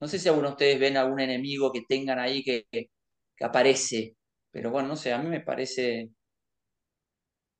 No 0.00 0.08
sé 0.08 0.18
si 0.18 0.28
alguno 0.28 0.48
de 0.48 0.52
ustedes 0.54 0.80
ven 0.80 0.96
algún 0.96 1.20
enemigo 1.20 1.72
que 1.72 1.82
tengan 1.88 2.18
ahí 2.18 2.42
que, 2.42 2.64
que, 2.70 2.90
que 3.36 3.44
aparece, 3.44 4.16
pero 4.50 4.70
bueno, 4.70 4.88
no 4.88 4.96
sé, 4.96 5.12
a 5.12 5.18
mí 5.18 5.28
me 5.28 5.40
parece 5.40 6.10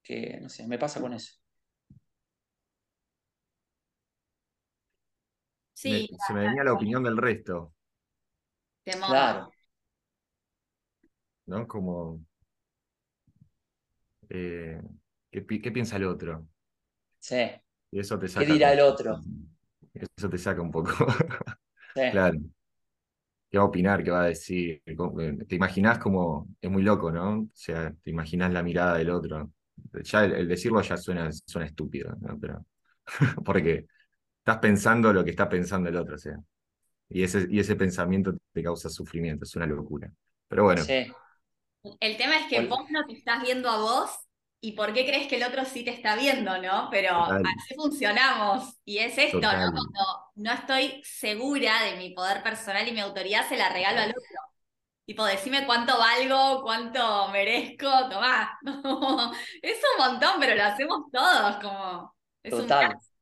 que, 0.02 0.38
no 0.40 0.48
sé, 0.48 0.66
me 0.66 0.78
pasa 0.78 1.00
con 1.00 1.12
eso. 1.14 1.34
Sí, 5.82 5.92
Me- 5.92 6.18
se 6.18 6.34
me 6.34 6.42
venía 6.42 6.64
la 6.64 6.74
opinión 6.74 7.02
del 7.02 7.16
resto, 7.16 7.72
temor. 8.84 9.18
Claro, 9.18 9.54
¿no? 11.46 11.66
Como, 11.66 12.20
eh, 14.28 14.80
¿qué, 15.30 15.42
pi- 15.42 15.60
qué 15.60 15.72
piensa 15.72 15.96
el 15.96 16.04
otro? 16.04 16.48
sí, 17.20 17.36
Y 17.90 18.00
eso 18.00 18.18
te 18.18 18.28
¿qué 18.34 18.46
dirá 18.46 18.72
el 18.72 18.80
otro? 18.80 19.26
Eso 19.94 20.28
te 20.30 20.38
saca 20.38 20.62
un 20.62 20.70
poco. 20.70 20.90
Sí, 21.94 22.02
Claro. 22.08 22.38
¿Qué 23.50 23.58
va 23.58 23.64
a 23.64 23.66
opinar? 23.68 24.02
¿Qué 24.02 24.10
va 24.10 24.22
a 24.24 24.26
decir? 24.26 24.82
¿Cómo- 24.96 25.20
eh, 25.20 25.36
Te 25.48 25.54
imaginás 25.56 25.98
como, 25.98 26.48
es 26.60 26.70
muy 26.70 26.82
loco, 26.82 27.10
¿no? 27.12 27.40
O 27.42 27.48
sea, 27.54 27.92
te 28.02 28.10
imaginás 28.10 28.52
la 28.52 28.62
mirada 28.62 28.96
del 28.98 29.10
otro. 29.10 29.52
Ya 30.04 30.24
el, 30.24 30.32
el 30.32 30.48
decirlo 30.48 30.80
ya 30.82 30.96
suena, 30.96 31.30
suena 31.32 31.66
estúpido, 31.66 32.14
¿no? 32.20 32.38
Pero, 32.40 32.66
porque 33.44 33.86
estás 34.46 34.58
pensando 34.58 35.12
lo 35.12 35.24
que 35.24 35.30
está 35.30 35.48
pensando 35.48 35.88
el 35.88 35.96
otro, 35.96 36.14
o 36.14 36.18
sea. 36.18 36.38
Y 37.08 37.22
ese, 37.24 37.46
y 37.50 37.60
ese 37.60 37.76
pensamiento 37.76 38.34
te 38.52 38.62
causa 38.62 38.90
sufrimiento, 38.90 39.44
es 39.44 39.56
una 39.56 39.66
locura. 39.66 40.12
Pero 40.48 40.64
bueno, 40.64 40.82
sí, 40.84 41.06
El 42.00 42.16
tema 42.16 42.36
es 42.38 42.46
que 42.48 42.66
vos 42.66 42.80
no 42.90 43.04
te 43.06 43.14
estás 43.14 43.42
viendo 43.42 43.68
a 43.70 43.78
vos 43.78 44.10
y 44.60 44.72
por 44.72 44.92
qué 44.92 45.06
crees 45.06 45.28
que 45.28 45.36
el 45.36 45.44
otro 45.44 45.64
sí 45.64 45.84
te 45.84 45.90
está 45.92 46.16
viendo, 46.16 46.58
¿no? 46.60 46.88
Pero 46.90 47.10
Total. 47.10 47.42
así 47.58 47.74
funcionamos. 47.74 48.74
Y 48.84 48.98
es 48.98 49.16
esto, 49.18 49.40
¿no? 49.40 49.50
Total. 49.50 49.70
Cuando 49.72 50.04
no 50.36 50.52
estoy 50.52 51.02
segura 51.04 51.82
de 51.84 51.96
mi 51.96 52.10
poder 52.14 52.42
personal 52.42 52.86
y 52.88 52.92
mi 52.92 53.00
autoridad, 53.00 53.48
se 53.48 53.56
la 53.56 53.68
regalo 53.70 54.00
al 54.00 54.10
otro. 54.10 54.22
Tipo, 55.06 55.24
decime 55.24 55.66
cuánto 55.66 55.98
valgo, 55.98 56.62
cuánto 56.62 57.28
merezco, 57.30 57.86
tomá. 58.10 58.58
Es 59.62 59.78
un 59.98 60.06
montón, 60.06 60.40
pero 60.40 60.56
lo 60.56 60.64
hacemos 60.64 61.02
todos, 61.12 61.56
como. 61.58 62.16
Es 62.42 62.58
un 62.58 62.68
total. 62.68 62.88
caso. 62.92 63.15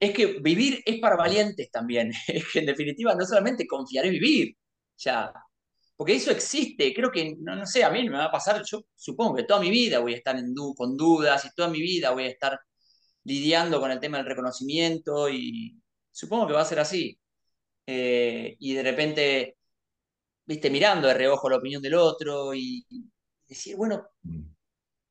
Es 0.00 0.12
que 0.14 0.26
vivir 0.40 0.82
es 0.86 1.00
para 1.00 1.16
valientes 1.16 1.70
también. 1.70 2.12
Es 2.28 2.44
que 2.52 2.60
en 2.60 2.66
definitiva 2.66 3.14
no 3.14 3.24
solamente 3.26 3.66
confiar 3.66 4.06
es 4.06 4.12
vivir. 4.12 4.54
Ya. 4.98 5.32
Porque 5.96 6.14
eso 6.16 6.30
existe. 6.30 6.94
Creo 6.94 7.10
que, 7.10 7.34
no, 7.40 7.56
no 7.56 7.66
sé, 7.66 7.84
a 7.84 7.90
mí 7.90 8.08
me 8.08 8.16
va 8.18 8.26
a 8.26 8.32
pasar, 8.32 8.62
yo 8.64 8.82
supongo 8.96 9.34
que 9.36 9.44
toda 9.44 9.60
mi 9.60 9.70
vida 9.70 9.98
voy 10.00 10.14
a 10.14 10.16
estar 10.18 10.36
en 10.36 10.54
du- 10.54 10.74
con 10.74 10.96
dudas 10.96 11.44
y 11.46 11.54
toda 11.54 11.68
mi 11.68 11.80
vida 11.80 12.10
voy 12.12 12.24
a 12.24 12.28
estar 12.28 12.58
lidiando 13.24 13.80
con 13.80 13.90
el 13.90 14.00
tema 14.00 14.18
del 14.18 14.26
reconocimiento 14.26 15.28
y 15.30 15.80
supongo 16.12 16.46
que 16.48 16.54
va 16.54 16.62
a 16.62 16.64
ser 16.66 16.80
así. 16.80 17.18
Eh, 17.86 18.56
y 18.60 18.74
de 18.74 18.82
repente, 18.82 19.58
viste, 20.46 20.70
mirando 20.70 21.08
de 21.08 21.14
reojo 21.14 21.48
la 21.50 21.58
opinión 21.58 21.82
del 21.82 21.94
otro 21.94 22.54
y 22.54 22.86
decir, 23.48 23.76
bueno, 23.76 24.08
Mm. 24.22 24.42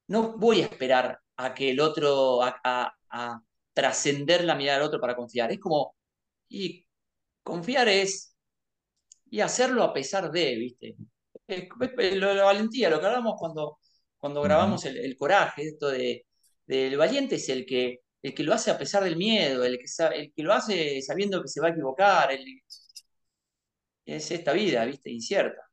no 0.07 0.37
voy 0.37 0.61
a 0.61 0.65
esperar 0.65 1.19
a 1.37 1.53
que 1.53 1.71
el 1.71 1.79
otro, 1.79 2.41
a, 2.43 2.59
a- 2.63 2.93
a 3.11 3.41
trascender 3.77 4.43
la 4.43 4.55
mirada 4.55 4.79
del 4.79 4.87
otro 4.87 4.99
para 5.01 5.15
confiar. 5.15 5.51
Es 5.51 5.59
como, 5.59 5.95
y 6.49 6.85
confiar 7.43 7.87
es, 7.89 8.35
y 9.29 9.41
hacerlo 9.41 9.83
a 9.83 9.93
pesar 9.93 10.31
de, 10.31 10.55
¿viste? 10.55 10.95
Es- 11.47 11.67
es- 11.99 12.15
lo- 12.17 12.33
la 12.33 12.43
valentía, 12.45 12.89
lo 12.89 12.99
que 12.99 13.07
hablamos 13.07 13.35
cuando, 13.39 13.79
cuando 14.17 14.41
grabamos 14.43 14.85
el, 14.85 14.97
el 14.97 15.17
coraje, 15.17 15.67
esto 15.67 15.89
de, 15.89 16.25
del 16.67 16.97
valiente 16.97 17.35
es 17.35 17.49
el 17.49 17.65
que, 17.65 18.01
el 18.21 18.33
que 18.35 18.43
lo 18.43 18.53
hace 18.53 18.71
a 18.71 18.77
pesar 18.77 19.03
del 19.03 19.17
miedo, 19.17 19.63
el 19.65 19.77
que, 19.79 19.85
el 20.15 20.33
que 20.35 20.43
lo 20.43 20.53
hace 20.53 21.01
sabiendo 21.01 21.41
que 21.41 21.47
se 21.49 21.61
va 21.61 21.67
a 21.67 21.71
equivocar, 21.71 22.31
el- 22.31 22.45
es 24.07 24.31
esta 24.31 24.53
vida, 24.53 24.83
¿viste? 24.85 25.11
Incierta. 25.11 25.69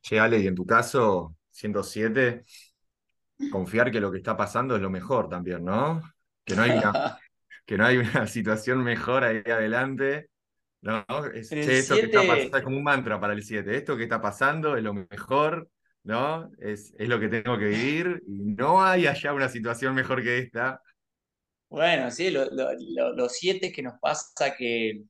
Che, 0.00 0.18
Ale, 0.20 0.38
y 0.40 0.46
en 0.46 0.54
tu 0.54 0.66
caso, 0.66 1.36
107, 1.50 2.44
confiar 3.48 3.90
que 3.92 4.00
lo 4.00 4.10
que 4.12 4.18
está 4.18 4.36
pasando 4.36 4.76
es 4.76 4.82
lo 4.82 4.90
mejor 4.90 5.28
también, 5.28 5.64
¿no? 5.64 6.02
Que 6.44 6.56
no 6.56 6.62
hay 6.62 6.72
una, 6.72 7.00
que 7.66 7.78
no 7.78 7.86
hay 7.86 7.98
una 7.98 8.26
situación 8.26 8.82
mejor 8.84 9.24
ahí 9.24 9.38
adelante. 9.46 10.28
No, 10.82 11.04
es, 11.34 11.58
che, 11.60 11.78
esto 11.80 11.98
que 12.00 12.06
está 12.06 12.26
7, 12.26 12.26
pasando 12.26 12.58
es 12.58 12.64
como 12.64 12.76
un 12.78 12.84
mantra 12.84 13.20
para 13.20 13.32
el 13.34 13.42
7. 13.44 13.76
Esto 13.76 13.96
que 13.96 14.04
está 14.04 14.20
pasando 14.20 14.76
es 14.76 14.82
lo 14.84 14.94
mejor, 14.94 15.70
¿no? 16.04 16.50
Es, 16.60 16.94
es 16.98 17.08
lo 17.08 17.20
que 17.20 17.28
tengo 17.28 17.58
que 17.58 17.66
vivir 17.66 18.22
y 18.26 18.42
no 18.44 18.84
hay 18.84 19.06
allá 19.06 19.32
una 19.34 19.48
situación 19.48 19.94
mejor 19.94 20.22
que 20.22 20.38
esta. 20.38 20.82
bueno, 21.68 22.10
sí, 22.10 22.30
lo, 22.30 22.46
lo- 22.46 22.72
lo- 22.94 23.12
los 23.14 23.32
siete 23.36 23.72
que 23.72 23.82
nos 23.82 23.98
pasa 24.00 24.54
que, 24.56 25.02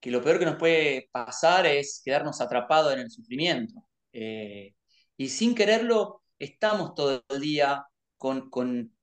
que 0.00 0.10
lo 0.10 0.22
peor 0.22 0.38
que 0.38 0.44
nos 0.46 0.56
puede 0.56 1.08
pasar 1.12 1.66
es 1.66 2.02
quedarnos 2.04 2.40
atrapados 2.40 2.92
en 2.92 3.00
el 3.00 3.10
sufrimiento. 3.10 3.74
Eh, 4.12 4.74
y 5.16 5.28
sin 5.28 5.54
quererlo, 5.54 6.22
estamos 6.38 6.94
todo 6.94 7.24
el 7.28 7.40
día 7.40 7.86
con, 8.16 8.50
con, 8.50 8.93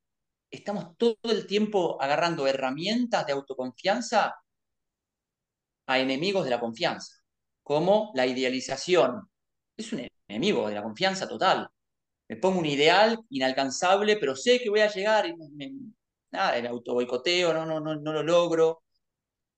estamos 0.51 0.97
todo 0.97 1.17
el 1.23 1.47
tiempo 1.47 2.01
agarrando 2.01 2.45
herramientas 2.45 3.25
de 3.25 3.33
autoconfianza 3.33 4.35
a 5.87 5.99
enemigos 5.99 6.43
de 6.43 6.51
la 6.51 6.59
confianza, 6.59 7.15
como 7.63 8.11
la 8.15 8.27
idealización. 8.27 9.29
Es 9.77 9.93
un 9.93 10.07
enemigo 10.27 10.67
de 10.67 10.75
la 10.75 10.83
confianza 10.83 11.27
total. 11.27 11.69
Me 12.27 12.37
pongo 12.37 12.59
un 12.59 12.65
ideal 12.65 13.19
inalcanzable, 13.29 14.17
pero 14.17 14.35
sé 14.35 14.59
que 14.59 14.69
voy 14.69 14.81
a 14.81 14.91
llegar 14.91 15.27
y 15.27 15.35
nada, 16.31 16.57
el 16.57 16.67
autoboicoteo, 16.67 17.53
no, 17.53 17.65
no, 17.65 17.79
no, 17.79 17.95
no 17.95 18.13
lo 18.13 18.23
logro. 18.23 18.83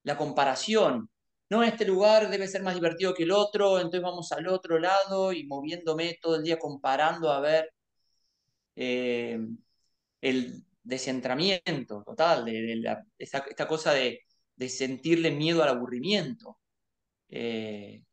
La 0.03 0.17
comparación. 0.17 1.09
No, 1.49 1.63
este 1.63 1.85
lugar 1.85 2.29
debe 2.29 2.47
ser 2.47 2.63
más 2.63 2.75
divertido 2.75 3.13
que 3.13 3.23
el 3.23 3.31
otro, 3.31 3.77
entonces 3.77 4.01
vamos 4.01 4.31
al 4.31 4.47
otro 4.47 4.79
lado 4.79 5.33
y 5.33 5.45
moviéndome 5.45 6.17
todo 6.21 6.37
el 6.37 6.43
día 6.43 6.57
comparando 6.59 7.31
a 7.31 7.39
ver 7.41 7.71
eh, 8.75 9.39
el 10.21 10.63
descentramiento 10.83 12.03
total, 12.05 12.45
de, 12.45 12.83
esta, 13.17 13.67
cosa 13.67 13.93
de, 13.93 14.21
sentirle 14.69 15.31
miedo 15.31 15.63
al 15.63 15.69
aburrimiento. 15.69 16.59
Eh, 17.29 18.03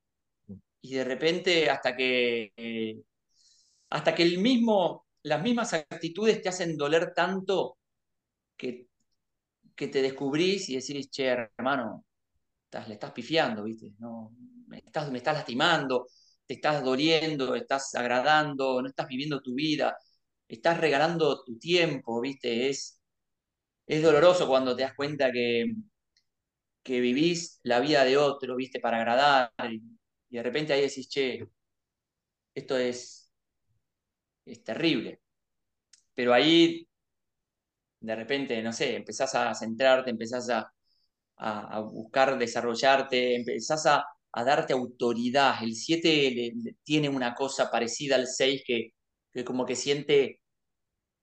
y 0.83 0.95
de 0.95 1.05
repente 1.05 1.71
hasta 1.71 1.97
que, 1.97 2.53
eh, 2.57 3.03
hasta 3.91 4.15
que 4.15 4.23
el 4.23 4.39
mismo, 4.39 5.07
las 5.23 5.43
mismas 5.43 5.75
actitudes 5.75 6.43
te 6.43 6.49
hacen 6.49 6.77
doler 6.77 7.13
tanto 7.15 7.79
que, 8.57 8.89
que 9.77 9.89
te 9.89 10.03
descubrís 10.03 10.69
y 10.71 10.77
decís, 10.77 11.11
che, 11.11 11.27
hermano, 11.27 12.05
le 12.87 12.95
estás 12.95 13.13
pifiando, 13.13 13.65
¿viste? 13.65 13.93
No, 13.99 14.33
me 14.69 14.79
estás, 14.79 15.11
me 15.11 15.19
estás 15.19 15.37
lastimando, 15.37 16.07
te 16.47 16.55
estás 16.55 16.83
doliendo, 16.85 17.55
estás 17.55 17.95
agradando, 17.95 18.81
no 18.83 18.89
estás 18.89 19.09
viviendo 19.09 19.41
tu 19.41 19.55
vida, 19.55 19.97
estás 20.51 20.79
regalando 20.81 21.45
tu 21.45 21.59
tiempo, 21.59 22.21
¿viste? 22.21 22.71
Es, 22.71 23.01
es 23.87 24.03
doloroso 24.03 24.49
cuando 24.49 24.77
te 24.77 24.83
das 24.85 24.95
cuenta 24.95 25.33
que, 25.33 25.67
que 26.83 27.01
vivís 27.01 27.61
la 27.63 27.81
vida 27.81 28.05
de 28.05 28.17
otro, 28.17 28.57
¿viste? 28.57 28.81
Para 28.81 28.99
agradar 28.99 29.53
y, 29.71 29.83
de 30.31 30.43
repente 30.43 30.73
ahí 30.73 30.83
decís, 30.83 31.09
che, 31.09 31.45
esto 32.55 32.77
es, 32.79 33.31
es 34.45 34.63
terrible. 34.65 35.21
Pero 36.15 36.35
ahí, 36.35 36.89
de 38.01 38.17
repente, 38.17 38.63
no 38.63 38.73
sé, 38.73 38.97
empezás 38.97 39.35
a 39.35 39.55
centrarte, 39.55 40.11
empezás 40.11 40.49
a, 40.51 40.73
a, 41.39 41.77
a 41.79 41.81
buscar 41.81 42.39
desarrollarte, 42.39 43.37
empezás 43.37 43.87
a, 43.87 44.05
a 44.33 44.45
darte 44.45 44.73
autoridad. 44.75 45.63
El 45.63 45.75
7 45.77 46.53
tiene 46.85 47.09
una 47.09 47.35
cosa 47.35 47.71
parecida 47.71 48.17
al 48.17 48.27
6 48.29 48.63
que, 48.67 48.91
que 49.33 49.45
como 49.45 49.67
que 49.67 49.77
siente, 49.77 50.40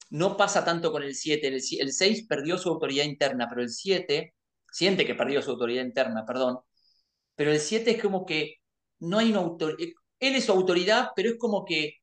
no 0.10 0.38
pasa 0.38 0.64
tanto 0.66 0.92
con 0.92 1.04
el 1.04 1.16
7, 1.16 1.48
el, 1.48 1.56
el 1.56 1.94
6 1.94 2.28
perdió 2.28 2.58
su 2.58 2.70
autoridad 2.70 3.06
interna, 3.06 3.48
pero 3.50 3.62
el 3.62 3.70
7 3.70 4.34
siente 4.72 5.06
que 5.06 5.16
perdió 5.16 5.42
su 5.42 5.52
autoridad 5.52 5.84
interna, 5.86 6.26
perdón, 6.26 6.60
pero 7.36 7.52
el 7.52 7.60
7 7.60 7.92
es 7.92 8.02
como 8.02 8.26
que 8.26 8.56
no 9.00 9.20
hay 9.20 9.32
una 9.32 9.40
autoridad, 9.42 9.90
él 10.20 10.36
es 10.36 10.46
su 10.46 10.52
autoridad, 10.52 11.10
pero 11.16 11.30
es 11.32 11.38
como 11.38 11.66
que 11.66 11.94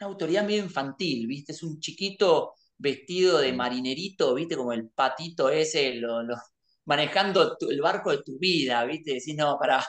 una 0.00 0.08
autoridad 0.10 0.44
medio 0.46 0.64
infantil, 0.64 1.26
¿viste? 1.26 1.52
Es 1.52 1.62
un 1.62 1.80
chiquito 1.80 2.54
vestido 2.78 3.38
de 3.38 3.52
marinerito, 3.52 4.34
¿viste? 4.34 4.56
Como 4.56 4.72
el 4.72 4.90
patito 4.90 5.48
ese, 5.50 5.94
lo, 5.94 6.22
lo, 6.22 6.36
manejando 6.84 7.56
tu, 7.56 7.70
el 7.70 7.80
barco 7.80 8.10
de 8.10 8.22
tu 8.22 8.38
vida, 8.38 8.84
¿viste? 8.84 9.14
Decís, 9.14 9.36
no, 9.36 9.58
para 9.58 9.84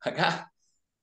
acá 0.00 0.52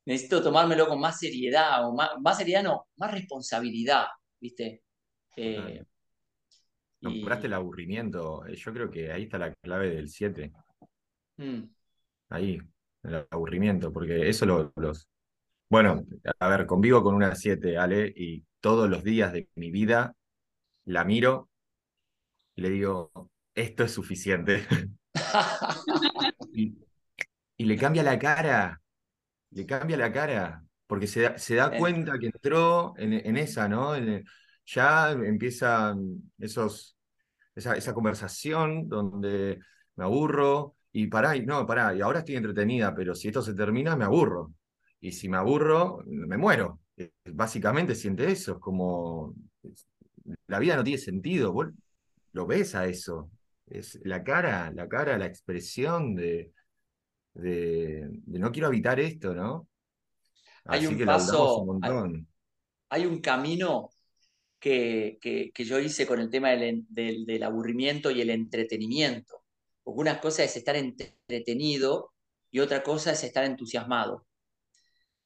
necesito 0.06 0.44
tomármelo 0.44 0.88
con 0.88 1.00
más 1.00 1.20
seriedad, 1.20 1.88
o 1.88 1.94
más, 1.94 2.12
más 2.22 2.38
seriedad 2.38 2.64
no, 2.64 2.88
más 2.98 3.12
responsabilidad, 3.12 4.06
¿viste? 4.40 4.83
Eh, 5.36 5.84
Nombraste 7.02 7.48
el 7.48 7.54
aburrimiento. 7.54 8.46
eh, 8.46 8.56
Yo 8.56 8.74
creo 8.74 8.90
que 8.90 9.12
ahí 9.12 9.24
está 9.24 9.38
la 9.38 9.54
clave 9.56 9.90
del 9.90 10.10
7. 10.10 10.52
Mm. 11.38 11.64
Ahí, 12.30 12.60
el 13.04 13.28
aburrimiento, 13.30 13.92
porque 13.94 14.30
eso 14.30 14.46
lo, 14.46 14.74
los. 14.76 15.08
Bueno, 15.70 16.06
a 16.40 16.48
ver, 16.50 16.66
convivo 16.68 17.04
con 17.04 17.16
una 17.16 17.36
7, 17.36 17.78
Ale, 17.78 18.14
y 18.16 18.46
todos 18.62 18.90
los 18.90 19.04
días 19.04 19.34
de 19.34 19.50
mi 19.56 19.72
vida 19.72 20.16
la 20.86 21.06
miro 21.06 21.50
y 22.56 22.62
le 22.62 22.70
digo, 22.70 23.12
esto 23.56 23.84
es 23.84 23.92
suficiente. 23.92 24.66
y, 26.54 26.76
y 27.58 27.66
le 27.66 27.78
cambia 27.78 28.04
la 28.04 28.20
cara, 28.20 28.82
le 29.52 29.66
cambia 29.66 29.98
la 29.98 30.12
cara, 30.12 30.64
porque 30.88 31.08
se 31.08 31.22
da, 31.22 31.38
se 31.38 31.56
da 31.56 31.78
cuenta 31.78 32.20
que 32.20 32.28
entró 32.28 32.96
en, 32.98 33.14
en 33.14 33.38
esa, 33.38 33.68
¿no? 33.70 33.96
En, 33.96 34.26
ya 34.66 35.12
empiezan 35.12 36.32
esos, 36.38 36.98
esa, 37.56 37.76
esa 37.76 37.94
conversación 37.94 38.88
donde 38.88 39.60
me 39.96 40.04
aburro 40.04 40.76
y 40.92 41.08
pará, 41.08 41.36
y 41.36 41.46
no, 41.46 41.66
pará, 41.66 41.96
y 41.96 42.02
ahora 42.02 42.20
estoy 42.20 42.36
entretenida, 42.36 42.94
pero 42.94 43.16
si 43.16 43.28
esto 43.28 43.42
se 43.42 43.54
termina, 43.54 43.96
me 43.96 44.06
aburro. 44.06 44.54
Y 45.00 45.12
si 45.12 45.28
me 45.28 45.38
aburro, 45.38 46.04
me 46.06 46.38
muero. 46.38 46.80
Básicamente 47.26 47.96
siente 47.96 48.32
eso, 48.32 48.54
es 48.54 48.60
como 48.60 49.34
la 50.48 50.60
vida 50.60 50.76
no 50.76 50.84
tiene 50.84 51.00
sentido, 51.00 51.52
vos 51.52 51.68
lo 52.32 52.46
ves 52.46 52.76
a 52.76 52.86
eso. 52.86 53.30
Es 53.66 54.00
la 54.04 54.24
cara, 54.24 54.72
la 54.72 54.88
cara, 54.88 55.18
la 55.18 55.26
expresión 55.26 56.16
de, 56.16 56.52
de, 57.34 58.08
de 58.10 58.40
no 58.40 58.52
quiero 58.52 58.68
habitar 58.68 59.00
esto, 59.00 59.34
¿no? 59.34 59.68
Hay 60.66 60.86
un 60.86 60.98
que 60.98 61.06
paso, 61.06 61.60
un 61.60 61.68
montón. 61.68 62.28
Hay, 62.90 63.02
hay 63.02 63.08
un 63.08 63.20
camino 63.20 63.90
que, 64.64 65.18
que, 65.20 65.52
que, 65.54 65.66
yo 65.66 65.78
hice 65.78 66.08
con 66.08 66.22
el 66.22 66.30
tema 66.30 66.52
del, 66.52 66.86
del, 66.88 67.26
del, 67.26 67.44
aburrimiento 67.44 68.10
y 68.12 68.22
el 68.22 68.30
entretenimiento. 68.30 69.44
Porque 69.84 70.00
una 70.00 70.22
cosa 70.22 70.46
es 70.46 70.56
estar 70.56 70.78
entretenido 70.78 72.14
y 72.50 72.60
otra 72.62 72.82
cosa 72.82 73.12
es 73.12 73.26
estar 73.26 73.44
entusiasmado. 73.44 74.26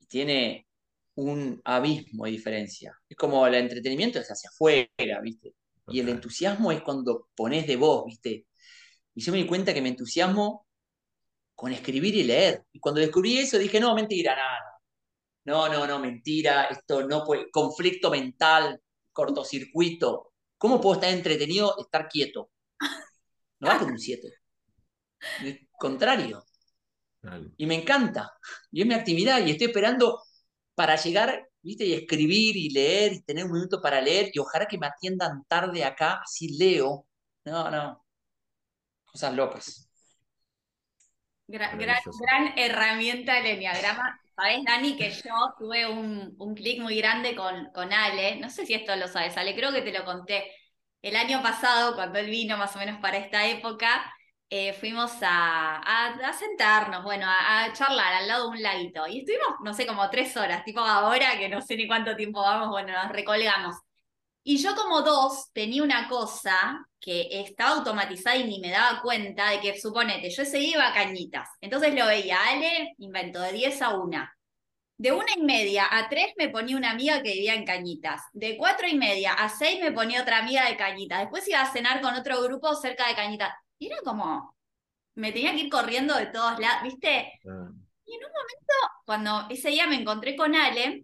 Tiene 0.07 0.67
un 1.13 1.61
abismo 1.65 2.25
de 2.25 2.31
diferencia. 2.31 2.99
Es 3.07 3.15
como 3.15 3.45
el 3.45 3.53
entretenimiento 3.53 4.17
es 4.19 4.27
hacia 4.31 4.49
afuera, 4.49 5.21
¿viste? 5.21 5.53
Y 5.89 5.99
el 5.99 6.09
entusiasmo 6.09 6.71
es 6.71 6.81
cuando 6.81 7.29
pones 7.35 7.67
de 7.67 7.75
vos, 7.75 8.05
¿viste? 8.07 8.47
Y 9.13 9.21
yo 9.21 9.31
me 9.31 9.37
di 9.37 9.45
cuenta 9.45 9.71
que 9.71 9.83
me 9.83 9.89
entusiasmo 9.89 10.65
con 11.53 11.71
escribir 11.73 12.15
y 12.15 12.23
leer. 12.23 12.63
Y 12.71 12.79
cuando 12.79 13.01
descubrí 13.01 13.37
eso 13.37 13.59
dije, 13.59 13.79
no, 13.79 13.93
mentira, 13.93 14.35
nada. 14.35 14.63
No, 15.45 15.69
no, 15.69 15.85
no, 15.85 15.99
mentira, 15.99 16.65
esto 16.65 17.07
no 17.07 17.23
puede, 17.23 17.51
conflicto 17.51 18.09
mental, 18.09 18.81
cortocircuito. 19.17 20.33
¿Cómo 20.59 20.79
puedo 20.79 20.95
estar 20.95 21.09
entretenido, 21.11 21.75
estar 21.79 22.07
quieto? 22.07 22.51
No 23.59 23.67
va 23.67 23.79
con 23.79 23.89
un 23.89 23.97
7. 23.97 24.31
Al 25.39 25.67
contrario. 25.71 26.45
Y 27.57 27.65
me 27.65 27.73
encanta. 27.73 28.31
Y 28.71 28.81
es 28.81 28.87
mi 28.87 28.93
actividad 28.93 29.43
y 29.43 29.51
estoy 29.51 29.67
esperando 29.67 30.21
para 30.75 30.95
llegar, 30.97 31.49
viste, 31.63 31.85
y 31.85 31.93
escribir 31.93 32.55
y 32.55 32.69
leer 32.69 33.13
y 33.13 33.23
tener 33.23 33.45
un 33.45 33.53
minuto 33.53 33.81
para 33.81 33.99
leer 33.99 34.29
y 34.31 34.37
ojalá 34.37 34.67
que 34.67 34.77
me 34.77 34.85
atiendan 34.85 35.43
tarde 35.47 35.83
acá, 35.83 36.21
así 36.23 36.55
leo. 36.55 37.07
No, 37.45 37.71
no. 37.71 38.05
Cosas 39.05 39.33
locas. 39.33 39.89
Gran, 41.47 41.79
gran, 41.79 41.97
gran 42.21 42.59
herramienta 42.59 43.39
el 43.39 43.47
enneagrama. 43.47 44.21
Sabes, 44.37 44.63
Dani, 44.65 44.95
que 44.97 45.11
yo 45.11 45.31
tuve 45.57 45.87
un, 45.87 46.35
un 46.39 46.55
clic 46.55 46.81
muy 46.81 46.97
grande 46.97 47.35
con, 47.35 47.71
con 47.73 47.91
Ale. 47.93 48.37
No 48.37 48.49
sé 48.49 48.65
si 48.65 48.73
esto 48.73 48.95
lo 48.95 49.07
sabes, 49.07 49.37
Ale, 49.37 49.55
creo 49.55 49.71
que 49.73 49.81
te 49.81 49.91
lo 49.91 50.05
conté. 50.05 50.51
El 51.01 51.15
año 51.15 51.41
pasado, 51.41 51.95
cuando 51.95 52.19
él 52.19 52.29
vino 52.29 52.57
más 52.57 52.75
o 52.75 52.79
menos 52.79 52.99
para 53.01 53.17
esta 53.17 53.47
época, 53.47 54.13
eh, 54.49 54.73
fuimos 54.73 55.11
a, 55.21 55.77
a, 55.77 56.33
sentarnos, 56.33 57.03
bueno, 57.03 57.25
a, 57.27 57.65
a, 57.65 57.73
charlar 57.73 58.13
al 58.13 58.27
lado 58.27 58.43
de 58.45 58.57
un 58.57 58.63
laguito. 58.63 59.07
Y 59.07 59.19
estuvimos, 59.19 59.47
no 59.63 59.73
sé, 59.73 59.85
como 59.87 60.09
tres 60.09 60.35
horas, 60.37 60.63
tipo 60.63 60.79
ahora, 60.81 61.37
que 61.37 61.49
no 61.49 61.61
sé 61.61 61.75
ni 61.75 61.87
cuánto 61.87 62.15
tiempo 62.15 62.41
vamos, 62.41 62.69
bueno, 62.69 62.93
nos 62.93 63.11
recolgamos. 63.11 63.75
Y 64.49 64.59
yo 64.59 64.73
como 64.77 65.01
dos 65.01 65.51
tenía 65.51 65.83
una 65.83 66.07
cosa 66.07 66.87
que 67.01 67.27
estaba 67.31 67.71
automatizada 67.71 68.37
y 68.37 68.45
ni 68.45 68.61
me 68.61 68.69
daba 68.69 69.01
cuenta 69.01 69.49
de 69.49 69.59
que, 69.59 69.77
suponete, 69.77 70.29
yo 70.29 70.43
ese 70.43 70.59
día 70.59 70.77
iba 70.77 70.87
a 70.87 70.93
cañitas. 70.93 71.49
Entonces 71.59 71.93
lo 71.93 72.05
veía, 72.05 72.37
Ale, 72.47 72.95
invento, 72.99 73.41
de 73.41 73.51
10 73.51 73.81
a 73.81 73.97
1. 73.97 74.29
De 74.99 75.11
una 75.11 75.33
y 75.35 75.41
media 75.41 75.85
a 75.91 76.07
tres 76.07 76.27
me 76.37 76.47
ponía 76.47 76.77
una 76.77 76.91
amiga 76.91 77.21
que 77.21 77.33
vivía 77.33 77.55
en 77.55 77.65
Cañitas. 77.65 78.21
De 78.31 78.55
cuatro 78.55 78.87
y 78.87 78.97
media 78.97 79.33
a 79.33 79.49
seis 79.49 79.81
me 79.81 79.91
ponía 79.91 80.21
otra 80.21 80.37
amiga 80.37 80.65
de 80.65 80.77
Cañitas. 80.77 81.19
Después 81.19 81.45
iba 81.49 81.61
a 81.61 81.71
cenar 81.71 81.99
con 81.99 82.15
otro 82.15 82.41
grupo 82.41 82.73
cerca 82.73 83.05
de 83.09 83.15
Cañitas. 83.15 83.53
Y 83.77 83.87
era 83.87 83.97
como, 84.01 84.55
me 85.15 85.33
tenía 85.33 85.51
que 85.51 85.63
ir 85.63 85.69
corriendo 85.69 86.15
de 86.15 86.27
todos 86.27 86.57
lados, 86.57 86.83
¿viste? 86.83 87.33
Y 87.43 87.49
en 87.49 88.23
un 88.23 88.31
momento, 88.31 88.73
cuando 89.05 89.45
ese 89.49 89.71
día 89.71 89.87
me 89.87 89.97
encontré 89.97 90.37
con 90.37 90.55
Ale, 90.55 91.03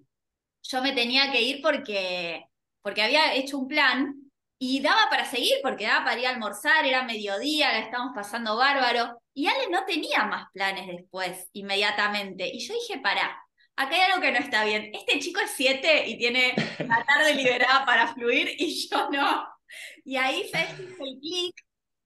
yo 0.61 0.81
me 0.81 0.93
tenía 0.93 1.29
que 1.29 1.41
ir 1.41 1.61
porque 1.61 2.45
porque 2.83 3.01
había 3.01 3.33
hecho 3.33 3.57
un 3.57 3.67
plan 3.67 4.13
y 4.59 4.81
daba 4.81 5.09
para 5.09 5.25
seguir, 5.25 5.55
porque 5.63 5.87
daba 5.87 6.05
para 6.05 6.19
ir 6.19 6.27
a 6.27 6.29
almorzar, 6.29 6.85
era 6.85 7.03
mediodía, 7.03 7.71
la 7.71 7.79
estábamos 7.79 8.13
pasando 8.13 8.55
bárbaro, 8.55 9.19
y 9.33 9.47
Ale 9.47 9.69
no 9.71 9.83
tenía 9.85 10.25
más 10.25 10.51
planes 10.53 10.87
después, 10.87 11.49
inmediatamente. 11.53 12.47
Y 12.53 12.59
yo 12.59 12.75
dije, 12.75 12.99
pará, 12.99 13.35
acá 13.75 13.95
hay 13.95 14.01
algo 14.01 14.21
que 14.21 14.31
no 14.31 14.37
está 14.37 14.63
bien. 14.63 14.91
Este 14.93 15.19
chico 15.19 15.39
es 15.41 15.51
siete 15.51 16.07
y 16.07 16.17
tiene 16.17 16.53
la 16.79 17.03
tarde 17.03 17.33
liberada 17.35 17.85
para 17.85 18.13
fluir 18.13 18.49
y 18.57 18.87
yo 18.87 19.09
no. 19.09 19.47
Y 20.05 20.17
ahí, 20.17 20.47
¿sabes? 20.51 20.79
el 20.79 21.19
clic 21.19 21.55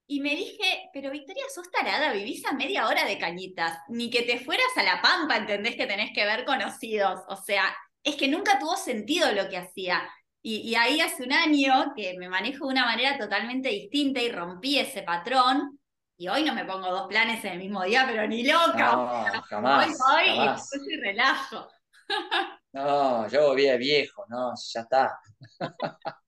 y 0.09 0.21
me 0.21 0.35
dije, 0.35 0.89
pero 0.93 1.11
Victoria, 1.11 1.43
sos 1.53 1.69
tarada, 1.69 2.13
vivís 2.13 2.45
a 2.45 2.53
media 2.53 2.87
hora 2.87 3.03
de 3.03 3.19
cañitas, 3.19 3.77
ni 3.89 4.09
que 4.09 4.21
te 4.21 4.39
fueras 4.39 4.65
a 4.77 4.83
La 4.83 5.01
Pampa, 5.01 5.35
entendés 5.35 5.75
que 5.75 5.85
tenés 5.85 6.11
que 6.13 6.23
ver 6.23 6.45
conocidos. 6.45 7.19
O 7.27 7.35
sea, 7.35 7.75
es 8.03 8.15
que 8.15 8.29
nunca 8.29 8.57
tuvo 8.57 8.77
sentido 8.77 9.33
lo 9.33 9.49
que 9.49 9.57
hacía. 9.57 10.09
Y, 10.49 10.75
ahí 10.75 11.01
hace 11.01 11.23
un 11.23 11.33
año 11.33 11.91
que 11.93 12.17
me 12.17 12.29
manejo 12.29 12.67
de 12.67 12.71
una 12.71 12.85
manera 12.85 13.17
totalmente 13.17 13.67
distinta 13.67 14.21
y 14.21 14.31
rompí 14.31 14.79
ese 14.79 15.03
patrón. 15.03 15.77
Y 16.15 16.29
hoy 16.29 16.45
no 16.45 16.55
me 16.55 16.63
pongo 16.63 16.89
dos 16.89 17.07
planes 17.09 17.43
en 17.43 17.51
el 17.51 17.59
mismo 17.59 17.83
día, 17.83 18.05
pero 18.07 18.25
ni 18.25 18.47
loca. 18.47 18.93
No, 18.93 19.41
jamás, 19.41 19.87
hoy 19.87 20.29
voy 20.29 20.37
jamás. 20.37 20.69
y 20.89 21.01
relajo. 21.01 21.67
No, 22.73 23.27
yo 23.27 23.47
voy 23.47 23.63
de 23.63 23.77
viejo, 23.77 24.23
no, 24.29 24.53
ya 24.55 24.81
está. 24.81 25.19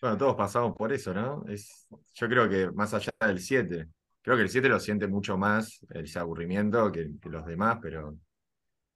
Bueno, 0.00 0.18
todos 0.18 0.34
pasamos 0.34 0.76
por 0.76 0.92
eso, 0.92 1.14
¿no? 1.14 1.44
Es, 1.46 1.86
yo 2.14 2.28
creo 2.28 2.48
que 2.48 2.72
más 2.72 2.92
allá 2.92 3.12
del 3.20 3.38
7, 3.38 3.86
creo 4.20 4.36
que 4.36 4.42
el 4.42 4.48
7 4.48 4.68
lo 4.68 4.80
siente 4.80 5.06
mucho 5.06 5.38
más, 5.38 5.78
ese 5.90 6.18
aburrimiento, 6.18 6.90
que, 6.90 7.12
que 7.20 7.28
los 7.28 7.46
demás, 7.46 7.78
pero 7.80 8.16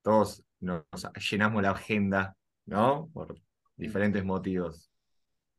todos 0.02 0.42
nos 0.58 0.82
llenamos 1.30 1.62
la 1.62 1.70
agenda, 1.70 2.36
¿no? 2.64 3.08
Por, 3.14 3.36
diferentes 3.76 4.24
motivos. 4.24 4.90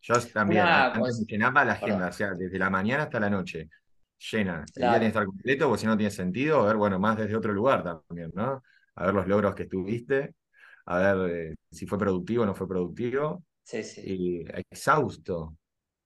Yo 0.02 0.16
también, 0.34 0.80
antes 0.94 1.20
me 1.20 1.26
llenaba 1.26 1.66
la 1.66 1.74
agenda, 1.74 2.06
Perdón. 2.06 2.10
o 2.10 2.14
sea, 2.14 2.34
desde 2.34 2.60
la 2.60 2.70
mañana 2.70 3.04
hasta 3.04 3.20
la 3.20 3.30
noche, 3.30 3.70
llena. 4.32 4.66
El 4.76 4.90
día 4.90 5.00
tiene 5.00 5.06
que 5.06 5.08
estar 5.08 5.26
completo, 5.26 5.68
porque 5.68 5.82
si 5.82 5.88
no 5.88 5.98
tiene 5.98 6.12
sentido, 6.12 6.62
a 6.62 6.68
ver, 6.68 6.78
bueno, 6.78 7.00
más 7.00 7.18
desde 7.18 7.36
otro 7.36 7.54
lugar 7.54 7.84
también, 7.84 8.32
¿no? 8.36 8.64
A 8.96 9.06
ver 9.06 9.14
los 9.16 9.28
logros 9.28 9.56
que 9.56 9.66
tuviste, 9.66 10.36
a 10.86 10.98
ver 11.00 11.32
eh, 11.52 11.56
si 11.72 11.86
fue 11.88 11.98
productivo 12.00 12.44
o 12.44 12.46
no 12.46 12.56
fue 12.56 12.68
productivo, 12.68 13.44
Sí, 13.64 13.84
sí. 13.84 14.02
y 14.04 14.46
exhausto, 14.72 15.58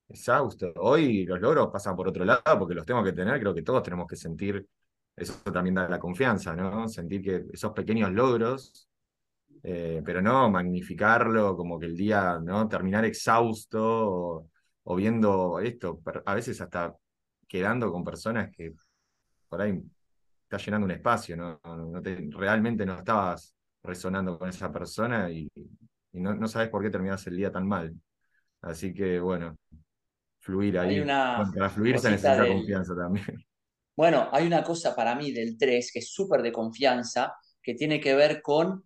exhausto. 0.10 0.74
Hoy 0.78 1.26
los 1.26 1.40
logros 1.42 1.70
pasan 1.72 1.96
por 1.96 2.08
otro 2.08 2.26
lado, 2.26 2.44
porque 2.60 2.76
los 2.76 2.86
tengo 2.86 3.04
que 3.04 3.14
tener, 3.14 3.40
creo 3.40 3.54
que 3.56 3.64
todos 3.64 3.84
tenemos 3.84 4.08
que 4.08 4.16
sentir, 4.16 4.68
eso 5.16 5.36
también 5.52 5.76
da 5.76 5.90
la 5.90 6.00
confianza, 6.00 6.56
¿no? 6.56 6.88
Sentir 6.90 7.22
que 7.22 7.46
esos 7.54 7.74
pequeños 7.74 8.12
logros 8.12 8.90
eh, 9.64 10.02
pero 10.06 10.22
no 10.22 10.50
magnificarlo 10.50 11.56
como 11.56 11.80
que 11.80 11.86
el 11.88 11.96
día, 11.98 12.40
¿no? 12.44 12.68
Terminar 12.68 13.06
exhausto 13.06 13.80
o, 13.84 14.50
o 14.84 14.96
viendo 14.96 15.60
esto, 15.60 16.02
a 16.26 16.36
veces 16.36 16.60
hasta 16.62 16.96
quedando 17.48 17.92
con 17.92 18.04
personas 18.04 18.50
que 18.56 18.74
por 19.50 19.62
ahí 19.62 19.82
está 20.44 20.58
llenando 20.58 20.86
un 20.86 20.92
espacio, 20.92 21.38
¿no? 21.38 21.60
No- 21.64 21.78
no 21.92 22.02
te- 22.02 22.28
realmente 22.32 22.86
no 22.86 22.96
estabas 22.98 23.56
resonando 23.84 24.38
con 24.40 24.50
esa 24.50 24.72
persona 24.72 25.30
y, 25.32 25.50
y 26.14 26.20
no, 26.22 26.36
no 26.36 26.48
sabes 26.48 26.70
por 26.70 26.84
qué 26.84 26.90
terminas 26.90 27.26
el 27.28 27.38
día 27.38 27.52
tan 27.52 27.68
mal. 27.68 27.94
Así 28.62 28.94
que 28.94 29.20
bueno, 29.20 29.58
fluir 30.40 30.78
ahí. 30.80 31.12
Bueno, 31.34 31.54
para 31.54 31.70
fluir 31.70 32.00
se 32.00 32.10
necesita 32.12 32.44
del- 32.44 32.48
confianza 32.48 32.96
también. 32.96 33.26
Bueno, 33.96 34.30
hay 34.32 34.48
una 34.48 34.64
cosa 34.64 34.96
para 34.96 35.16
mí 35.16 35.32
del 35.32 35.58
3 35.58 35.92
que 35.94 36.00
es 36.00 36.10
súper 36.12 36.42
de 36.42 36.52
confianza, 36.52 37.34
que 37.62 37.76
tiene 37.76 38.00
que 38.00 38.16
ver 38.16 38.42
con 38.42 38.86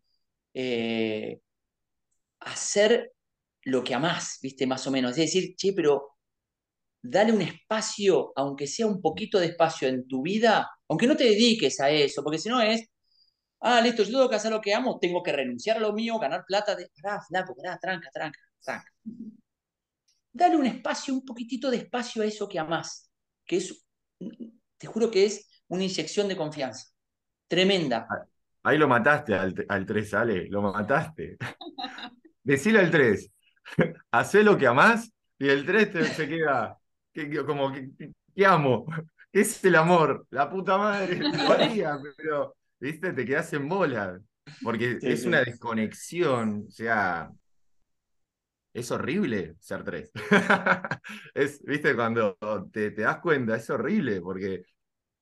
eh, 0.56 1.42
hacer 2.40 3.12
lo 3.64 3.84
que 3.84 3.94
amás, 3.96 4.40
¿viste? 4.42 4.66
Más 4.68 4.86
o 4.88 4.92
menos. 4.92 5.12
Es 5.12 5.18
decir, 5.18 5.56
che, 5.56 5.74
pero 5.74 6.18
dale 7.02 7.32
un 7.34 7.42
espacio, 7.42 8.34
aunque 8.36 8.68
sea 8.68 8.88
un 8.88 9.02
poquito 9.02 9.40
de 9.40 9.48
espacio 9.48 9.88
en 9.88 10.08
tu 10.08 10.22
vida, 10.24 10.70
aunque 10.88 11.08
no 11.08 11.16
te 11.18 11.26
dediques 11.26 11.80
a 11.80 11.90
eso, 11.92 12.24
porque 12.24 12.40
si 12.40 12.50
no 12.50 12.62
es, 12.62 12.88
ah, 13.62 13.82
listo, 13.82 14.04
yo 14.04 14.12
tengo 14.12 14.30
que 14.30 14.36
hacer 14.38 14.52
lo 14.52 14.62
que 14.62 14.74
amo, 14.74 15.00
tengo 15.00 15.24
que 15.24 15.34
renunciar 15.34 15.78
a 15.78 15.82
lo 15.82 15.94
mío, 15.94 16.20
ganar 16.20 16.46
plata, 16.48 16.76
de, 16.76 16.90
pará, 17.02 17.22
flaco, 17.22 17.56
pará, 17.56 17.78
tranca, 17.80 18.10
tranca, 18.14 18.40
tranca. 18.62 18.92
Dale 20.32 20.56
un 20.58 20.66
espacio, 20.66 21.14
un 21.14 21.26
poquitito 21.26 21.72
de 21.72 21.78
espacio 21.78 22.22
a 22.22 22.26
eso 22.26 22.48
que 22.48 22.60
amás, 22.60 23.10
que 23.46 23.58
es, 23.58 23.86
te 24.78 24.88
juro 24.88 25.10
que 25.12 25.26
es 25.26 25.48
una 25.68 25.84
inyección 25.84 26.28
de 26.28 26.38
confianza. 26.38 26.88
Tremenda. 27.48 28.08
Ahí 28.66 28.78
lo 28.78 28.88
mataste 28.88 29.36
al, 29.36 29.54
al 29.70 29.86
3, 29.86 30.14
Ale, 30.14 30.48
lo 30.50 30.62
mataste. 30.62 31.38
Decile 32.44 32.80
al 32.80 32.92
3, 32.92 33.32
hacé 34.12 34.44
lo 34.44 34.58
que 34.58 34.68
amás 34.68 35.12
y 35.38 35.50
el 35.50 35.66
3 35.66 35.92
te- 35.92 36.06
se 36.06 36.28
queda 36.28 36.78
que- 37.14 37.30
que- 37.30 37.46
como 37.46 37.72
que, 37.72 37.90
¿qué 38.36 38.46
amo? 38.46 38.86
¿Qué 39.32 39.42
es 39.42 39.64
el 39.66 39.76
amor? 39.76 40.26
La 40.30 40.50
puta 40.50 40.78
madre, 40.78 41.20
lo 41.50 41.52
haría, 41.54 41.98
pero, 42.18 42.56
¿viste? 42.80 43.14
Te 43.14 43.26
quedas 43.26 43.52
en 43.54 43.68
bola. 43.70 44.20
Porque 44.64 45.00
Sí, 45.02 45.08
es 45.12 45.22
sí. 45.22 45.28
una 45.28 45.42
desconexión, 45.44 46.66
o 46.68 46.72
sea, 46.72 47.32
es 48.74 48.92
horrible 48.92 49.56
ser 49.60 49.84
3. 49.84 50.12
Es, 51.34 51.64
¿viste? 51.64 51.96
Cuando 51.96 52.38
te, 52.72 52.92
te 52.92 53.02
das 53.04 53.18
cuenta, 53.20 53.56
es 53.56 53.70
horrible, 53.70 54.22
porque 54.22 54.64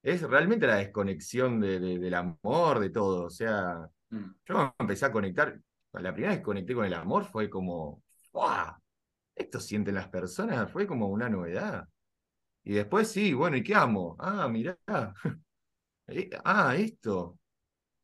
es 0.03 0.21
realmente 0.23 0.67
la 0.67 0.75
desconexión 0.77 1.59
de- 1.61 1.79
de- 1.79 1.99
del 1.99 2.13
amor, 2.15 2.79
de 2.79 2.91
todo. 2.91 3.25
O 3.25 3.29
sea, 3.31 3.89
Mm. 4.11 4.31
yo 4.45 4.75
empecé 4.79 5.05
a 5.07 5.11
conectar, 5.11 5.59
la 5.93 6.13
primera 6.13 6.31
vez 6.33 6.39
que 6.41 6.45
conecté 6.45 6.75
con 6.75 6.85
el 6.85 6.93
amor 6.93 7.25
fue 7.25 7.49
como, 7.49 8.03
¡wow! 8.33 8.75
Esto 9.35 9.59
sienten 9.59 9.95
las 9.95 10.09
personas, 10.09 10.71
fue 10.71 10.85
como 10.87 11.07
una 11.09 11.29
novedad. 11.29 11.87
Y 12.63 12.73
después 12.73 13.09
sí, 13.09 13.33
bueno, 13.33 13.57
¿y 13.57 13.63
qué 13.63 13.75
amo? 13.75 14.15
Ah, 14.19 14.47
mirá. 14.49 14.77
Eh, 16.07 16.29
ah, 16.43 16.75
esto. 16.75 17.39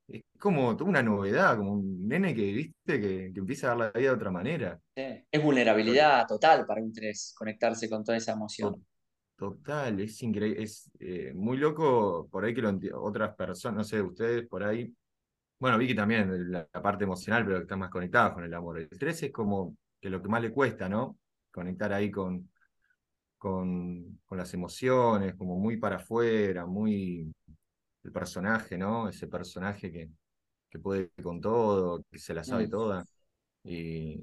Es 0.08 0.24
como 0.40 0.70
una 0.72 1.04
novedad, 1.04 1.58
como 1.58 1.74
un 1.74 2.08
nene 2.08 2.34
que, 2.34 2.42
viste, 2.54 3.02
que, 3.02 3.32
que 3.34 3.40
empieza 3.40 3.68
a 3.68 3.70
dar 3.72 3.78
la 3.78 3.92
vida 4.00 4.10
de 4.12 4.16
otra 4.16 4.32
manera. 4.32 4.80
Sí. 4.96 5.04
Es 5.32 5.44
vulnerabilidad 5.44 6.26
total 6.28 6.66
para 6.66 6.82
un 6.82 6.94
3, 6.94 7.34
conectarse 7.38 7.90
con 7.90 8.04
toda 8.04 8.18
esa 8.18 8.32
emoción. 8.32 8.86
Total, 9.40 9.98
es 10.02 10.22
increíble, 10.22 10.62
es 10.64 10.92
eh, 11.00 11.32
muy 11.34 11.56
loco 11.56 12.28
por 12.30 12.44
ahí 12.44 12.54
que 12.54 12.62
lo 12.62 12.78
otras 13.02 13.34
personas, 13.38 13.78
no 13.78 13.84
sé, 13.86 14.02
ustedes 14.02 14.46
por 14.46 14.66
ahí, 14.66 14.94
bueno, 15.60 15.78
Vicky 15.78 15.96
también, 15.96 16.52
la, 16.52 16.68
la 16.74 16.82
parte 16.82 17.06
emocional, 17.06 17.46
pero 17.46 17.58
que 17.58 17.62
están 17.64 17.80
más 17.80 17.90
conectados 17.90 18.34
con 18.34 18.44
el 18.44 18.54
amor. 18.54 18.80
El 18.80 18.90
13 18.90 19.28
es 19.28 19.32
como 19.32 19.78
que 20.02 20.10
lo 20.10 20.22
que 20.22 20.28
más 20.28 20.42
le 20.42 20.52
cuesta, 20.52 20.90
¿no? 20.90 21.18
Conectar 21.52 21.94
ahí 21.94 22.12
con, 22.12 22.50
con, 23.38 24.20
con 24.26 24.38
las 24.38 24.54
emociones, 24.54 25.36
como 25.36 25.58
muy 25.58 25.78
para 25.78 25.98
afuera, 25.98 26.66
muy 26.66 27.34
el 28.04 28.12
personaje, 28.12 28.78
¿no? 28.78 29.08
Ese 29.08 29.28
personaje 29.28 29.90
que, 29.92 30.10
que 30.70 30.80
puede 30.80 31.12
con 31.24 31.40
todo, 31.40 32.04
que 32.12 32.20
se 32.20 32.34
la 32.34 32.44
sabe 32.44 32.68
toda. 32.68 33.06
Y, 33.64 34.22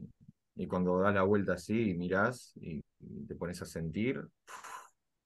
y 0.56 0.66
cuando 0.66 0.98
das 1.00 1.14
la 1.14 1.22
vuelta 1.22 1.54
así 1.54 1.90
y 1.90 1.94
mirás 1.94 2.52
y, 2.56 2.84
y 3.00 3.26
te 3.26 3.34
pones 3.34 3.62
a 3.62 3.66
sentir, 3.66 4.22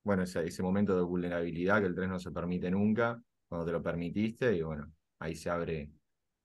bueno, 0.03 0.23
ese, 0.23 0.45
ese 0.47 0.63
momento 0.63 0.97
de 0.97 1.03
vulnerabilidad 1.03 1.81
que 1.81 1.87
el 1.87 1.95
3 1.95 2.09
no 2.09 2.19
se 2.19 2.31
permite 2.31 2.71
nunca, 2.71 3.21
cuando 3.49 3.67
te 3.67 3.73
lo 3.73 3.83
permitiste, 3.83 4.57
y 4.57 4.63
bueno, 4.63 4.93
ahí 5.19 5.35
se 5.35 5.51
abre 5.51 5.91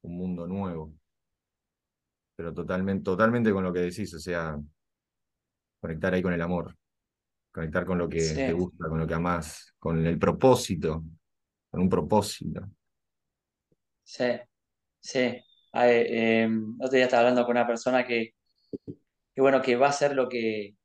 un 0.01 0.17
mundo 0.17 0.47
nuevo. 0.47 0.93
Pero 2.35 2.53
totalmente, 2.53 3.03
totalmente 3.03 3.51
con 3.51 3.63
lo 3.63 3.71
que 3.71 3.79
decís, 3.79 4.13
o 4.13 4.19
sea, 4.19 4.59
conectar 5.79 6.13
ahí 6.13 6.21
con 6.21 6.33
el 6.33 6.41
amor, 6.41 6.75
conectar 7.51 7.85
con 7.85 7.97
lo 7.97 8.09
que 8.09 8.19
Sí. 8.19 8.35
te 8.35 8.53
gusta, 8.53 8.89
con 8.89 8.99
lo 8.99 9.07
que 9.07 9.13
amás, 9.13 9.73
con 9.79 10.05
el 10.05 10.19
propósito, 10.19 11.03
con 11.69 11.81
un 11.81 11.89
propósito. 11.89 12.67
Sí, 14.03 14.25
Sí. 14.99 15.41
Eh, 15.73 16.49
otro 16.79 16.95
día 16.95 17.05
estaba 17.05 17.21
hablando 17.21 17.45
con 17.45 17.51
una 17.57 17.67
persona 17.67 18.05
que, 18.05 18.31
que, 19.33 19.41
bueno, 19.41 19.61
que 19.61 19.75
va 19.75 19.87
a 19.87 19.89
hacer 19.89 20.15
lo 20.15 20.29
que 20.29 20.75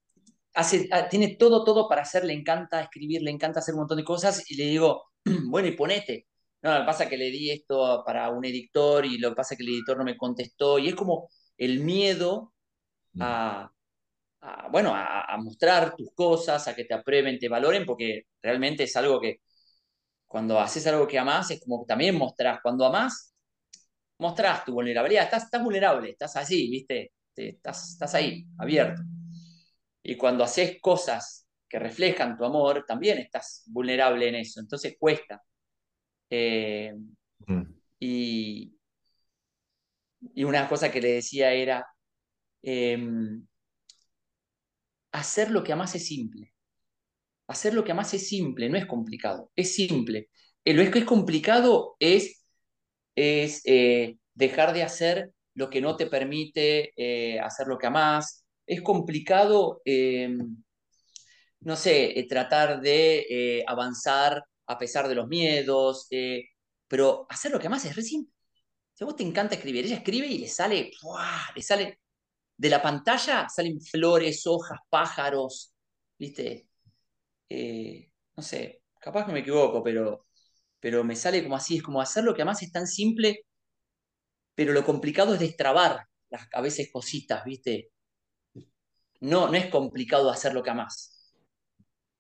hace, 0.55 0.89
ah, 0.93 1.09
tiene 1.09 1.37
todo, 1.37 1.65
todo 1.65 1.89
para 1.89 2.03
hacer, 2.03 2.25
le 2.25 2.33
encanta 2.33 2.81
escribir, 2.81 3.23
le 3.23 3.31
encanta 3.31 3.61
hacer 3.61 3.75
un 3.75 3.81
montón 3.81 3.99
de 3.99 4.05
cosas 4.05 4.51
y 4.51 4.57
le 4.57 4.65
digo, 4.65 5.05
bueno, 5.49 5.69
y 5.69 5.73
ponete. 5.73 6.27
No, 6.63 6.75
lo 6.75 6.81
que 6.81 6.87
pasa 6.87 7.05
es 7.05 7.11
que 7.11 7.17
le 7.17 7.31
di 7.31 7.51
esto 7.51 8.03
para 8.05 8.29
un 8.31 8.45
editor 8.45 9.07
y 9.07 9.19
lo 9.19 9.31
que 9.31 9.37
pasa 9.37 9.55
es 9.55 9.59
que 9.59 9.65
el 9.65 9.71
editor 9.71 9.97
no 9.99 10.05
me 10.05 10.17
contestó 10.17 10.79
y 10.79 10.89
es 10.89 10.95
como 10.95 11.31
el 11.57 11.81
miedo 11.81 12.53
a, 13.21 13.71
bueno, 14.71 14.93
a, 14.95 15.37
mostrar 15.39 15.97
tus 15.97 16.11
cosas, 16.15 16.69
a 16.69 16.75
que 16.75 16.85
te 16.85 16.95
aprueben, 16.95 17.39
te 17.39 17.49
valoren, 17.49 17.87
porque 17.87 18.25
realmente 18.43 18.85
es 18.85 18.97
algo 18.97 19.21
que 19.21 19.41
cuando 20.27 20.61
haces 20.61 20.87
algo 20.87 21.07
que 21.09 21.19
amás 21.19 21.51
es 21.51 21.61
como 21.61 21.83
que 21.83 21.89
también 21.89 22.17
mostrás. 22.17 22.61
Cuando 22.63 22.85
amás, 22.87 23.35
mostrás 24.19 24.65
tu 24.65 24.73
vulnerabilidad. 24.75 25.25
Estás, 25.25 25.45
estás 25.45 25.63
vulnerable, 25.65 26.11
estás 26.11 26.37
así, 26.37 26.71
¿viste? 26.71 27.13
Estás, 27.35 27.91
estás 27.93 28.15
ahí, 28.15 28.47
abierto. 28.59 29.03
Y 30.03 30.17
cuando 30.17 30.45
haces 30.45 30.79
cosas 30.81 31.47
que 31.69 31.79
reflejan 31.79 32.37
tu 32.37 32.45
amor, 32.45 32.85
también 32.87 33.19
estás 33.19 33.63
vulnerable 33.67 34.29
en 34.29 34.35
eso. 34.37 34.61
Entonces 34.61 34.97
cuesta. 34.99 35.43
Eh, 36.31 36.95
y, 37.99 38.73
y, 40.35 40.45
una 40.45 40.69
cosa 40.69 40.91
que 40.91 41.01
le 41.01 41.13
decía 41.15 41.53
era, 41.53 41.87
em, 42.63 43.47
hacer 45.13 45.51
lo 45.51 45.63
que 45.63 45.73
amas 45.73 45.95
es 45.95 46.07
simple. 46.07 46.53
Hacer 47.49 47.75
lo 47.75 47.85
que 47.85 47.93
amas 47.93 48.15
es 48.15 48.29
simple, 48.29 48.69
no 48.69 48.79
es 48.79 48.87
complicado, 48.87 49.51
es 49.57 49.75
simple. 49.75 50.31
Eh, 50.65 50.75
lo 50.75 50.91
que 50.91 51.01
es 51.01 51.05
complicado 51.05 51.97
es, 52.01 52.45
es 53.17 53.63
eh, 53.67 54.19
dejar 54.35 54.73
de 54.75 54.83
hacer 54.85 55.33
lo 55.55 55.71
que 55.71 55.81
no 55.81 55.97
te 55.97 56.07
permite 56.07 56.93
hacer 57.43 57.67
lo 57.69 57.79
que 57.79 57.87
amas. 57.89 58.40
Es 58.75 58.81
complicado, 58.83 59.83
em, 59.85 60.39
no 61.61 61.77
sé, 61.77 62.27
tratar 62.29 62.81
de 62.81 63.65
avanzar 63.67 64.43
a 64.67 64.79
pesar 64.79 65.09
de 65.09 65.15
los 65.15 65.29
miedos, 65.29 66.09
pero 66.89 67.27
hacer 67.31 67.53
lo 67.53 67.59
que 67.61 67.67
amas 67.67 67.85
es 67.85 67.97
re 67.97 68.03
simple. 68.03 68.33
Si 68.95 69.05
a 69.05 69.07
vos 69.07 69.17
te 69.17 69.25
encanta 69.25 69.55
escribir, 69.57 69.87
ella 69.87 69.97
escribe 69.97 70.27
y 70.29 70.39
le 70.39 70.49
sale, 70.49 70.91
le 71.57 71.63
sale 71.63 72.01
de 72.57 72.71
la 72.71 72.83
pantalla 72.83 73.49
salen 73.49 73.81
flores, 73.81 74.47
hojas, 74.47 74.79
pájaros, 74.91 75.75
¿viste? 76.19 76.69
Eh, 77.49 78.13
no 78.37 78.43
sé, 78.43 78.83
capaz 79.01 79.27
que 79.27 79.33
me 79.33 79.41
equivoco, 79.41 79.83
pero, 79.83 80.27
pero 80.81 81.05
me 81.05 81.17
sale 81.17 81.43
como 81.45 81.57
así, 81.57 81.79
es 81.79 81.83
como 81.83 82.01
hacer 82.03 82.25
lo 82.25 82.35
que 82.35 82.43
además 82.43 82.63
es 82.63 82.73
tan 82.73 82.87
simple, 82.87 83.47
pero 84.55 84.73
lo 84.73 84.85
complicado 84.85 85.35
es 85.35 85.41
destrabar 85.41 86.07
las, 86.31 86.49
a 86.53 86.61
veces 86.61 86.91
cositas, 86.93 87.45
¿viste? 87.45 87.91
No, 89.21 89.49
no 89.49 89.55
es 89.55 89.67
complicado 89.67 90.31
hacer 90.31 90.55
lo 90.55 90.63
que 90.63 90.71
amas. 90.71 91.33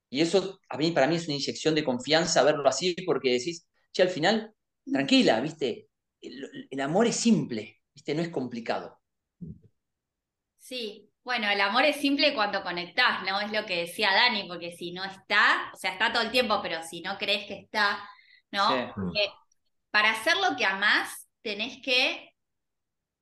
Y 0.08 0.20
eso 0.20 0.60
a 0.68 0.76
mí, 0.76 0.90
para 0.90 1.06
mí 1.06 1.16
es 1.16 1.26
una 1.26 1.36
inyección 1.36 1.74
de 1.74 1.84
confianza 1.84 2.42
verlo 2.42 2.68
así, 2.68 2.94
porque 3.06 3.32
decís, 3.32 3.66
che, 3.92 4.02
al 4.02 4.08
final, 4.08 4.54
tranquila, 4.84 5.40
¿viste? 5.40 5.88
El, 6.20 6.68
el 6.70 6.80
amor 6.80 7.06
es 7.06 7.16
simple, 7.16 7.80
¿viste? 7.94 8.14
No 8.14 8.22
es 8.22 8.28
complicado. 8.28 9.00
Sí, 10.58 11.10
bueno, 11.24 11.48
el 11.50 11.60
amor 11.60 11.84
es 11.84 11.96
simple 11.96 12.34
cuando 12.34 12.62
conectás, 12.62 13.22
¿no? 13.24 13.40
Es 13.40 13.52
lo 13.52 13.66
que 13.66 13.82
decía 13.82 14.12
Dani, 14.12 14.48
porque 14.48 14.72
si 14.72 14.92
no 14.92 15.04
está, 15.04 15.70
o 15.72 15.76
sea, 15.76 15.92
está 15.92 16.12
todo 16.12 16.22
el 16.22 16.30
tiempo, 16.30 16.60
pero 16.62 16.82
si 16.82 17.00
no 17.02 17.18
crees 17.18 17.46
que 17.46 17.54
está, 17.54 17.98
¿no? 18.50 18.92
para 19.90 20.12
hacer 20.12 20.36
lo 20.36 20.56
que 20.56 20.64
amás, 20.64 21.28
tenés 21.42 21.82
que 21.82 22.30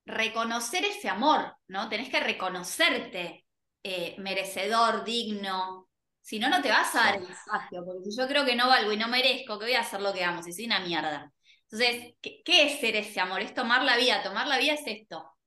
reconocer 0.06 0.84
ese 0.84 1.08
amor, 1.08 1.54
¿no? 1.66 1.88
Tenés 1.88 2.08
que 2.08 2.20
reconocerte 2.20 3.46
eh, 3.82 4.16
merecedor, 4.18 5.04
digno. 5.04 5.88
Si 6.20 6.38
no, 6.38 6.50
no 6.50 6.60
te 6.60 6.68
vas 6.68 6.94
a 6.94 6.98
dar 6.98 7.16
el 7.16 7.22
espacio, 7.22 7.84
porque 7.84 8.04
si 8.04 8.16
yo 8.16 8.28
creo 8.28 8.44
que 8.44 8.54
no 8.54 8.68
valgo 8.68 8.92
y 8.92 8.96
no 8.96 9.08
merezco, 9.08 9.58
que 9.58 9.66
voy 9.66 9.74
a 9.74 9.80
hacer 9.80 10.00
lo 10.00 10.12
que 10.12 10.24
amo, 10.24 10.42
si 10.42 10.52
soy 10.52 10.66
una 10.66 10.80
mierda. 10.80 11.32
Entonces, 11.70 12.14
¿qué, 12.20 12.42
¿qué 12.44 12.66
es 12.66 12.80
ser 12.80 12.96
ese 12.96 13.20
amor? 13.20 13.40
Es 13.40 13.54
tomar 13.54 13.82
la 13.82 13.96
vida. 13.96 14.22
Tomar 14.22 14.46
la 14.46 14.58
vida 14.58 14.74
es 14.74 14.82
esto 14.86 15.38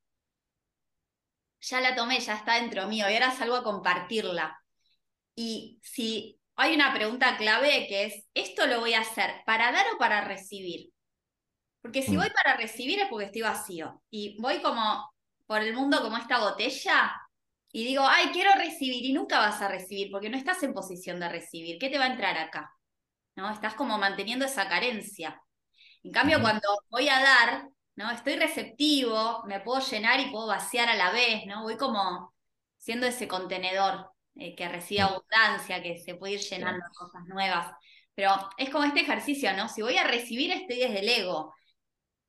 ya 1.61 1.79
la 1.79 1.95
tomé, 1.95 2.19
ya 2.19 2.35
está 2.35 2.55
dentro 2.55 2.87
mío 2.87 3.09
y 3.09 3.13
ahora 3.13 3.31
salgo 3.31 3.55
a 3.55 3.63
compartirla. 3.63 4.59
Y 5.35 5.79
si 5.83 6.39
hay 6.55 6.75
una 6.75 6.93
pregunta 6.93 7.37
clave 7.37 7.87
que 7.87 8.05
es, 8.05 8.25
¿esto 8.33 8.65
lo 8.67 8.79
voy 8.79 8.93
a 8.93 9.01
hacer 9.01 9.43
para 9.45 9.71
dar 9.71 9.85
o 9.93 9.97
para 9.97 10.21
recibir? 10.21 10.89
Porque 11.81 12.01
si 12.01 12.11
mm. 12.11 12.17
voy 12.17 12.29
para 12.29 12.57
recibir 12.57 12.99
es 12.99 13.07
porque 13.09 13.25
estoy 13.25 13.41
vacío 13.41 14.01
y 14.09 14.39
voy 14.39 14.61
como 14.61 15.13
por 15.45 15.61
el 15.61 15.73
mundo 15.73 16.01
como 16.01 16.17
esta 16.17 16.39
botella 16.39 17.15
y 17.71 17.85
digo, 17.85 18.03
ay, 18.05 18.29
quiero 18.33 18.51
recibir 18.55 19.05
y 19.05 19.13
nunca 19.13 19.39
vas 19.39 19.61
a 19.61 19.67
recibir 19.67 20.11
porque 20.11 20.29
no 20.29 20.37
estás 20.37 20.61
en 20.63 20.73
posición 20.73 21.19
de 21.19 21.29
recibir. 21.29 21.77
¿Qué 21.79 21.89
te 21.89 21.97
va 21.97 22.05
a 22.05 22.11
entrar 22.11 22.37
acá? 22.37 22.73
¿No? 23.35 23.49
Estás 23.49 23.75
como 23.75 23.97
manteniendo 23.97 24.45
esa 24.45 24.67
carencia. 24.67 25.41
En 26.03 26.11
cambio, 26.11 26.41
cuando 26.41 26.67
voy 26.89 27.07
a 27.09 27.19
dar, 27.21 27.69
¿no? 27.95 28.11
Estoy 28.11 28.35
receptivo, 28.35 29.43
me 29.45 29.59
puedo 29.61 29.79
llenar 29.81 30.19
y 30.19 30.31
puedo 30.31 30.47
vaciar 30.47 30.89
a 30.89 30.95
la 30.95 31.11
vez, 31.11 31.45
¿no? 31.45 31.63
Voy 31.63 31.77
como 31.77 32.33
siendo 32.77 33.05
ese 33.07 33.27
contenedor 33.27 34.11
eh, 34.35 34.55
que 34.55 34.67
recibe 34.67 35.01
abundancia, 35.01 35.81
que 35.83 35.99
se 35.99 36.15
puede 36.15 36.33
ir 36.33 36.39
llenando 36.41 36.83
de 36.85 36.93
cosas 36.95 37.23
nuevas. 37.27 37.71
Pero 38.15 38.33
es 38.57 38.69
como 38.69 38.83
este 38.83 39.01
ejercicio, 39.01 39.53
¿no? 39.53 39.69
Si 39.69 39.81
voy 39.81 39.97
a 39.97 40.03
recibir, 40.03 40.51
estoy 40.51 40.79
desde 40.79 40.99
el 40.99 41.09
ego. 41.09 41.53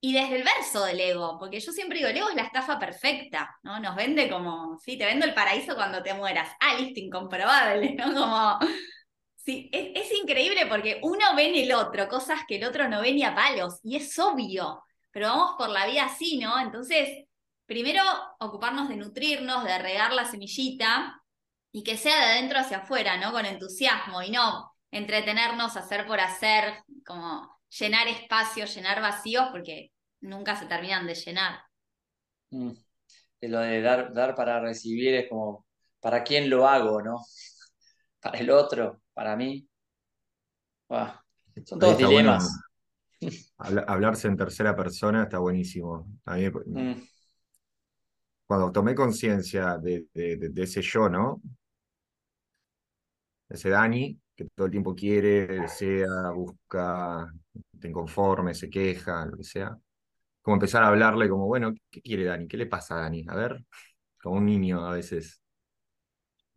Y 0.05 0.13
desde 0.15 0.37
el 0.37 0.43
verso 0.43 0.85
del 0.85 1.01
ego, 1.01 1.39
porque 1.39 1.61
yo 1.61 1.71
siempre 1.71 1.99
digo, 1.99 2.11
el 2.11 2.17
ego 2.17 2.29
es 2.29 2.35
la 2.35 2.43
estafa 2.43 2.79
perfecta, 2.79 3.57
¿no? 3.63 3.79
Nos 3.79 3.95
vende 3.95 4.29
como, 4.29 4.77
sí, 4.79 4.99
te 4.99 5.07
vendo 5.07 5.25
el 5.25 5.35
paraíso 5.35 5.77
cuando 5.77 6.03
te 6.03 6.13
mueras. 6.13 6.51
Ah, 6.61 6.75
listo, 6.79 6.99
incomprobable, 7.01 7.95
¿no? 7.95 8.13
Como, 8.13 8.59
sí, 9.37 9.71
es, 9.73 10.07
es 10.07 10.19
increíble 10.19 10.67
porque 10.67 10.99
uno 11.03 11.25
ve 11.37 11.49
en 11.49 11.55
el 11.65 11.73
otro 11.73 12.09
cosas 12.09 12.41
que 12.49 12.57
el 12.57 12.65
otro 12.65 12.89
no 12.89 13.01
ve 13.01 13.13
ni 13.13 13.23
a 13.23 13.35
palos, 13.35 13.79
y 13.83 13.97
es 13.97 14.19
obvio 14.19 14.83
pero 15.13 15.29
vamos 15.29 15.55
por 15.59 15.69
la 15.69 15.87
vida 15.87 16.07
así, 16.07 16.39
¿no? 16.39 16.59
Entonces, 16.59 17.27
primero 17.67 18.03
ocuparnos 18.41 18.89
de 18.89 18.97
nutrirnos, 18.97 19.65
de 19.65 19.79
regar 19.79 20.13
la 20.13 20.25
semillita 20.25 21.23
y 21.71 21.85
que 21.85 21.97
sea 21.97 22.17
de 22.17 22.33
adentro 22.33 22.59
hacia 22.59 22.79
afuera, 22.79 23.19
¿no? 23.19 23.31
Con 23.33 23.47
entusiasmo 23.47 24.23
y 24.23 24.31
no 24.31 24.75
entretenernos, 24.91 25.77
hacer 25.77 26.07
por 26.07 26.21
hacer, 26.21 26.83
como 27.07 27.61
llenar 27.79 28.09
espacios, 28.09 28.75
llenar 28.75 29.01
vacíos, 29.01 29.49
porque 29.51 29.92
nunca 30.23 30.57
se 30.57 30.67
terminan 30.67 31.07
de 31.07 31.15
llenar. 31.15 31.61
Mm. 32.51 32.73
Lo 33.43 33.59
de 33.61 33.83
dar, 33.83 34.13
dar 34.13 34.35
para 34.35 34.61
recibir 34.61 35.15
es 35.15 35.29
como, 35.29 35.67
¿para 36.01 36.23
quién 36.25 36.49
lo 36.49 36.67
hago, 36.67 37.03
no? 37.03 37.19
¿Para 38.21 38.39
el 38.39 38.51
otro? 38.51 39.03
¿Para 39.13 39.37
mí? 39.37 39.69
Son 41.65 41.79
todos 41.79 41.99
dilemas 41.99 42.51
hablarse 43.59 44.29
en 44.29 44.37
tercera 44.37 44.75
persona 44.75 45.25
está 45.25 45.39
buenísimo. 45.39 46.07
Mm. 46.27 46.93
Cuando 48.47 48.73
tomé 48.73 48.95
conciencia 48.95 49.79
de, 49.79 50.07
ese 50.57 50.83
yo, 50.83 51.09
¿no? 51.09 51.41
Ese 53.49 53.69
Dani, 53.69 54.19
que 54.35 54.47
todo 54.55 54.67
el 54.67 54.73
tiempo 54.73 54.95
quiere, 54.95 55.47
desea, 55.47 56.31
busca, 56.35 57.33
te 57.79 57.89
inconforme, 57.89 58.55
se 58.55 58.69
queja, 58.71 59.27
lo 59.27 59.37
que 59.37 59.45
sea. 59.45 59.79
Como 60.43 60.57
empezar 60.57 60.83
a 60.83 60.89
hablarle 60.89 61.29
como, 61.29 61.47
bueno, 61.47 61.73
¿qué 61.91 62.03
quiere 62.03 62.25
Dani? 62.25 62.49
¿Qué 62.49 62.57
le 62.57 62.67
pasa 62.67 62.97
a 62.97 63.01
Dani? 63.03 63.25
A 63.29 63.35
ver, 63.37 63.65
como 64.23 64.37
un 64.39 64.47
niño 64.47 64.87
a 64.87 64.93
veces, 64.95 65.43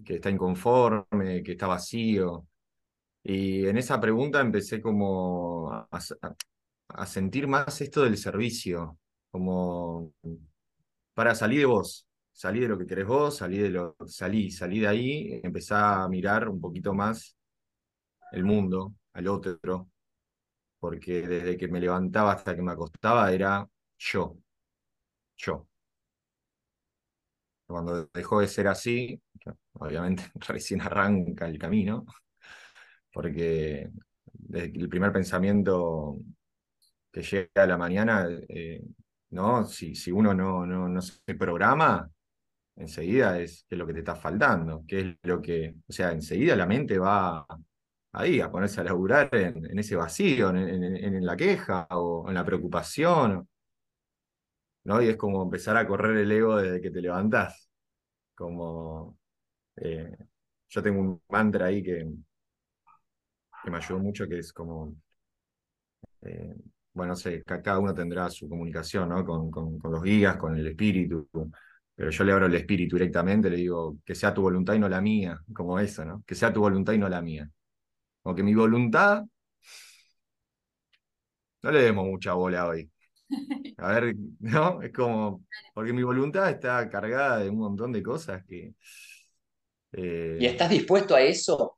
que 0.05 0.15
está 0.15 0.29
inconforme, 0.29 1.43
que 1.43 1.53
está 1.53 1.67
vacío. 1.67 2.47
Y 3.23 3.67
en 3.67 3.77
esa 3.77 4.01
pregunta 4.01 4.41
empecé 4.41 4.81
como 4.81 5.71
a, 5.73 5.87
a 6.89 7.05
sentir 7.05 7.47
más 7.47 7.81
esto 7.81 8.03
del 8.03 8.17
servicio, 8.17 8.97
como 9.31 10.13
para 11.13 11.35
salir 11.35 11.59
de 11.59 11.65
vos, 11.65 12.07
salí 12.31 12.59
de 12.59 12.67
lo 12.67 12.77
que 12.77 12.85
querés 12.87 13.07
vos, 13.07 13.37
salí 13.37 13.57
de 13.57 13.69
lo, 13.69 13.95
salí, 14.07 14.51
salí 14.51 14.79
de 14.79 14.87
ahí, 14.87 15.39
empezá 15.43 16.03
a 16.03 16.09
mirar 16.09 16.49
un 16.49 16.59
poquito 16.61 16.93
más 16.93 17.35
el 18.31 18.43
mundo, 18.45 18.93
al 19.13 19.27
otro, 19.27 19.89
porque 20.79 21.27
desde 21.27 21.57
que 21.57 21.67
me 21.67 21.79
levantaba 21.79 22.33
hasta 22.33 22.55
que 22.55 22.61
me 22.61 22.71
acostaba 22.73 23.31
era 23.31 23.67
yo, 24.11 24.37
yo. 25.37 25.67
Cuando 27.67 28.05
dejó 28.13 28.41
de 28.41 28.47
ser 28.47 28.67
así, 28.67 29.19
obviamente 29.73 30.23
recién 30.47 30.81
arranca 30.81 31.47
el 31.47 31.57
camino, 31.57 32.05
porque 33.11 33.89
el 34.53 34.89
primer 34.89 35.11
pensamiento 35.11 36.17
que 37.11 37.21
llega 37.23 37.63
a 37.63 37.67
la 37.67 37.77
mañana, 37.77 38.27
eh, 38.49 38.83
¿no? 39.31 39.65
Si, 39.65 39.95
si 39.95 40.11
uno 40.11 40.33
no, 40.33 40.65
no, 40.65 40.87
no, 40.89 41.01
se 41.01 41.35
programa, 41.35 42.09
enseguida 42.75 43.39
es 43.39 43.65
es 43.69 43.77
lo 43.77 43.87
que 43.87 43.93
te 43.93 43.99
está 43.99 44.15
faltando, 44.15 44.83
qué 44.87 44.99
es 45.01 45.17
lo 45.23 45.41
que, 45.41 45.75
o 45.87 45.93
sea, 45.93 46.11
enseguida 46.11 46.55
la 46.55 46.67
mente 46.67 46.99
va 46.99 47.45
ahí 48.13 48.41
a 48.41 48.51
ponerse 48.51 48.81
a 48.81 48.83
laburar 48.85 49.29
en, 49.35 49.77
ese 49.79 49.95
vacío, 49.95 50.49
en, 50.51 51.25
la 51.25 51.35
queja 51.37 51.87
o 51.91 52.25
en 52.29 52.35
la 52.35 52.45
preocupación. 52.45 53.47
¿No? 54.85 55.01
Y 55.01 55.09
es 55.09 55.17
como 55.17 55.43
empezar 55.43 55.77
a 55.77 55.87
correr 55.87 56.17
el 56.17 56.31
ego 56.31 56.57
desde 56.57 56.81
que 56.81 56.91
te 56.91 57.01
levantás. 57.01 57.69
Como, 58.35 59.17
eh, 59.77 60.17
yo 60.69 60.83
tengo 60.83 61.01
un 61.01 61.21
mantra 61.29 61.67
ahí 61.67 61.83
que, 61.83 62.07
que 63.63 63.69
me 63.71 63.77
ayudó 63.77 63.99
mucho, 63.99 64.27
que 64.29 64.39
es 64.39 64.53
como, 64.53 64.95
eh, 66.21 66.55
bueno, 66.93 67.11
no 67.13 67.15
sé, 67.15 67.43
cada 67.43 67.79
uno 67.79 67.93
tendrá 67.93 68.29
su 68.29 68.47
comunicación, 68.49 69.09
¿no? 69.09 69.25
Con, 69.25 69.51
con, 69.51 69.77
con 69.79 69.91
los 69.91 70.01
guías, 70.03 70.37
con 70.37 70.55
el 70.55 70.65
espíritu, 70.67 71.29
pero 71.95 72.09
yo 72.11 72.23
le 72.23 72.31
abro 72.31 72.45
el 72.47 72.55
espíritu 72.55 72.95
directamente, 72.97 73.49
le 73.49 73.57
digo, 73.57 73.97
que 74.05 74.15
sea 74.15 74.33
tu 74.33 74.41
voluntad 74.41 74.73
y 74.73 74.79
no 74.79 74.89
la 74.89 75.01
mía, 75.01 75.39
como 75.53 75.79
eso, 75.79 76.05
¿no? 76.05 76.23
Que 76.25 76.35
sea 76.35 76.53
tu 76.53 76.61
voluntad 76.61 76.93
y 76.93 76.97
no 76.97 77.09
la 77.09 77.21
mía. 77.21 77.49
Como 78.23 78.35
que 78.35 78.43
mi 78.43 78.55
voluntad, 78.55 79.25
no 81.63 81.71
le 81.71 81.81
demos 81.81 82.05
mucha 82.05 82.33
bola 82.33 82.67
hoy. 82.67 82.89
A 83.77 83.93
ver, 83.93 84.15
¿no? 84.39 84.81
Es 84.81 84.91
como, 84.91 85.45
porque 85.73 85.93
mi 85.93 86.03
voluntad 86.03 86.49
está 86.49 86.89
cargada 86.89 87.39
de 87.39 87.49
un 87.49 87.57
montón 87.57 87.91
de 87.91 88.03
cosas 88.03 88.43
que... 88.45 88.73
Eh, 89.93 90.37
¿Y 90.39 90.45
estás 90.45 90.69
dispuesto 90.69 91.15
a 91.15 91.21
eso? 91.21 91.77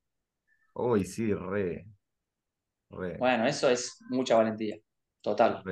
Uy, 0.73 1.05
sí, 1.05 1.33
re, 1.33 1.85
Bueno, 2.89 3.47
eso 3.47 3.69
es 3.69 3.97
mucha 4.09 4.35
valentía, 4.35 4.77
total. 5.21 5.63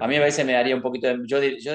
a 0.00 0.08
mí 0.08 0.16
a 0.16 0.20
veces 0.20 0.44
me 0.44 0.52
daría 0.52 0.76
un 0.76 0.82
poquito 0.82 1.08
de... 1.08 1.20
Yo, 1.26 1.40
yo 1.40 1.72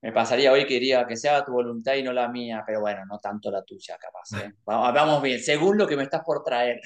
me 0.00 0.12
pasaría 0.12 0.52
hoy 0.52 0.64
que 0.64 0.74
diría 0.74 1.06
que 1.06 1.16
sea 1.16 1.44
tu 1.44 1.52
voluntad 1.52 1.94
y 1.94 2.02
no 2.02 2.12
la 2.12 2.28
mía, 2.28 2.62
pero 2.64 2.80
bueno, 2.80 3.04
no 3.06 3.18
tanto 3.18 3.50
la 3.50 3.62
tuya, 3.64 3.96
capaz. 3.98 4.44
¿eh? 4.44 4.52
Vamos, 4.64 5.22
bien, 5.22 5.40
según 5.40 5.76
lo 5.76 5.86
que 5.86 5.96
me 5.96 6.04
estás 6.04 6.22
por 6.24 6.44
traer. 6.44 6.80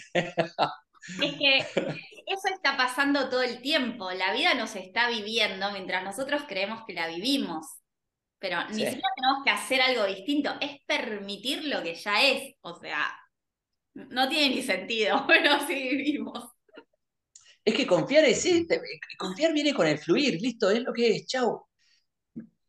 Es 1.20 1.34
que 1.34 1.58
eso 2.26 2.48
está 2.54 2.76
pasando 2.76 3.28
todo 3.28 3.42
el 3.42 3.60
tiempo. 3.60 4.10
La 4.12 4.32
vida 4.32 4.54
nos 4.54 4.76
está 4.76 5.08
viviendo 5.08 5.70
mientras 5.72 6.04
nosotros 6.04 6.42
creemos 6.46 6.84
que 6.86 6.94
la 6.94 7.08
vivimos. 7.08 7.66
Pero 8.38 8.64
ni 8.68 8.84
siquiera 8.84 9.08
tenemos 9.16 9.44
que 9.44 9.50
hacer 9.50 9.80
algo 9.80 10.04
distinto, 10.06 10.52
es 10.60 10.80
permitir 10.84 11.64
lo 11.64 11.82
que 11.82 11.94
ya 11.94 12.22
es. 12.22 12.54
O 12.62 12.78
sea, 12.78 13.16
no 13.94 14.28
tiene 14.28 14.56
ni 14.56 14.62
sentido, 14.62 15.24
pero 15.28 15.64
sí 15.66 15.74
vivimos. 15.74 16.44
Es 17.64 17.74
que 17.74 17.86
confiar 17.86 18.24
es 18.24 18.44
confiar 19.16 19.52
viene 19.52 19.72
con 19.72 19.86
el 19.86 19.98
fluir, 19.98 20.40
listo, 20.40 20.70
es 20.70 20.80
lo 20.80 20.92
que 20.92 21.14
es, 21.14 21.26
chau 21.26 21.66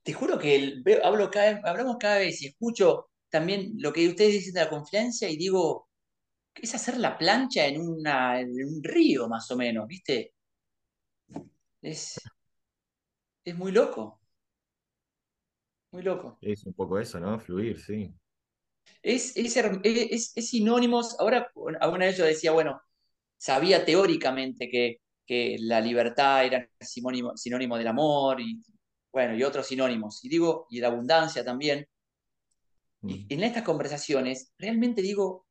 te 0.03 0.13
juro 0.13 0.38
que 0.38 0.84
hablo 1.03 1.31
cada, 1.31 1.61
hablamos 1.63 1.97
cada 1.99 2.17
vez 2.19 2.41
y 2.41 2.47
escucho 2.47 3.09
también 3.29 3.73
lo 3.77 3.93
que 3.93 4.07
ustedes 4.07 4.34
dicen 4.34 4.53
de 4.53 4.61
la 4.61 4.69
confianza 4.69 5.27
y 5.27 5.38
digo, 5.38 5.89
¿qué 5.89 5.92
es 6.55 6.75
hacer 6.75 6.97
la 6.97 7.17
plancha 7.17 7.65
en, 7.65 7.81
una, 7.81 8.39
en 8.39 8.51
un 8.51 8.83
río 8.83 9.27
más 9.27 9.49
o 9.51 9.57
menos, 9.57 9.87
¿viste? 9.87 10.33
Es, 11.81 12.19
es 13.45 13.55
muy 13.55 13.71
loco. 13.71 14.19
Muy 15.91 16.01
loco. 16.03 16.37
Es 16.41 16.65
un 16.65 16.73
poco 16.73 16.99
eso, 16.99 17.19
¿no? 17.19 17.39
Fluir, 17.39 17.79
sí. 17.79 18.13
Es, 19.01 19.35
es, 19.37 19.55
es, 20.35 20.49
sinónimos. 20.49 21.15
Ahora, 21.19 21.51
alguna 21.79 22.05
vez 22.05 22.17
yo 22.17 22.25
decía, 22.25 22.51
bueno, 22.51 22.81
sabía 23.37 23.85
teóricamente 23.85 24.69
que, 24.69 25.01
que 25.25 25.57
la 25.59 25.81
libertad 25.81 26.45
era 26.45 26.67
sinónimo, 26.79 27.37
sinónimo 27.37 27.77
del 27.77 27.87
amor 27.87 28.41
y 28.41 28.61
bueno, 29.11 29.35
y 29.35 29.43
otros 29.43 29.67
sinónimos, 29.67 30.25
y 30.25 30.29
digo, 30.29 30.65
y 30.71 30.79
la 30.79 30.87
abundancia 30.87 31.45
también. 31.45 31.87
Y 33.05 33.25
en 33.29 33.43
estas 33.43 33.63
conversaciones 33.63 34.53
realmente 34.57 35.01
digo, 35.01 35.42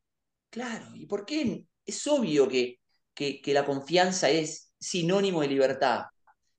claro, 0.52 0.94
¿y 0.94 1.06
por 1.06 1.24
qué? 1.24 1.66
Es 1.84 2.06
obvio 2.06 2.46
que, 2.46 2.78
que, 3.14 3.40
la 3.46 3.64
confianza 3.64 4.28
es 4.30 4.72
sinónimo 4.78 5.40
de 5.40 5.48
libertad, 5.48 6.04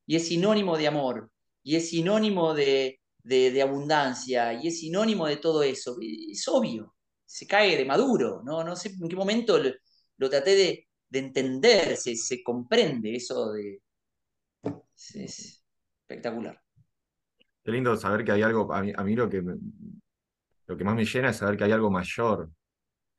y 0.06 0.16
es 0.16 0.28
sinónimo 0.28 0.78
de 0.78 0.88
amor, 0.88 1.30
y 1.62 1.76
es 1.76 1.90
sinónimo 1.90 2.54
de, 2.54 3.00
de, 3.24 3.62
abundancia, 3.62 4.54
y 4.54 4.68
es 4.68 4.80
sinónimo 4.80 5.28
de 5.28 5.38
todo 5.38 5.64
eso. 5.64 5.96
Es 6.02 6.48
obvio, 6.48 6.96
se 7.24 7.48
cae 7.48 7.78
de 7.78 7.86
maduro, 7.86 8.42
no, 8.44 8.64
no 8.64 8.76
sé 8.76 8.90
en 8.90 9.08
qué 9.08 9.16
momento 9.16 9.58
lo, 9.60 10.30
traté 10.30 10.56
de, 10.56 10.88
de 11.10 11.20
entender, 11.20 11.96
se, 11.96 12.16
se, 12.16 12.44
comprende 12.44 13.16
eso 13.16 13.54
de... 13.54 13.82
es 15.14 15.64
espectacular. 16.02 16.60
Qué 17.64 17.72
lindo 17.72 17.96
saber 17.96 18.26
que 18.26 18.32
hay 18.32 18.42
algo, 18.42 18.74
a 18.74 18.82
mí, 18.82 19.16
lo, 19.16 19.30
que 19.30 19.42
lo 20.68 20.78
que 20.78 20.84
más 20.84 20.96
me 20.96 21.06
llena 21.06 21.30
es 21.30 21.38
saber 21.38 21.58
que 21.58 21.66
hay 21.66 21.72
algo 21.72 21.92
mayor. 21.92 22.50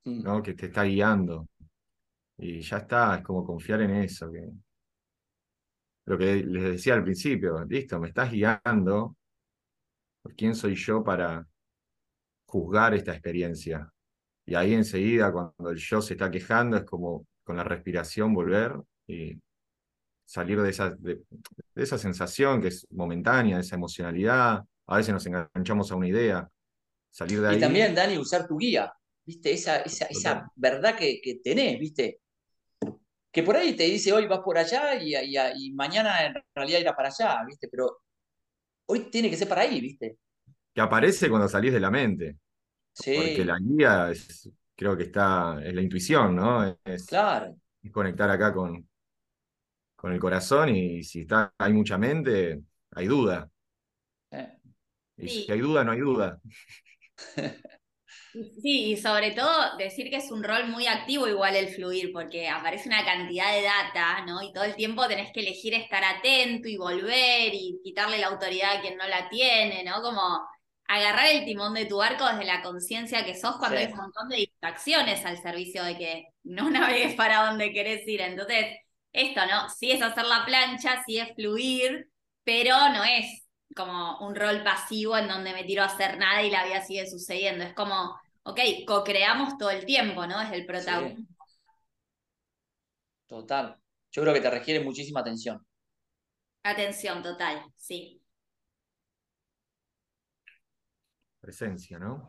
¿No? 0.05 0.42
Que 0.42 0.55
te 0.55 0.66
está 0.66 0.84
guiando. 0.84 1.48
Y 2.38 2.61
ya 2.61 2.78
está, 2.78 3.16
es 3.16 3.22
como 3.22 3.44
confiar 3.44 3.82
en 3.82 3.90
eso. 3.90 4.30
Que... 4.30 4.50
Lo 6.07 6.18
que 6.18 6.36
les 6.36 6.64
decía 6.64 6.94
al 6.94 7.05
principio, 7.05 7.64
listo, 7.64 7.98
me 7.98 8.09
estás 8.09 8.30
guiando. 8.30 9.16
¿Quién 10.36 10.55
soy 10.55 10.74
yo 10.74 11.02
para 11.02 11.46
juzgar 12.46 12.94
esta 12.94 13.12
experiencia? 13.12 13.90
Y 14.46 14.55
ahí 14.55 14.74
enseguida, 14.74 15.32
cuando 15.32 15.70
el 15.70 15.78
yo 15.78 16.02
se 16.02 16.14
está 16.14 16.30
quejando, 16.30 16.76
es 16.76 16.84
como 16.84 17.26
con 17.42 17.57
la 17.57 17.64
respiración 17.64 18.34
volver 18.34 18.74
y 19.07 19.38
salir 20.26 20.61
de 20.61 20.70
esa, 20.70 20.90
de, 20.90 21.22
esa 21.74 21.98
sensación 21.98 22.61
que 22.61 22.68
es 22.68 22.86
momentánea, 22.90 23.57
de 23.57 23.62
esa 23.62 23.76
emocionalidad. 23.76 24.64
A 24.86 24.96
veces 24.96 25.14
nos 25.14 25.26
enganchamos 25.26 25.90
a 25.90 25.96
una 25.96 26.09
idea. 26.09 26.48
Salir 27.11 27.40
de 27.40 27.48
ahí. 27.48 27.57
Y 27.57 27.61
también, 27.61 27.94
Dani, 27.94 28.18
usar 28.18 28.46
tu 28.46 28.59
guía, 28.59 28.92
¿viste? 29.24 29.52
Esa, 29.52 29.78
esa, 29.78 30.06
esa 30.06 30.50
verdad 30.56 30.96
que, 30.96 31.20
que, 31.22 31.36
tenés, 31.36 31.78
¿viste? 31.78 32.20
Que 33.32 33.42
por 33.42 33.56
ahí 33.56 33.74
te 33.74 33.84
dice 33.84 34.12
hoy 34.12 34.26
vas 34.26 34.40
por 34.40 34.56
allá 34.58 34.94
y, 35.02 35.14
y, 35.16 35.72
mañana 35.72 36.26
en 36.26 36.34
realidad 36.54 36.80
irá 36.80 36.94
para 36.94 37.08
allá, 37.08 37.44
¿viste? 37.46 37.68
Pero 37.68 38.02
hoy 38.86 39.10
tiene 39.10 39.30
que 39.30 39.36
ser 39.36 39.48
para 39.48 39.62
ahí, 39.62 39.80
¿viste? 39.80 40.18
Que 40.72 40.80
aparece 40.80 41.28
cuando 41.28 41.48
salís 41.48 41.72
de 41.72 41.80
la 41.80 41.90
mente. 41.90 42.36
Sí. 42.92 43.14
Porque 43.16 43.44
la 43.44 43.58
guía 43.58 44.10
es, 44.10 44.48
creo 44.76 44.96
que 44.96 45.04
está, 45.04 45.60
es 45.64 45.74
la 45.74 45.82
intuición, 45.82 46.36
¿no? 46.36 46.78
Es, 46.84 47.06
claro. 47.06 47.56
Es 47.82 47.90
conectar 47.90 48.30
acá 48.30 48.52
con, 48.52 48.88
con 49.96 50.12
el 50.12 50.20
corazón 50.20 50.68
y 50.68 51.02
si 51.02 51.22
está, 51.22 51.52
hay 51.58 51.72
mucha 51.72 51.98
mente, 51.98 52.62
hay 52.92 53.06
duda. 53.06 53.50
Y 55.16 55.28
si 55.28 55.50
hay 55.52 55.60
duda, 55.60 55.84
no 55.84 55.92
hay 55.92 56.00
duda. 56.00 56.40
Sí, 58.32 58.92
y 58.92 58.96
sobre 58.96 59.30
todo 59.30 59.76
decir 59.76 60.10
que 60.10 60.16
es 60.16 60.30
un 60.32 60.42
rol 60.42 60.66
muy 60.68 60.88
activo 60.88 61.28
igual 61.28 61.54
el 61.54 61.68
fluir, 61.68 62.12
porque 62.12 62.48
aparece 62.48 62.88
una 62.88 63.04
cantidad 63.04 63.52
de 63.54 63.62
data, 63.62 64.24
¿no? 64.26 64.42
Y 64.42 64.52
todo 64.52 64.64
el 64.64 64.74
tiempo 64.74 65.06
tenés 65.06 65.32
que 65.32 65.38
elegir 65.40 65.72
estar 65.74 66.02
atento 66.02 66.66
y 66.68 66.76
volver 66.76 67.54
y 67.54 67.80
quitarle 67.84 68.18
la 68.18 68.26
autoridad 68.28 68.76
a 68.76 68.80
quien 68.80 68.96
no 68.96 69.06
la 69.06 69.28
tiene, 69.28 69.84
¿no? 69.84 70.02
Como 70.02 70.20
agarrar 70.88 71.26
el 71.30 71.44
timón 71.44 71.74
de 71.74 71.86
tu 71.86 71.98
barco 71.98 72.26
desde 72.26 72.44
la 72.44 72.60
conciencia 72.62 73.24
que 73.24 73.36
sos 73.36 73.56
cuando 73.56 73.78
hay 73.78 73.86
un 73.86 73.96
montón 73.98 74.28
de 74.28 74.36
distracciones 74.38 75.24
al 75.24 75.40
servicio 75.40 75.84
de 75.84 75.96
que 75.96 76.26
no 76.42 76.70
navegues 76.70 77.14
para 77.14 77.46
donde 77.46 77.72
querés 77.72 78.06
ir. 78.08 78.20
Entonces, 78.20 78.66
esto, 79.12 79.46
¿no? 79.46 79.68
Sí 79.70 79.92
es 79.92 80.02
hacer 80.02 80.24
la 80.24 80.44
plancha, 80.44 81.04
sí 81.06 81.18
es 81.18 81.32
fluir, 81.36 82.08
pero 82.42 82.76
no 82.90 83.04
es 83.04 83.43
como 83.74 84.18
un 84.20 84.34
rol 84.34 84.62
pasivo 84.62 85.16
en 85.16 85.28
donde 85.28 85.52
me 85.52 85.64
tiro 85.64 85.82
a 85.82 85.86
hacer 85.86 86.16
nada 86.18 86.42
y 86.42 86.50
la 86.50 86.64
vida 86.64 86.80
sigue 86.82 87.06
sucediendo. 87.06 87.64
Es 87.64 87.74
como, 87.74 88.18
ok, 88.44 88.60
co-creamos 88.86 89.58
todo 89.58 89.70
el 89.70 89.84
tiempo, 89.84 90.26
¿no? 90.26 90.40
Es 90.40 90.52
el 90.52 90.66
protagonismo. 90.66 91.26
Total. 93.26 93.76
Yo 94.12 94.22
creo 94.22 94.34
que 94.34 94.40
te 94.40 94.50
requiere 94.50 94.84
muchísima 94.84 95.20
atención. 95.20 95.64
Atención, 96.62 97.22
total, 97.22 97.62
sí. 97.76 98.22
Presencia, 101.40 101.98
¿no? 101.98 102.28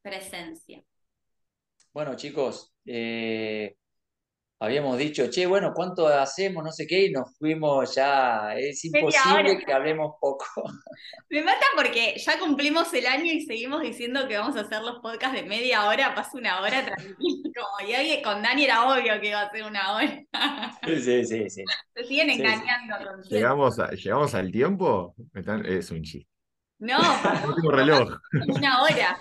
Presencia. 0.00 0.82
Bueno, 1.92 2.16
chicos, 2.16 2.72
eh, 2.86 3.76
habíamos 4.62 4.96
dicho, 4.96 5.28
che, 5.28 5.44
bueno, 5.44 5.72
¿cuánto 5.74 6.06
hacemos? 6.06 6.62
No 6.62 6.70
sé 6.70 6.86
qué, 6.86 7.06
y 7.06 7.10
nos 7.10 7.36
fuimos 7.36 7.96
ya. 7.96 8.54
Es 8.56 8.84
imposible 8.84 9.58
que 9.58 9.72
hablemos 9.72 10.14
poco. 10.20 10.44
Me 11.30 11.42
mata 11.42 11.66
porque 11.74 12.14
ya 12.16 12.38
cumplimos 12.38 12.94
el 12.94 13.06
año 13.06 13.24
y 13.24 13.40
seguimos 13.40 13.82
diciendo 13.82 14.28
que 14.28 14.38
vamos 14.38 14.56
a 14.56 14.60
hacer 14.60 14.80
los 14.82 15.00
podcasts 15.00 15.34
de 15.34 15.48
media 15.48 15.88
hora, 15.88 16.14
pasa 16.14 16.38
una 16.38 16.60
hora 16.60 16.84
tranquilo. 16.84 17.64
y 17.88 17.92
ahí 17.92 18.22
con 18.22 18.40
Dani 18.40 18.64
era 18.64 18.88
obvio 18.88 19.20
que 19.20 19.30
iba 19.30 19.40
a 19.40 19.50
ser 19.50 19.64
una 19.64 19.96
hora. 19.96 20.24
Sí, 20.86 21.24
sí, 21.24 21.50
sí. 21.50 21.64
Se 21.96 22.04
siguen 22.08 22.30
engañando. 22.30 22.96
¿Llegamos, 23.28 23.76
¿Llegamos 23.76 24.34
al 24.34 24.52
tiempo? 24.52 25.16
Es 25.64 25.90
un 25.90 26.02
chiste. 26.02 26.30
No, 26.78 26.98
tengo 27.56 27.70
reloj. 27.72 28.16
Una 28.48 28.82
hora. 28.82 29.18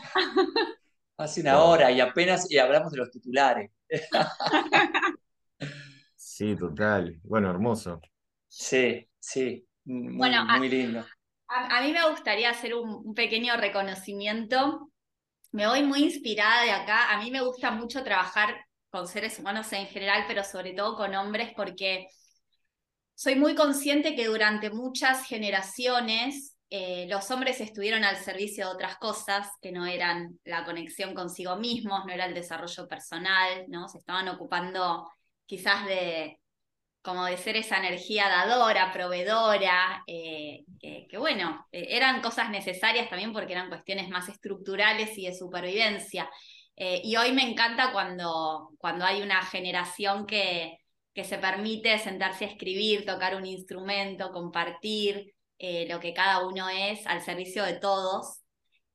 Hace 1.17 1.41
una 1.41 1.63
hora 1.63 1.91
y 1.91 1.99
apenas 1.99 2.49
y 2.49 2.59
hablamos 2.59 2.91
de 2.91 2.97
los 2.97 3.09
titulares. 3.09 3.71
Sí, 6.41 6.55
total. 6.55 7.19
Bueno, 7.21 7.51
hermoso. 7.51 8.01
Sí, 8.47 9.07
sí. 9.19 9.63
Muy, 9.83 10.31
muy 10.57 10.69
lindo. 10.69 11.05
A, 11.47 11.83
mí 11.83 11.91
me 11.91 12.09
gustaría 12.09 12.49
hacer 12.49 12.73
un, 12.73 13.13
pequeño 13.13 13.55
reconocimiento. 13.57 14.91
Me 15.51 15.67
voy 15.67 15.83
muy 15.83 16.03
inspirada 16.03 16.63
de 16.63 16.71
acá. 16.71 17.11
A 17.11 17.19
mí 17.19 17.29
me 17.29 17.43
gusta 17.43 17.69
mucho 17.69 18.03
trabajar 18.03 18.65
con 18.89 19.07
seres 19.07 19.37
humanos 19.37 19.71
en 19.73 19.85
general, 19.85 20.23
pero 20.27 20.43
sobre 20.43 20.73
todo 20.73 20.95
con 20.97 21.13
hombres, 21.13 21.51
porque 21.55 22.07
soy 23.13 23.35
muy 23.35 23.53
consciente 23.53 24.15
que 24.15 24.25
durante 24.25 24.71
muchas 24.71 25.27
generaciones 25.27 26.57
eh, 26.71 27.05
los 27.07 27.29
hombres 27.29 27.61
estuvieron 27.61 28.03
al 28.03 28.15
servicio 28.15 28.65
de 28.65 28.73
otras 28.73 28.97
cosas 28.97 29.47
que 29.61 29.71
no 29.71 29.85
eran 29.85 30.39
la 30.43 30.65
conexión 30.65 31.13
consigo 31.13 31.55
mismos, 31.57 32.03
no 32.07 32.11
era 32.11 32.25
el 32.25 32.33
desarrollo 32.33 32.87
personal, 32.87 33.65
¿no? 33.67 33.87
Se 33.87 33.99
estaban 33.99 34.27
ocupando 34.27 35.07
quizás 35.51 35.85
de, 35.85 36.39
como 37.01 37.25
de 37.25 37.35
ser 37.35 37.57
esa 37.57 37.77
energía 37.77 38.29
dadora, 38.29 38.93
proveedora, 38.93 40.01
eh, 40.07 40.63
que, 40.79 41.17
bueno, 41.17 41.67
eh, 41.73 41.87
eran 41.89 42.21
cosas 42.21 42.49
necesarias 42.49 43.09
también 43.09 43.33
porque 43.33 43.51
eran 43.51 43.67
cuestiones 43.67 44.07
más 44.07 44.29
estructurales 44.29 45.17
y 45.17 45.25
de 45.25 45.35
supervivencia. 45.35 46.29
y 46.77 47.15
hoy 47.17 47.33
me 47.33 47.43
encanta 47.43 47.91
cuando, 47.91 48.71
cuando 48.77 49.03
hay 49.05 49.21
una 49.21 49.41
generación 49.43 50.25
que, 50.25 50.77
que 51.13 51.25
se 51.25 51.37
permite 51.37 51.99
sentarse 51.99 52.45
a 52.45 52.47
escribir, 52.47 53.05
tocar 53.05 53.35
un 53.35 53.45
instrumento, 53.45 54.31
compartir, 54.31 55.33
eh, 55.63 55.85
lo 55.89 55.99
que 55.99 56.13
cada 56.13 56.47
uno 56.47 56.69
es 56.69 57.05
al 57.05 57.21
servicio 57.21 57.63
de 57.63 57.73
todos. 57.73 58.40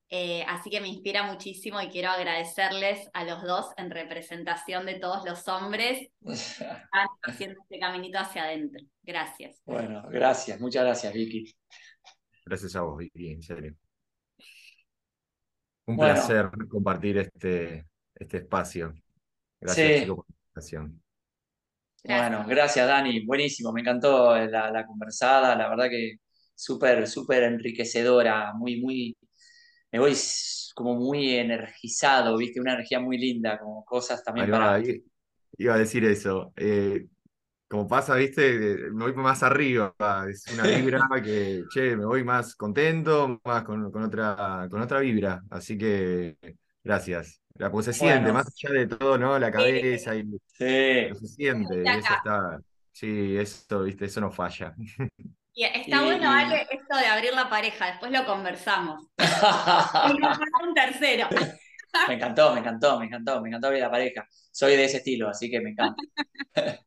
Eh, 0.09 0.45
así 0.47 0.71
que 0.71 0.81
me 0.81 0.87
inspira 0.89 1.25
muchísimo 1.25 1.81
y 1.81 1.89
quiero 1.89 2.11
agradecerles 2.11 3.09
a 3.13 3.25
los 3.25 3.43
dos 3.43 3.67
en 3.77 3.91
representación 3.91 4.87
de 4.87 5.01
todos 5.01 5.25
los 5.25 5.49
hombres 5.49 6.09
que 6.25 6.33
están 6.33 7.09
haciendo 7.23 7.61
este 7.63 7.79
caminito 7.81 8.19
hacia 8.19 8.45
adentro. 8.45 8.85
Gracias. 9.03 9.61
Bueno, 9.65 10.05
gracias, 10.09 10.61
muchas 10.61 10.85
gracias, 10.85 11.13
Vicky. 11.13 11.53
Gracias 12.45 12.77
a 12.77 12.83
vos, 12.83 12.99
Vicky, 12.99 13.33
en 13.33 13.43
serio. 13.43 13.75
Un 15.87 15.97
placer 15.97 16.51
compartir 16.69 17.19
este, 17.19 17.87
este 18.15 18.39
espacio. 18.39 18.95
Gracias, 19.61 20.07
por 20.07 20.19
la 20.19 20.35
invitación. 20.39 21.03
Bueno, 22.05 22.45
gracias, 22.47 22.87
Dani. 22.87 23.25
Buenísimo, 23.25 23.73
me 23.73 23.81
encantó 23.81 24.37
la, 24.37 24.71
la 24.71 24.87
conversada. 24.87 25.57
La 25.57 25.69
verdad 25.69 25.89
que 25.89 26.17
súper, 26.55 27.07
súper 27.09 27.45
enriquecedora, 27.45 28.53
muy, 28.55 28.81
muy, 28.81 29.17
me 29.97 30.01
voy 30.01 30.15
como 30.75 30.95
muy 30.95 31.37
energizado, 31.37 32.37
viste, 32.37 32.61
una 32.61 32.75
energía 32.75 33.01
muy 33.01 33.17
linda, 33.17 33.59
como 33.59 33.83
cosas 33.85 34.23
también 34.23 34.51
para... 34.51 34.83
Iba 35.59 35.75
a 35.75 35.79
decir 35.79 36.05
eso. 36.05 36.53
Eh, 36.55 37.07
como 37.67 37.89
pasa, 37.89 38.15
viste, 38.17 38.91
me 38.93 39.05
voy 39.05 39.15
más 39.15 39.43
arriba, 39.43 39.95
es 40.29 40.45
una 40.53 40.65
vibra 40.65 41.01
que, 41.25 41.65
che, 41.73 41.97
me 41.97 42.05
voy 42.05 42.25
más 42.25 42.55
contento, 42.55 43.41
más 43.43 43.65
con, 43.65 43.87
otra, 43.87 44.69
con 44.71 44.83
otra 44.83 45.01
vibra. 45.01 45.43
Así 45.49 45.79
que 45.79 46.37
gracias. 46.85 47.41
La, 47.55 47.71
pues 47.71 47.87
se 47.87 47.95
siente, 47.95 48.31
más 48.31 48.47
allá 48.49 48.81
de 48.81 48.87
todo, 48.87 49.17
¿no? 49.17 49.39
La 49.39 49.51
cabeza 49.51 50.15
y 50.15 50.25
sí. 50.25 50.39
se 50.59 51.27
siente, 51.27 51.83
y 51.83 51.89
eso 51.89 52.13
está. 52.19 52.61
Sí, 52.93 53.39
eso, 53.39 53.83
viste, 53.85 54.05
eso 54.05 54.21
no 54.21 54.31
falla. 54.31 54.75
está 55.65 56.03
bueno, 56.03 56.31
Ale, 56.31 56.67
esto 56.71 56.97
de 56.97 57.07
abrir 57.07 57.33
la 57.33 57.49
pareja, 57.49 57.87
después 57.87 58.13
lo 58.13 58.27
conversamos. 58.27 59.07
un 60.63 60.75
tercero. 60.75 61.29
me 62.09 62.15
encantó, 62.15 62.53
me 62.53 62.61
encantó, 62.61 62.99
me 62.99 63.07
encantó, 63.07 63.41
me 63.41 63.49
encantó 63.49 63.69
abrir 63.69 63.83
la 63.83 63.91
pareja. 63.91 64.27
Soy 64.53 64.77
de 64.77 64.85
ese 64.85 64.99
estilo, 64.99 65.29
así 65.29 65.51
que 65.51 65.61
me 65.61 65.71
encanta. 65.71 66.03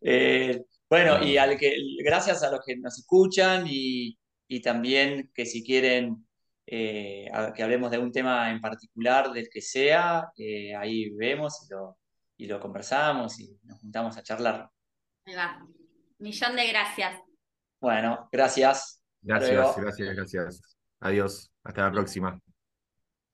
Eh, 0.00 0.62
bueno, 0.88 1.24
y 1.24 1.38
al 1.38 1.58
que, 1.58 1.74
gracias 2.04 2.44
a 2.44 2.52
los 2.52 2.60
que 2.64 2.76
nos 2.76 2.96
escuchan 2.96 3.64
y, 3.68 4.16
también 4.62 5.32
que 5.34 5.44
si 5.44 5.64
quieren 5.64 6.24
eh, 6.64 7.28
que 7.56 7.62
hablemos 7.64 7.90
de 7.90 7.98
un 7.98 8.12
tema 8.12 8.48
en 8.52 8.60
particular, 8.60 9.32
del 9.32 9.48
que 9.50 9.60
sea, 9.60 10.28
eh, 10.36 10.72
ahí 10.76 11.10
vemos 11.10 11.66
y 11.66 11.74
lo, 11.74 11.98
y 12.36 12.46
lo 12.46 12.60
conversamos 12.60 13.40
y 13.40 13.58
nos 13.64 13.80
juntamos 13.80 14.16
a 14.16 14.22
charlar. 14.22 14.70
Ahí 15.26 15.34
va. 15.34 15.66
Millón 16.20 16.54
de 16.54 16.68
gracias. 16.68 17.27
Bueno, 17.80 18.28
gracias. 18.32 19.02
Gracias, 19.22 19.76
gracias, 19.76 20.16
gracias. 20.16 20.78
Adiós. 21.00 21.50
Hasta 21.64 21.82
la 21.82 21.92
próxima. 21.92 22.40